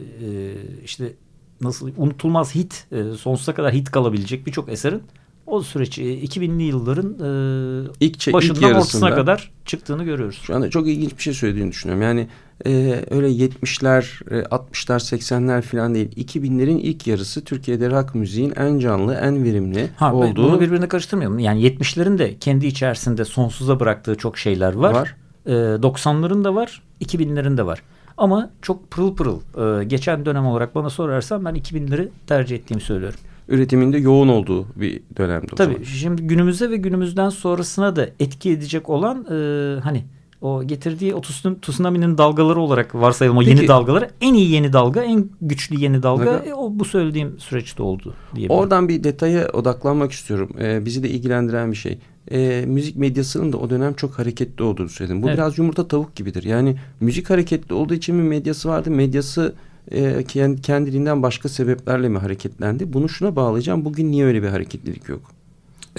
işte 0.83 1.13
nasıl 1.61 1.91
unutulmaz 1.97 2.55
hit, 2.55 2.85
e, 2.91 3.03
sonsuza 3.03 3.53
kadar 3.53 3.73
hit 3.73 3.91
kalabilecek 3.91 4.45
birçok 4.45 4.69
eserin 4.69 5.03
o 5.47 5.61
süreç 5.61 5.99
e, 5.99 6.03
2000'li 6.03 6.63
yılların 6.63 7.09
e, 7.13 7.89
İlk, 7.99 8.27
ilk 8.27 8.33
başından 8.33 8.61
yarısında 8.61 8.79
ortasına 8.79 9.15
kadar 9.15 9.51
çıktığını 9.65 10.03
görüyoruz. 10.03 10.39
şu 10.43 10.55
anda 10.55 10.69
çok 10.69 10.87
ilginç 10.87 11.17
bir 11.17 11.23
şey 11.23 11.33
söylediğini 11.33 11.71
düşünüyorum. 11.71 12.03
Yani 12.03 12.27
e, 12.65 13.03
öyle 13.09 13.27
70'ler, 13.27 14.33
e, 14.35 14.43
60'lar, 14.43 14.99
80'ler 14.99 15.61
falan 15.61 15.95
değil. 15.95 16.11
2000'lerin 16.11 16.79
ilk 16.79 17.07
yarısı 17.07 17.43
Türkiye'de 17.43 17.89
rock 17.89 18.15
müziğin 18.15 18.53
en 18.55 18.79
canlı, 18.79 19.13
en 19.13 19.43
verimli 19.43 19.89
Ha, 19.97 20.13
olduğu 20.13 20.43
Bunu 20.43 20.61
birbirine 20.61 20.87
karıştırmayalım. 20.87 21.39
Yani 21.39 21.61
70'lerin 21.61 22.17
de 22.17 22.37
kendi 22.37 22.67
içerisinde 22.67 23.25
sonsuza 23.25 23.79
bıraktığı 23.79 24.15
çok 24.15 24.37
şeyler 24.37 24.73
var. 24.73 24.93
Var. 24.93 25.15
Ee, 25.45 25.51
90'ların 25.51 26.43
da 26.43 26.55
var, 26.55 26.81
2000'lerin 27.01 27.57
de 27.57 27.65
var. 27.65 27.83
Ama 28.17 28.49
çok 28.61 28.91
pırıl 28.91 29.15
pırıl. 29.15 29.39
Ee, 29.81 29.83
geçen 29.83 30.25
dönem 30.25 30.45
olarak 30.45 30.75
bana 30.75 30.89
sorarsan 30.89 31.45
ben 31.45 31.55
2000'leri 31.55 32.07
tercih 32.27 32.55
ettiğimi 32.55 32.81
söylüyorum. 32.81 33.19
üretiminde 33.47 33.97
yoğun 33.97 34.27
olduğu 34.27 34.65
bir 34.75 35.01
dönemdi 35.17 35.47
Tabii 35.55 35.73
zaman. 35.73 35.83
şimdi 35.83 36.23
günümüze 36.23 36.69
ve 36.69 36.77
günümüzden 36.77 37.29
sonrasına 37.29 37.95
da 37.95 38.07
etki 38.19 38.51
edecek 38.51 38.89
olan 38.89 39.25
e, 39.31 39.79
hani 39.79 40.03
o 40.41 40.63
getirdiği 40.63 41.15
o 41.15 41.19
tsun- 41.21 41.61
tsunami'nin 41.61 42.17
dalgaları 42.17 42.59
olarak 42.59 42.95
varsayalım 42.95 43.37
o 43.37 43.39
Peki. 43.39 43.49
yeni 43.51 43.67
dalgaları 43.67 44.09
en 44.21 44.33
iyi 44.33 44.51
yeni 44.51 44.73
dalga 44.73 45.03
en 45.03 45.29
güçlü 45.41 45.79
yeni 45.79 46.03
dalga 46.03 46.43
e, 46.45 46.53
o 46.53 46.71
bu 46.79 46.85
söylediğim 46.85 47.39
süreçte 47.39 47.83
oldu 47.83 48.13
diyebilirim. 48.35 48.59
Oradan 48.59 48.89
bir 48.89 49.03
detaya 49.03 49.47
odaklanmak 49.49 50.11
istiyorum. 50.11 50.49
Ee, 50.59 50.85
bizi 50.85 51.03
de 51.03 51.09
ilgilendiren 51.09 51.71
bir 51.71 51.77
şey. 51.77 51.97
Ee, 52.31 52.63
müzik 52.67 52.95
medyasının 52.95 53.53
da 53.53 53.57
o 53.57 53.69
dönem 53.69 53.93
çok 53.93 54.19
hareketli 54.19 54.63
olduğunu 54.63 54.89
söyledim. 54.89 55.21
Bu 55.21 55.27
Evet. 55.27 55.37
biraz 55.37 55.57
yumurta 55.57 55.87
tavuk 55.87 56.15
gibidir. 56.15 56.43
Yani 56.43 56.75
müzik 56.99 57.29
hareketli 57.29 57.73
olduğu 57.73 57.93
için 57.93 58.15
mi 58.15 58.23
medyası 58.23 58.69
vardı? 58.69 58.91
Medyası 58.91 59.53
e, 59.91 60.01
kend- 60.03 60.61
kendiliğinden 60.61 61.23
başka 61.23 61.49
sebeplerle 61.49 62.09
mi 62.09 62.17
hareketlendi? 62.17 62.93
Bunu 62.93 63.09
şuna 63.09 63.35
bağlayacağım. 63.35 63.85
Bugün 63.85 64.11
niye 64.11 64.25
öyle 64.25 64.43
bir 64.43 64.47
hareketlilik 64.47 65.09
yok? 65.09 65.21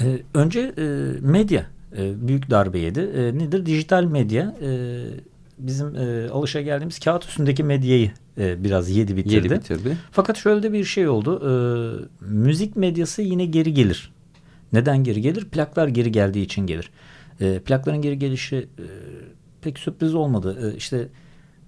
Ee, 0.00 0.18
önce 0.34 0.60
e, 0.78 0.84
medya 1.20 1.66
e, 1.96 2.28
büyük 2.28 2.50
darbe 2.50 2.78
yedi. 2.78 3.00
E, 3.00 3.38
nedir? 3.38 3.66
Dijital 3.66 4.04
medya 4.04 4.56
e, 4.62 5.00
bizim 5.58 5.96
e, 5.96 6.28
alışa 6.30 6.60
geldiğimiz 6.60 6.98
kağıt 6.98 7.24
üstündeki 7.24 7.64
medyayı 7.64 8.10
e, 8.38 8.64
biraz 8.64 8.90
yedi 8.90 9.16
bitirdi. 9.16 9.34
Yedi 9.34 9.50
bitirdi. 9.50 9.96
Fakat 10.10 10.36
şöyle 10.36 10.62
de 10.62 10.72
bir 10.72 10.84
şey 10.84 11.08
oldu. 11.08 11.42
E, 11.42 11.52
müzik 12.24 12.76
medyası 12.76 13.22
yine 13.22 13.46
geri 13.46 13.74
gelir. 13.74 14.12
Neden 14.72 15.04
geri 15.04 15.20
gelir? 15.20 15.44
Plaklar 15.44 15.88
geri 15.88 16.12
geldiği 16.12 16.42
için 16.42 16.66
gelir. 16.66 16.90
E, 17.40 17.58
plakların 17.58 18.02
geri 18.02 18.18
gelişi 18.18 18.56
e, 18.56 18.86
pek 19.62 19.78
sürpriz 19.78 20.14
olmadı. 20.14 20.70
E, 20.72 20.76
işte 20.76 21.08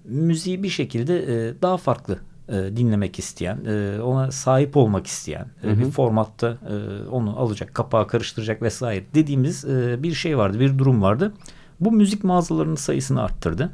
müziği 0.05 0.63
bir 0.63 0.69
şekilde 0.69 1.17
e, 1.19 1.53
daha 1.61 1.77
farklı 1.77 2.17
e, 2.51 2.77
dinlemek 2.77 3.19
isteyen, 3.19 3.57
e, 3.65 4.01
ona 4.01 4.31
sahip 4.31 4.77
olmak 4.77 5.07
isteyen, 5.07 5.45
e, 5.63 5.67
Hı 5.67 5.71
hı. 5.71 5.79
bir 5.79 5.91
formatta 5.91 6.47
e, 6.69 7.07
onu 7.09 7.39
alacak, 7.39 7.73
kapağı 7.75 8.07
karıştıracak 8.07 8.61
vesaire 8.61 9.03
dediğimiz 9.15 9.65
e, 9.65 10.03
bir 10.03 10.13
şey 10.13 10.37
vardı, 10.37 10.59
bir 10.59 10.77
durum 10.77 11.01
vardı. 11.01 11.33
Bu 11.79 11.91
müzik 11.91 12.23
mağazalarının 12.23 12.75
sayısını 12.75 13.21
arttırdı. 13.21 13.69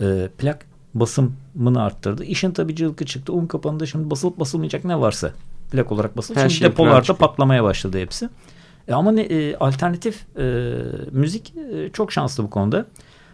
E, 0.00 0.28
plak 0.38 0.66
basımını 0.94 1.82
arttırdı. 1.82 2.24
İşin 2.24 2.50
tabii 2.50 2.76
cılkı 2.76 3.06
çıktı. 3.06 3.32
Un 3.32 3.46
kapanında 3.46 3.86
şimdi 3.86 4.10
basılıp 4.10 4.40
basılmayacak 4.40 4.84
ne 4.84 5.00
varsa 5.00 5.30
plak 5.72 5.92
olarak 5.92 6.16
basıldı. 6.16 6.40
Her 6.40 6.48
Şimdi 6.48 6.58
şey 6.58 6.68
depolarda 6.68 7.02
çıkıyor. 7.02 7.18
patlamaya 7.18 7.64
başladı 7.64 7.98
hepsi. 7.98 8.28
E, 8.88 8.94
ama 8.94 9.12
ne, 9.12 9.22
e, 9.22 9.56
alternatif 9.56 10.38
e, 10.38 10.74
müzik 11.12 11.54
e, 11.56 11.90
çok 11.92 12.12
şanslı 12.12 12.44
bu 12.44 12.50
konuda. 12.50 12.86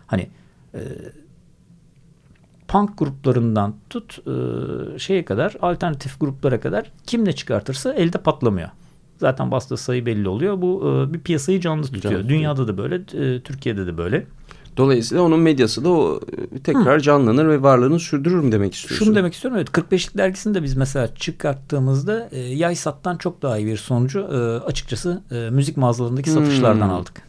Hani 0.07 0.29
e, 0.75 0.81
punk 2.69 2.99
gruplarından 2.99 3.75
tut 3.91 4.19
e, 4.27 4.99
şeye 4.99 5.25
kadar 5.25 5.57
alternatif 5.63 6.21
gruplara 6.21 6.61
kadar 6.61 6.93
kim 7.07 7.25
ne 7.25 7.33
çıkartırsa 7.33 7.93
elde 7.95 8.19
patlamıyor. 8.19 8.69
Zaten 9.19 9.51
bastığı 9.51 9.77
sayı 9.77 10.07
belli 10.07 10.29
oluyor. 10.29 10.61
Bu 10.63 10.83
e, 11.11 11.15
bir 11.15 11.21
piyasayı 11.21 11.61
canlı 11.61 11.83
tutuyor. 11.83 12.03
Canlı 12.03 12.17
tutuyor. 12.19 12.39
Dünyada 12.39 12.69
da 12.69 12.79
böyle, 12.79 12.95
e, 12.97 13.41
Türkiye'de 13.41 13.87
de 13.87 13.99
böyle. 13.99 14.27
Dolayısıyla 14.77 15.23
onun 15.25 15.41
medyası 15.41 15.85
da 15.85 15.89
o 15.89 16.21
e, 16.57 16.59
tekrar 16.59 17.01
canlanır 17.01 17.49
ve 17.49 17.63
varlığını 17.63 17.99
sürdürür 18.01 18.41
mü 18.41 18.53
demek 18.53 18.75
istiyorsun? 18.75 19.05
Şunu 19.05 19.15
demek 19.15 19.35
istiyorum. 19.35 19.57
Evet 19.59 19.69
45'lik 19.69 20.19
dergisini 20.19 20.55
de 20.55 20.63
biz 20.63 20.77
mesela 20.77 21.15
çıkarttığımızda 21.15 22.29
e, 22.33 22.39
Yaysat'tan 22.39 23.17
çok 23.17 23.43
daha 23.43 23.59
iyi 23.59 23.67
bir 23.67 23.77
sonucu 23.77 24.21
e, 24.21 24.67
açıkçası 24.67 25.23
e, 25.31 25.51
müzik 25.51 25.77
mağazalarındaki 25.77 26.35
Hmm. 26.35 26.45
satışlardan 26.45 26.89
aldık. 26.89 27.23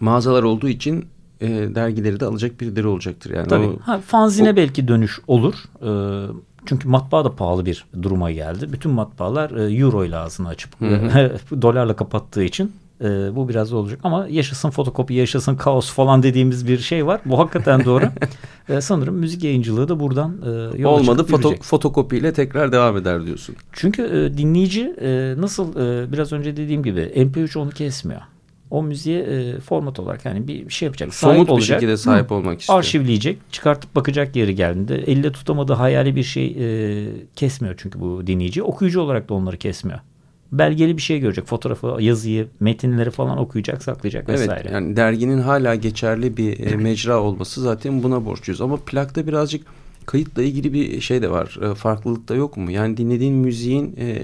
Mağazalar 0.00 0.42
olduğu 0.42 0.68
için 0.68 1.04
e, 1.44 1.74
dergileri 1.74 2.20
de 2.20 2.24
alacak 2.24 2.60
birileri 2.60 2.86
olacaktır. 2.86 3.30
Yani 3.30 3.48
Tabii. 3.48 3.66
o- 3.66 3.76
Ha, 3.80 3.98
fanzine 3.98 4.50
o- 4.52 4.56
belki 4.56 4.88
dönüş 4.88 5.20
olur. 5.26 5.54
Ee, 5.82 6.26
çünkü 6.66 6.88
matbaa 6.88 7.24
da 7.24 7.36
pahalı 7.36 7.66
bir 7.66 7.84
duruma 8.02 8.30
geldi. 8.30 8.72
Bütün 8.72 8.90
matbaalar 8.92 9.50
e, 9.50 9.74
euro 9.74 10.04
ile 10.04 10.16
ağzını 10.16 10.48
açıp 10.48 10.80
dolarla 11.62 11.96
kapattığı 11.96 12.42
için 12.44 12.72
e, 13.00 13.36
bu 13.36 13.48
biraz 13.48 13.72
olacak. 13.72 14.00
Ama 14.04 14.26
yaşasın 14.30 14.70
fotokopi, 14.70 15.14
yaşasın 15.14 15.56
kaos 15.56 15.90
falan 15.92 16.22
dediğimiz 16.22 16.68
bir 16.68 16.78
şey 16.78 17.06
var. 17.06 17.20
Bu 17.24 17.38
hakikaten 17.38 17.84
doğru. 17.84 18.04
E, 18.68 18.80
sanırım 18.80 19.14
müzik 19.14 19.44
yayıncılığı 19.44 19.88
da 19.88 20.00
buradan 20.00 20.36
e, 20.46 20.78
yola 20.82 20.94
olmadı 20.94 21.24
foto, 21.24 21.54
fotokopiyle 21.62 22.32
tekrar 22.32 22.72
devam 22.72 22.96
eder 22.96 23.26
diyorsun. 23.26 23.56
Çünkü 23.72 24.02
e, 24.02 24.38
dinleyici 24.38 24.94
e, 25.00 25.34
nasıl 25.38 25.76
e, 25.76 26.12
biraz 26.12 26.32
önce 26.32 26.56
dediğim 26.56 26.82
gibi 26.82 27.00
MP3 27.16 27.58
onu 27.58 27.70
kesmiyor. 27.70 28.20
O 28.74 28.82
müziğe 28.82 29.20
e, 29.20 29.60
format 29.60 30.00
olarak 30.00 30.24
yani 30.24 30.48
bir 30.48 30.70
şey 30.70 30.86
yapacak. 30.86 31.14
sahip 31.14 31.34
Somut 31.34 31.48
bir 31.48 31.52
olacak. 31.52 31.80
şekilde 31.80 31.96
sahip 31.96 32.32
olmak 32.32 32.60
istiyor. 32.60 32.78
Arşivleyecek, 32.78 33.38
çıkartıp 33.52 33.94
bakacak 33.94 34.36
yeri 34.36 34.54
geldiğinde. 34.54 34.96
Elle 34.96 35.32
tutamadığı 35.32 35.72
hayali 35.72 36.16
bir 36.16 36.22
şey 36.22 36.46
e, 36.46 37.06
kesmiyor 37.36 37.74
çünkü 37.78 38.00
bu 38.00 38.26
dinleyici. 38.26 38.62
Okuyucu 38.62 39.00
olarak 39.00 39.28
da 39.28 39.34
onları 39.34 39.56
kesmiyor. 39.56 39.98
Belgeli 40.52 40.96
bir 40.96 41.02
şey 41.02 41.18
görecek. 41.20 41.46
Fotoğrafı, 41.46 41.96
yazıyı, 42.00 42.48
metinleri 42.60 43.10
falan 43.10 43.38
okuyacak, 43.38 43.82
saklayacak 43.82 44.28
vesaire. 44.28 44.60
Evet 44.62 44.72
yani 44.72 44.96
derginin 44.96 45.38
hala 45.38 45.74
geçerli 45.74 46.36
bir 46.36 46.66
e, 46.66 46.76
mecra 46.76 47.20
olması 47.20 47.60
zaten 47.60 48.02
buna 48.02 48.24
borçluyuz. 48.24 48.60
Ama 48.60 48.76
plakta 48.76 49.26
birazcık 49.26 49.66
kayıtla 50.06 50.42
ilgili 50.42 50.72
bir 50.72 51.00
şey 51.00 51.22
de 51.22 51.30
var. 51.30 51.58
E, 51.70 51.74
farklılık 51.74 52.28
da 52.28 52.34
yok 52.34 52.56
mu? 52.56 52.70
Yani 52.70 52.96
dinlediğin 52.96 53.34
müziğin 53.34 53.96
e, 53.98 54.22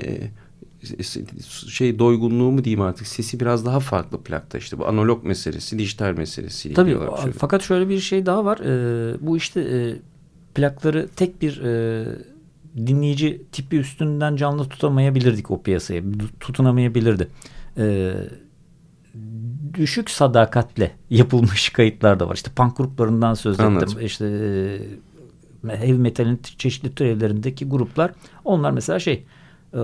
şey 1.68 1.98
doygunluğu 1.98 2.50
mu 2.50 2.64
diyeyim 2.64 2.80
artık 2.80 3.06
sesi 3.06 3.40
biraz 3.40 3.66
daha 3.66 3.80
farklı 3.80 4.20
plakta 4.20 4.58
işte 4.58 4.78
bu 4.78 4.86
analog 4.86 5.24
meselesi 5.24 5.78
dijital 5.78 6.14
meselesi 6.16 6.74
Tabii 6.74 6.90
şöyle. 6.90 7.32
fakat 7.32 7.62
şöyle 7.62 7.88
bir 7.88 8.00
şey 8.00 8.26
daha 8.26 8.44
var. 8.44 8.58
Ee, 8.58 9.16
bu 9.20 9.36
işte 9.36 9.60
e, 9.60 9.96
plakları 10.54 11.08
tek 11.16 11.42
bir 11.42 11.62
e, 11.62 12.04
dinleyici 12.76 13.42
tipi 13.52 13.76
üstünden 13.76 14.36
canlı 14.36 14.68
tutamayabilirdik 14.68 15.50
o 15.50 15.62
piyasaya. 15.62 16.02
Tutunamayabilirdi. 16.40 17.28
E, 17.78 18.14
düşük 19.74 20.10
sadakatle 20.10 20.92
yapılmış 21.10 21.68
kayıtlar 21.68 22.20
da 22.20 22.28
var. 22.28 22.34
İşte 22.34 22.50
punk 22.56 22.76
gruplarından 22.76 23.34
söz 23.34 23.60
Anladım. 23.60 23.88
ettim. 23.88 24.06
İşte 24.06 24.26
e, 25.68 25.78
heavy 25.78 25.98
metalin 25.98 26.40
çeşitli 26.58 26.94
türevlerindeki 26.94 27.68
gruplar 27.68 28.12
onlar 28.44 28.70
mesela 28.70 28.98
şey 28.98 29.24
e, 29.74 29.80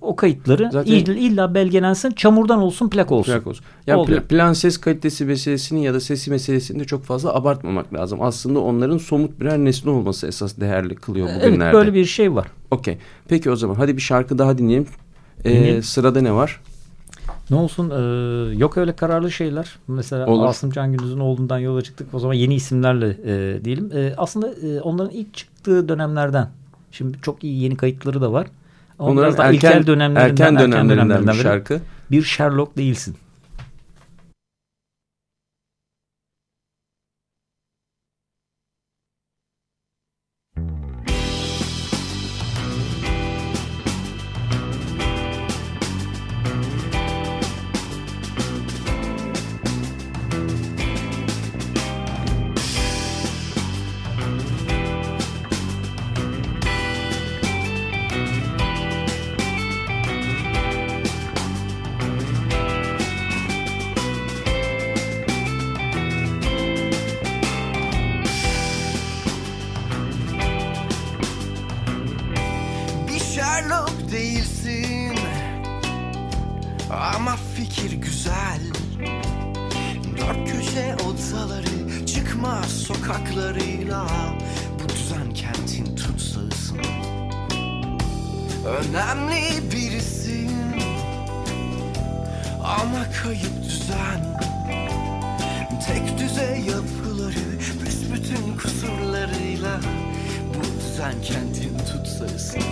o 0.00 0.16
kayıtları 0.16 0.68
Zaten- 0.72 0.92
illa, 0.92 1.14
illa 1.14 1.54
belgelensin 1.54 2.10
çamurdan 2.10 2.58
olsun 2.58 2.88
plak 2.88 3.12
olsun. 3.12 3.32
Plak 3.32 3.46
olsun. 3.46 3.64
Ya 3.86 3.98
Oluyor. 3.98 4.18
pla- 4.22 4.26
plan 4.26 4.52
ses 4.52 4.78
kalitesi 4.78 5.24
meselesini 5.24 5.84
ya 5.84 5.94
da 5.94 6.00
sesi 6.00 6.30
meselesini 6.30 6.80
de 6.80 6.84
çok 6.84 7.04
fazla 7.04 7.34
abartmamak 7.34 7.94
lazım. 7.94 8.22
Aslında 8.22 8.60
onların 8.60 8.98
somut 8.98 9.40
birer 9.40 9.58
nesne 9.58 9.90
olması 9.90 10.26
esas 10.26 10.60
değerli 10.60 10.94
kılıyor 10.94 11.26
bugünlerde. 11.26 11.64
Evet 11.64 11.74
böyle 11.74 11.94
bir 11.94 12.04
şey 12.04 12.34
var. 12.34 12.46
Okey. 12.70 12.98
Peki 13.28 13.50
o 13.50 13.56
zaman 13.56 13.74
hadi 13.74 13.96
bir 13.96 14.02
şarkı 14.02 14.38
daha 14.38 14.58
dinleyelim. 14.58 14.86
Ee, 15.44 15.50
Dinleyelim. 15.50 15.82
sırada 15.82 16.20
ne 16.20 16.32
var? 16.32 16.60
Ne 17.50 17.56
olsun 17.56 17.90
e, 17.90 17.94
yok 18.58 18.76
öyle 18.76 18.92
kararlı 18.96 19.30
şeyler. 19.30 19.78
Mesela 19.88 20.26
Olur. 20.26 20.46
Asım 20.46 20.70
Can 20.70 20.92
Gündüz'ün 20.92 21.18
oğlundan 21.20 21.58
yola 21.58 21.82
çıktık. 21.82 22.14
O 22.14 22.18
zaman 22.18 22.34
yeni 22.34 22.54
isimlerle 22.54 23.16
e, 23.26 23.64
diyelim. 23.64 23.90
E, 23.96 24.14
aslında 24.16 24.48
e, 24.66 24.80
onların 24.80 25.10
ilk 25.12 25.34
çıktığı 25.34 25.88
dönemlerden. 25.88 26.48
Şimdi 26.92 27.18
çok 27.22 27.44
iyi 27.44 27.62
yeni 27.62 27.76
kayıtları 27.76 28.20
da 28.20 28.32
var. 28.32 28.46
Onların 29.00 29.46
erken, 29.46 29.86
dönemlerinden, 29.86 30.30
erken 30.30 30.58
dönemlerinden 30.58 30.88
bir 30.88 30.96
dönemlerinden 30.96 31.34
biri. 31.34 31.42
şarkı. 31.42 31.80
Bir 32.10 32.22
Sherlock 32.22 32.76
değilsin. 32.76 33.16
Ama 92.80 93.04
kayıp 93.22 93.62
düzen. 93.64 94.40
Tek 95.86 96.18
düze 96.18 96.58
yapıları 96.70 97.58
Büsbütün 97.84 98.56
kusurlarıyla. 98.62 99.80
Bu 100.48 100.80
düzen 100.80 101.22
kentin 101.22 101.78
tutsağısın 101.78 102.62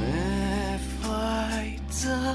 Ne 0.00 0.78
fayda 1.02 2.34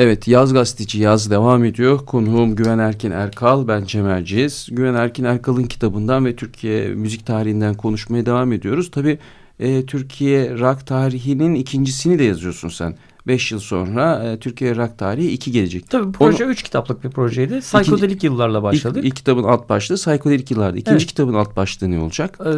Evet 0.00 0.28
Yaz 0.28 0.52
Gazeteci 0.52 0.98
Yaz 0.98 1.30
devam 1.30 1.64
ediyor. 1.64 1.98
Konuğum 2.06 2.56
Güven 2.56 2.78
Erkin 2.78 3.10
Erkal, 3.10 3.68
ben 3.68 3.84
Cem 3.84 4.06
Erciz. 4.06 4.68
Güven 4.72 4.94
Erkin 4.94 5.24
Erkal'ın 5.24 5.62
kitabından 5.62 6.24
ve 6.24 6.36
Türkiye 6.36 6.88
müzik 6.88 7.26
tarihinden 7.26 7.74
konuşmaya 7.74 8.26
devam 8.26 8.52
ediyoruz. 8.52 8.90
Tabii 8.90 9.18
e, 9.58 9.86
Türkiye 9.86 10.58
rock 10.58 10.86
tarihinin 10.86 11.54
ikincisini 11.54 12.18
de 12.18 12.24
yazıyorsun 12.24 12.68
sen. 12.68 12.94
Beş 13.26 13.52
yıl 13.52 13.58
sonra 13.58 14.24
e, 14.24 14.38
Türkiye 14.38 14.76
rock 14.76 14.98
tarihi 14.98 15.30
iki 15.30 15.52
gelecek. 15.52 15.90
Tabii 15.90 16.12
proje 16.12 16.44
üç 16.44 16.62
kitaplık 16.62 17.04
bir 17.04 17.10
projeydi. 17.10 17.60
Psikodelik 17.60 18.24
yıllarla 18.24 18.62
başladık. 18.62 19.04
İlk, 19.04 19.06
ilk 19.06 19.16
kitabın 19.16 19.44
alt 19.44 19.68
başlığı 19.68 19.96
Psikodelik 19.96 20.50
yıllarda. 20.50 20.78
İkinci 20.78 20.96
Evet. 20.96 21.06
kitabın 21.06 21.34
alt 21.34 21.56
başlığı 21.56 21.90
ne 21.90 22.00
olacak? 22.00 22.38
Ee, 22.46 22.50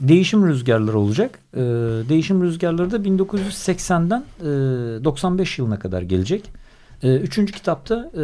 değişim 0.00 0.46
rüzgarları 0.46 0.98
olacak. 0.98 1.38
Ee, 1.54 1.60
değişim 2.08 2.42
rüzgarları 2.42 2.90
da 2.90 2.96
1980'den 2.96 4.24
e, 4.40 5.04
95 5.04 5.58
yılına 5.58 5.78
kadar 5.78 6.02
gelecek. 6.02 6.61
Ee, 7.02 7.16
üçüncü 7.16 7.52
kitapta 7.52 8.10
e, 8.16 8.22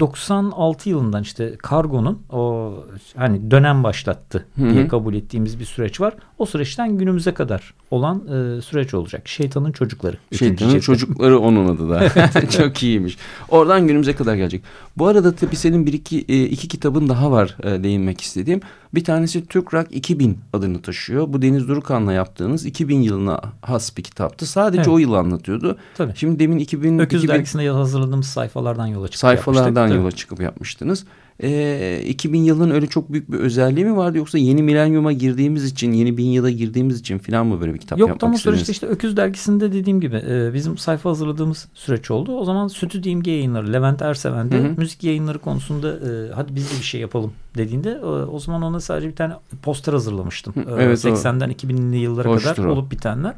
96 0.00 0.88
yılından 0.88 1.22
işte 1.22 1.56
kargonun 1.58 2.22
o 2.30 2.74
hani 3.16 3.50
dönem 3.50 3.84
başlattı 3.84 4.46
Hı 4.56 4.64
hı. 4.64 4.70
diye 4.74 4.88
kabul 4.88 5.14
ettiğimiz 5.14 5.60
bir 5.60 5.64
süreç 5.64 6.00
var. 6.00 6.14
O 6.38 6.46
süreçten 6.46 6.98
günümüze 6.98 7.34
kadar 7.34 7.74
olan 7.90 8.16
e, 8.18 8.60
süreç 8.60 8.94
olacak. 8.94 9.28
Şeytanın 9.28 9.72
çocukları. 9.72 10.16
Şeytanın 10.38 10.78
çocukları 10.80 11.38
onun 11.38 11.76
adı 11.76 11.90
da. 11.90 12.10
Çok 12.50 12.82
iyiymiş. 12.82 13.18
Oradan 13.48 13.86
günümüze 13.86 14.14
kadar 14.14 14.34
gelecek. 14.34 14.62
Bu 14.96 15.06
arada 15.06 15.34
tabii 15.34 15.56
senin 15.56 15.86
bir 15.86 15.92
iki, 15.92 16.24
e, 16.28 16.44
iki 16.44 16.68
kitabın 16.68 17.08
daha 17.08 17.30
var 17.30 17.56
e, 17.62 17.82
değinmek 17.84 18.20
istediğim. 18.20 18.60
Bir 18.94 19.04
tanesi 19.04 19.46
Türk 19.46 19.74
Rock 19.74 19.86
2000 19.90 20.38
adını 20.52 20.82
taşıyor. 20.82 21.32
Bu 21.32 21.42
Deniz 21.42 21.68
Durukan'la 21.68 22.12
yaptığınız 22.12 22.66
2000 22.66 23.02
yılına 23.02 23.40
has 23.62 23.96
bir 23.96 24.02
kitaptı. 24.02 24.46
Sadece 24.46 24.80
Evet. 24.80 24.88
o 24.88 24.98
yılı 24.98 25.18
anlatıyordu. 25.18 25.78
Tabii. 25.96 26.12
Şimdi 26.16 26.38
demin 26.38 26.58
2000, 26.58 26.98
Öküz 26.98 27.24
2000 27.24 27.34
dergisinde 27.34 27.70
hazırladığımız 27.70 28.26
sayfalardan 28.26 28.86
yola 28.86 29.08
çıkıp 29.08 29.20
sayfalardan 29.20 29.88
yola 29.88 30.10
çıkıp 30.10 30.40
yapmıştınız. 30.40 31.04
E, 31.42 32.02
2000 32.06 32.38
yılının 32.42 32.70
öyle 32.70 32.86
çok 32.86 33.12
büyük 33.12 33.32
bir 33.32 33.38
özelliği 33.38 33.84
mi 33.86 33.96
vardı 33.96 34.18
yoksa 34.18 34.38
yeni 34.38 34.62
milenyuma 34.62 35.12
girdiğimiz 35.12 35.64
için, 35.64 35.92
yeni 35.92 36.16
bin 36.16 36.24
yıla 36.26 36.50
girdiğimiz 36.50 37.00
için 37.00 37.18
falan 37.18 37.46
mı 37.46 37.60
böyle 37.60 37.74
bir 37.74 37.78
kitap 37.78 37.98
Yok 37.98 38.08
yapmak 38.08 38.20
tam 38.20 38.30
o 38.32 38.34
istediniz? 38.34 38.56
süreçte 38.60 38.72
işte 38.72 38.86
Öküz 38.86 39.16
dergisinde 39.16 39.72
dediğim 39.72 40.00
gibi 40.00 40.16
e, 40.28 40.54
bizim 40.54 40.78
sayfa 40.78 41.10
hazırladığımız 41.10 41.68
süreç 41.74 42.10
oldu. 42.10 42.36
O 42.36 42.44
zaman 42.44 42.68
Stüdyo 42.68 43.12
İmge 43.12 43.30
yayınları 43.30 43.72
Levent 43.72 44.02
Erseven 44.02 44.50
de 44.50 44.58
Hı 44.58 44.64
hı. 44.68 44.74
müzik 44.76 45.04
yayınları 45.04 45.38
konusunda 45.38 45.88
e, 45.92 46.32
hadi 46.34 46.54
biz 46.54 46.70
de 46.72 46.78
bir 46.78 46.84
şey 46.84 47.00
yapalım 47.00 47.32
dediğinde 47.56 47.90
e, 47.90 48.04
o 48.06 48.38
zaman 48.38 48.62
ona 48.62 48.80
sadece 48.80 49.08
bir 49.08 49.16
tane 49.16 49.34
poster 49.62 49.92
hazırlamıştım. 49.92 50.54
Hı, 50.56 50.60
E, 50.60 50.82
evet, 50.84 51.04
o. 51.04 51.08
80'den 51.08 51.50
2000'li 51.52 51.96
yıllara 51.96 52.28
Hoştur 52.28 52.54
kadar 52.54 52.64
o. 52.68 52.72
olup 52.72 52.90
bitenler. 52.90 53.34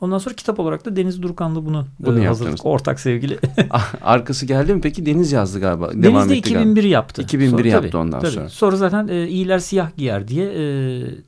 Ondan 0.00 0.18
sonra 0.18 0.34
kitap 0.34 0.60
olarak 0.60 0.84
da 0.84 0.96
Deniz 0.96 1.22
Durukan'la 1.22 1.66
bunu, 1.66 1.86
Bunu 2.00 2.18
e, 2.18 2.22
yaptınız. 2.22 2.28
hazırladık. 2.28 2.66
Ortak 2.66 3.00
sevgili. 3.00 3.38
Arkası 4.02 4.46
geldi 4.46 4.74
mi 4.74 4.80
peki? 4.80 5.06
Deniz 5.06 5.32
yazdı 5.32 5.60
galiba. 5.60 5.90
Devam 5.92 6.02
Deniz 6.02 6.30
de 6.30 6.36
etti 6.36 6.52
galiba. 6.52 6.70
2001 6.70 6.84
yaptı. 6.84 7.22
2001 7.22 7.64
yaptı 7.64 7.98
ondan 7.98 8.20
tabii. 8.20 8.30
sonra. 8.30 8.48
Sonra 8.48 8.76
zaten 8.76 9.08
e, 9.08 9.28
İyiler 9.28 9.58
Siyah 9.58 9.96
Giyer 9.96 10.28
diye 10.28 10.46
e, 10.46 10.62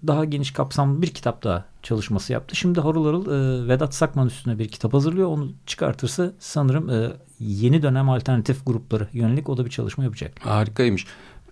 daha 0.06 0.24
geniş 0.24 0.50
kapsamlı 0.50 1.02
bir 1.02 1.06
kitap 1.08 1.44
daha 1.44 1.64
çalışması 1.82 2.32
yaptı. 2.32 2.56
Şimdi 2.56 2.80
harıl 2.80 3.06
harıl 3.06 3.26
e, 3.26 3.68
Vedat 3.68 3.94
Sakman 3.94 4.26
üstüne 4.26 4.58
bir 4.58 4.68
kitap 4.68 4.94
hazırlıyor. 4.94 5.28
Onu 5.28 5.52
çıkartırsa 5.66 6.32
sanırım 6.38 6.90
e, 6.90 7.12
yeni 7.40 7.82
dönem 7.82 8.10
alternatif 8.10 8.66
grupları 8.66 9.08
yönelik 9.12 9.48
o 9.48 9.56
da 9.56 9.64
bir 9.64 9.70
çalışma 9.70 10.04
yapacak. 10.04 10.32
Harikaymış. 10.40 11.06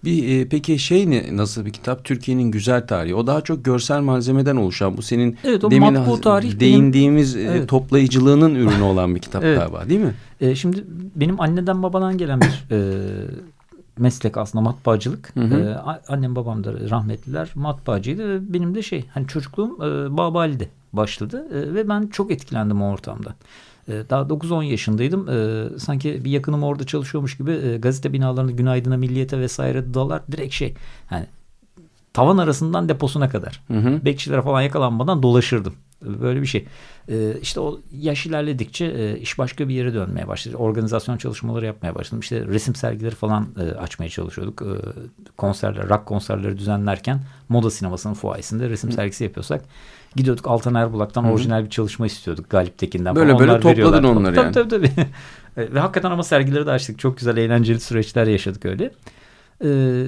Bir 0.04 0.40
e, 0.40 0.48
peki 0.48 0.78
şey 0.78 1.10
ne 1.10 1.36
nasıl 1.36 1.64
bir 1.66 1.70
kitap? 1.72 2.04
Türkiye'nin 2.04 2.50
güzel 2.50 2.86
tarihi. 2.86 3.14
O 3.14 3.26
daha 3.26 3.40
çok 3.40 3.64
görsel 3.64 4.00
malzemeden 4.00 4.56
oluşan. 4.56 4.96
Bu 4.96 5.02
senin 5.02 5.36
Evet, 5.44 5.64
o 5.64 5.70
demin 5.70 5.92
matbu 5.92 6.20
tarih 6.20 6.46
benim- 6.48 6.60
değindiğimiz 6.60 7.36
e, 7.36 7.40
Evet. 7.42 7.68
toplayıcılığının 7.68 8.54
ürünü 8.54 8.82
olan 8.82 9.14
bir 9.14 9.20
kitap 9.20 9.44
Evet. 9.44 9.58
galiba, 9.58 9.88
değil 9.88 10.00
mi? 10.00 10.14
E, 10.40 10.54
şimdi 10.54 10.84
benim 11.16 11.40
anneden 11.40 11.82
babadan 11.82 12.18
gelen 12.18 12.40
bir 12.40 12.74
e, 12.76 12.78
meslek 13.98 14.36
aslında 14.36 14.62
matbaacılık. 14.62 15.30
Hı 15.36 15.40
hı. 15.40 15.54
E, 15.60 15.74
annem 16.12 16.36
babam 16.36 16.64
da 16.64 16.90
rahmetliler 16.90 17.50
matbaacıydı 17.54 18.28
ve 18.28 18.52
benim 18.52 18.74
de 18.74 18.82
şey 18.82 19.04
hani 19.14 19.26
çocukluğum 19.26 19.76
e, 19.84 20.16
Babali'de 20.16 20.68
başladı 20.92 21.46
E, 21.54 21.74
ve 21.74 21.88
ben 21.88 22.06
çok 22.06 22.30
etkilendim 22.30 22.82
o 22.82 22.90
ortamda. 22.92 23.34
E, 23.88 23.92
daha 24.10 24.22
9-10 24.22 24.64
yaşındaydım. 24.64 25.28
E, 25.28 25.68
sanki 25.78 26.24
bir 26.24 26.30
yakınım 26.30 26.62
orada 26.62 26.84
çalışıyormuş 26.86 27.36
gibi 27.36 27.52
e, 27.52 27.76
gazete 27.76 28.12
binalarını 28.12 28.52
Günaydın'a, 28.52 28.96
Milliyet'e 28.96 29.38
vesaire 29.38 29.94
dalar 29.94 30.22
direkt 30.32 30.54
şey 30.54 30.74
hani 31.06 31.26
tavan 32.12 32.38
arasından 32.38 32.88
deposuna 32.88 33.28
kadar. 33.28 33.62
Hı 33.68 33.78
hı. 33.78 34.04
Bekçilere 34.04 34.42
falan 34.42 34.62
yakalanmadan 34.62 35.22
dolaşırdım. 35.22 35.74
Böyle 36.20 36.42
bir 36.42 36.46
şey. 36.46 36.66
Ee, 37.08 37.32
işte 37.42 37.60
o 37.60 37.80
yaş 37.92 38.26
ilerledikçe 38.26 38.84
e, 38.84 39.18
iş 39.18 39.38
başka 39.38 39.68
bir 39.68 39.74
yere 39.74 39.94
dönmeye 39.94 40.28
başladı. 40.28 40.56
Organizasyon 40.56 41.16
çalışmaları 41.16 41.66
yapmaya 41.66 41.94
başladım. 41.94 42.20
İşte 42.20 42.46
resim 42.46 42.74
sergileri 42.74 43.14
falan 43.14 43.48
e, 43.60 43.62
açmaya 43.62 44.08
çalışıyorduk. 44.08 44.62
E, 44.62 44.72
konserler, 45.36 45.88
rock 45.88 46.06
konserleri 46.06 46.58
düzenlerken 46.58 47.20
moda 47.48 47.70
sinemasının 47.70 48.14
fuayesinde 48.14 48.68
resim 48.68 48.92
sergisi 48.92 49.24
yapıyorsak 49.24 49.64
gidiyorduk 50.16 50.46
Altan 50.48 50.74
Erbulak'tan 50.74 51.24
orijinal 51.24 51.64
bir 51.64 51.70
çalışma 51.70 52.06
istiyorduk 52.06 52.50
Galip 52.50 52.78
Tekin'den. 52.78 53.16
Böyle 53.16 53.38
böyle 53.38 53.60
topladın 53.60 54.04
onları 54.04 54.34
tabii, 54.34 54.52
Tabii 54.52 54.68
tabii. 54.68 54.90
E, 55.56 55.74
Ve 55.74 55.80
hakikaten 55.80 56.10
ama 56.10 56.22
sergileri 56.22 56.66
de 56.66 56.70
açtık. 56.70 56.98
Çok 56.98 57.18
güzel 57.18 57.36
eğlenceli 57.36 57.80
süreçler 57.80 58.26
yaşadık 58.26 58.64
öyle. 58.64 58.90
Ee, 59.64 60.06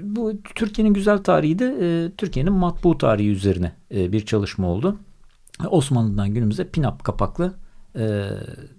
bu 0.00 0.32
Türkiye'nin 0.54 0.94
güzel 0.94 1.18
tarihi 1.18 1.58
de 1.58 1.76
e, 1.80 2.10
Türkiye'nin 2.16 2.52
matbu 2.52 2.98
tarihi 2.98 3.30
üzerine 3.30 3.72
e, 3.94 4.12
bir 4.12 4.26
çalışma 4.26 4.66
oldu. 4.66 4.98
Osmanlı'dan 5.68 6.34
günümüze 6.34 6.68
pinap 6.68 7.04
kapaklı 7.04 7.54
e, 7.96 8.28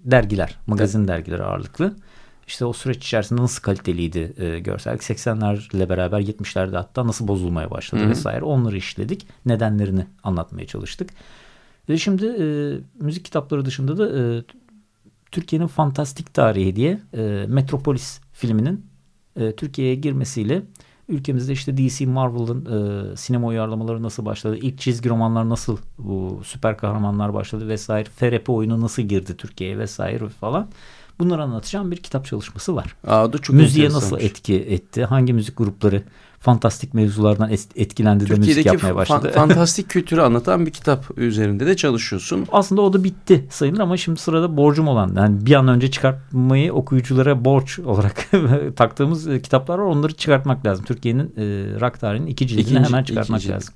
dergiler, 0.04 0.58
magazin 0.66 1.08
dergileri 1.08 1.42
ağırlıklı. 1.42 1.96
İşte 2.46 2.64
o 2.64 2.72
süreç 2.72 2.96
içerisinde 2.96 3.42
nasıl 3.42 3.62
kaliteliydi 3.62 4.32
e, 4.36 4.58
görsellik. 4.58 5.02
80'lerle 5.02 5.88
beraber 5.88 6.20
70'lerde 6.20 6.76
hatta 6.76 7.06
nasıl 7.06 7.28
bozulmaya 7.28 7.70
başladı 7.70 8.02
Hı 8.02 8.06
hı. 8.06 8.10
vesaire. 8.10 8.44
Onları 8.44 8.76
işledik. 8.76 9.26
Nedenlerini 9.46 10.06
anlatmaya 10.22 10.66
çalıştık. 10.66 11.10
Ve 11.88 11.98
şimdi 11.98 12.26
e, 12.26 12.46
müzik 13.04 13.24
kitapları 13.24 13.64
dışında 13.64 13.98
da 13.98 14.18
e, 14.18 14.42
Türkiye'nin 15.30 15.66
fantastik 15.66 16.34
tarihi 16.34 16.76
diye 16.76 17.00
e, 17.14 17.44
Metropolis 17.48 18.20
filminin 18.32 18.86
e, 19.36 19.56
Türkiye'ye 19.56 19.94
girmesiyle 19.94 20.62
ülkemizde 21.08 21.52
işte 21.52 21.76
DC 21.76 22.06
Marvel'ın 22.06 22.64
e, 23.12 23.16
sinema 23.16 23.46
uyarlamaları 23.46 24.02
nasıl 24.02 24.24
başladı, 24.24 24.56
ilk 24.56 24.78
çizgi 24.78 25.08
romanlar 25.08 25.48
nasıl 25.48 25.76
bu 25.98 26.40
süper 26.44 26.78
kahramanlar 26.78 27.34
başladı 27.34 27.68
vesaire, 27.68 28.08
FRP 28.10 28.50
oyunu 28.50 28.80
nasıl 28.80 29.02
girdi 29.02 29.36
Türkiye'ye 29.36 29.78
vesaire 29.78 30.28
falan. 30.28 30.68
Bunları 31.18 31.42
anlatacağım 31.42 31.90
bir 31.90 31.96
kitap 31.96 32.26
çalışması 32.26 32.76
var. 32.76 32.96
Aa, 33.06 33.32
da 33.32 33.38
çok 33.38 33.56
Müziğe 33.56 33.88
nasıl 33.88 34.20
etki 34.20 34.54
etti, 34.54 35.04
hangi 35.04 35.32
müzik 35.32 35.56
grupları 35.58 36.02
fantastik 36.46 36.94
mevzulardan 36.94 37.50
etkilendi 37.76 38.28
de 38.28 38.34
müzik 38.34 38.66
yapmaya 38.66 38.96
başladı. 38.96 39.32
fantastik 39.34 39.88
kültürü 39.88 40.20
anlatan 40.20 40.66
bir 40.66 40.70
kitap 40.70 41.18
üzerinde 41.18 41.66
de 41.66 41.76
çalışıyorsun. 41.76 42.46
Aslında 42.52 42.82
o 42.82 42.92
da 42.92 43.04
bitti 43.04 43.46
sayılır 43.50 43.78
ama 43.78 43.96
şimdi 43.96 44.20
sırada 44.20 44.56
borcum 44.56 44.88
olan 44.88 45.12
yani 45.16 45.46
bir 45.46 45.54
an 45.54 45.68
önce 45.68 45.90
çıkartmayı 45.90 46.72
okuyuculara 46.72 47.44
borç 47.44 47.78
olarak 47.78 48.28
taktığımız 48.76 49.28
e, 49.28 49.42
kitaplar 49.42 49.78
var. 49.78 49.84
Onları 49.84 50.14
çıkartmak 50.14 50.66
lazım. 50.66 50.84
Türkiye'nin 50.84 51.24
e, 51.36 51.44
rock 51.80 52.00
tarihinin 52.00 52.26
iki 52.26 52.46
cildini 52.46 52.64
İkinci- 52.64 52.84
hemen 52.84 53.04
çıkartmak 53.04 53.38
iki 53.40 53.46
cilt. 53.46 53.54
lazım. 53.56 53.74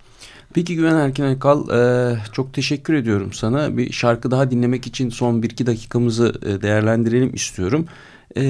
Peki 0.54 0.76
Güven 0.76 0.94
Erkin 0.94 1.24
Akal 1.24 1.68
e, 1.70 2.16
çok 2.32 2.54
teşekkür 2.54 2.94
ediyorum 2.94 3.32
sana. 3.32 3.76
Bir 3.76 3.92
şarkı 3.92 4.30
daha 4.30 4.50
dinlemek 4.50 4.86
için 4.86 5.10
son 5.10 5.42
bir 5.42 5.50
iki 5.50 5.66
dakikamızı 5.66 6.34
e, 6.46 6.62
değerlendirelim 6.62 7.34
istiyorum. 7.34 7.86
E, 8.36 8.42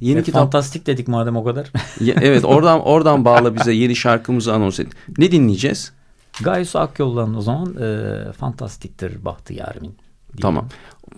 yeni 0.00 0.18
E, 0.18 0.22
kitap 0.22 0.42
Fantastik 0.42 0.86
dedik 0.86 1.08
madem 1.08 1.36
o 1.36 1.44
kadar. 1.44 1.72
Evet 2.20 2.44
oradan 2.44 2.80
oradan 2.80 3.24
bağla 3.24 3.56
bize 3.56 3.72
yeni 3.72 3.96
şarkımızı 3.96 4.54
anons 4.54 4.80
et. 4.80 4.88
Ne 5.18 5.32
dinleyeceğiz? 5.32 5.92
Gayus 6.40 6.76
Akyol'dan 6.76 7.34
o 7.34 7.40
zaman 7.40 7.76
e, 7.82 8.32
fantastiktir 8.32 9.24
bahtı 9.24 9.54
yarimin. 9.54 9.96
Tamam. 10.40 10.68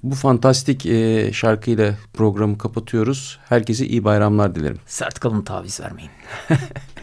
Bu 0.02 0.14
fantastik 0.14 0.86
e, 0.86 1.30
şarkıyla 1.32 1.94
programı 2.14 2.59
kapatıyoruz. 2.59 3.38
Herkese 3.48 3.86
iyi 3.86 4.05
bayramlar 4.05 4.55
dilerim. 4.55 4.78
Sert 4.86 5.18
kalın 5.20 5.42
taviz 5.42 5.80
vermeyin. 5.80 6.11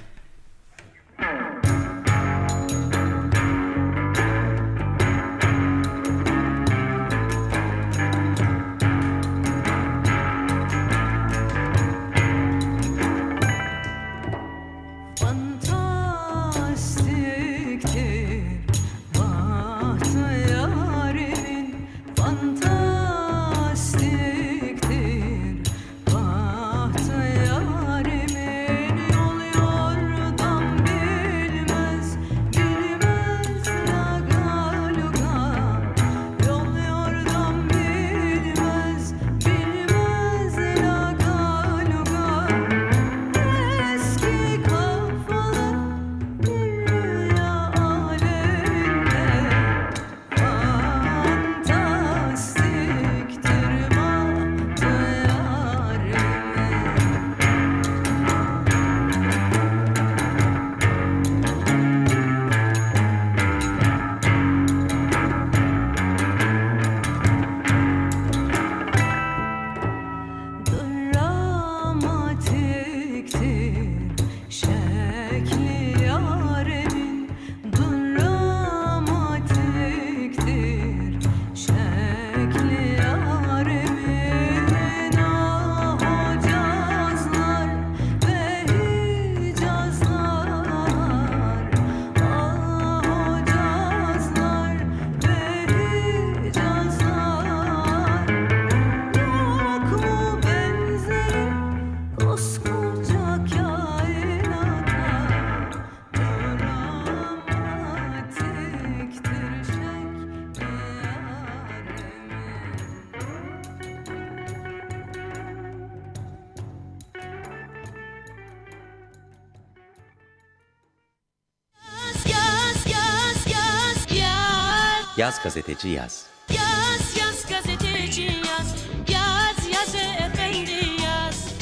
Yaz 125.41 125.53
gazeteci 125.53 125.87
yaz. 125.89 126.25
Yaz 126.49 127.17
yaz 127.17 127.45
gazeteci 127.49 128.21
yaz 128.21 128.75
Yaz 129.09 129.67
yaz 129.73 129.95
efendi 129.95 131.01
yaz 131.03 131.53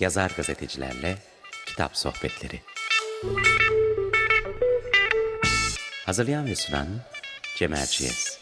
Yazar 0.00 0.32
gazetecilerle 0.36 1.18
kitap 1.66 1.96
sohbetleri. 1.96 2.60
Hazırlayan 6.06 6.46
ve 6.46 6.56
sunan 6.56 6.88
Cem 7.56 7.74
Erciyes. 7.74 8.35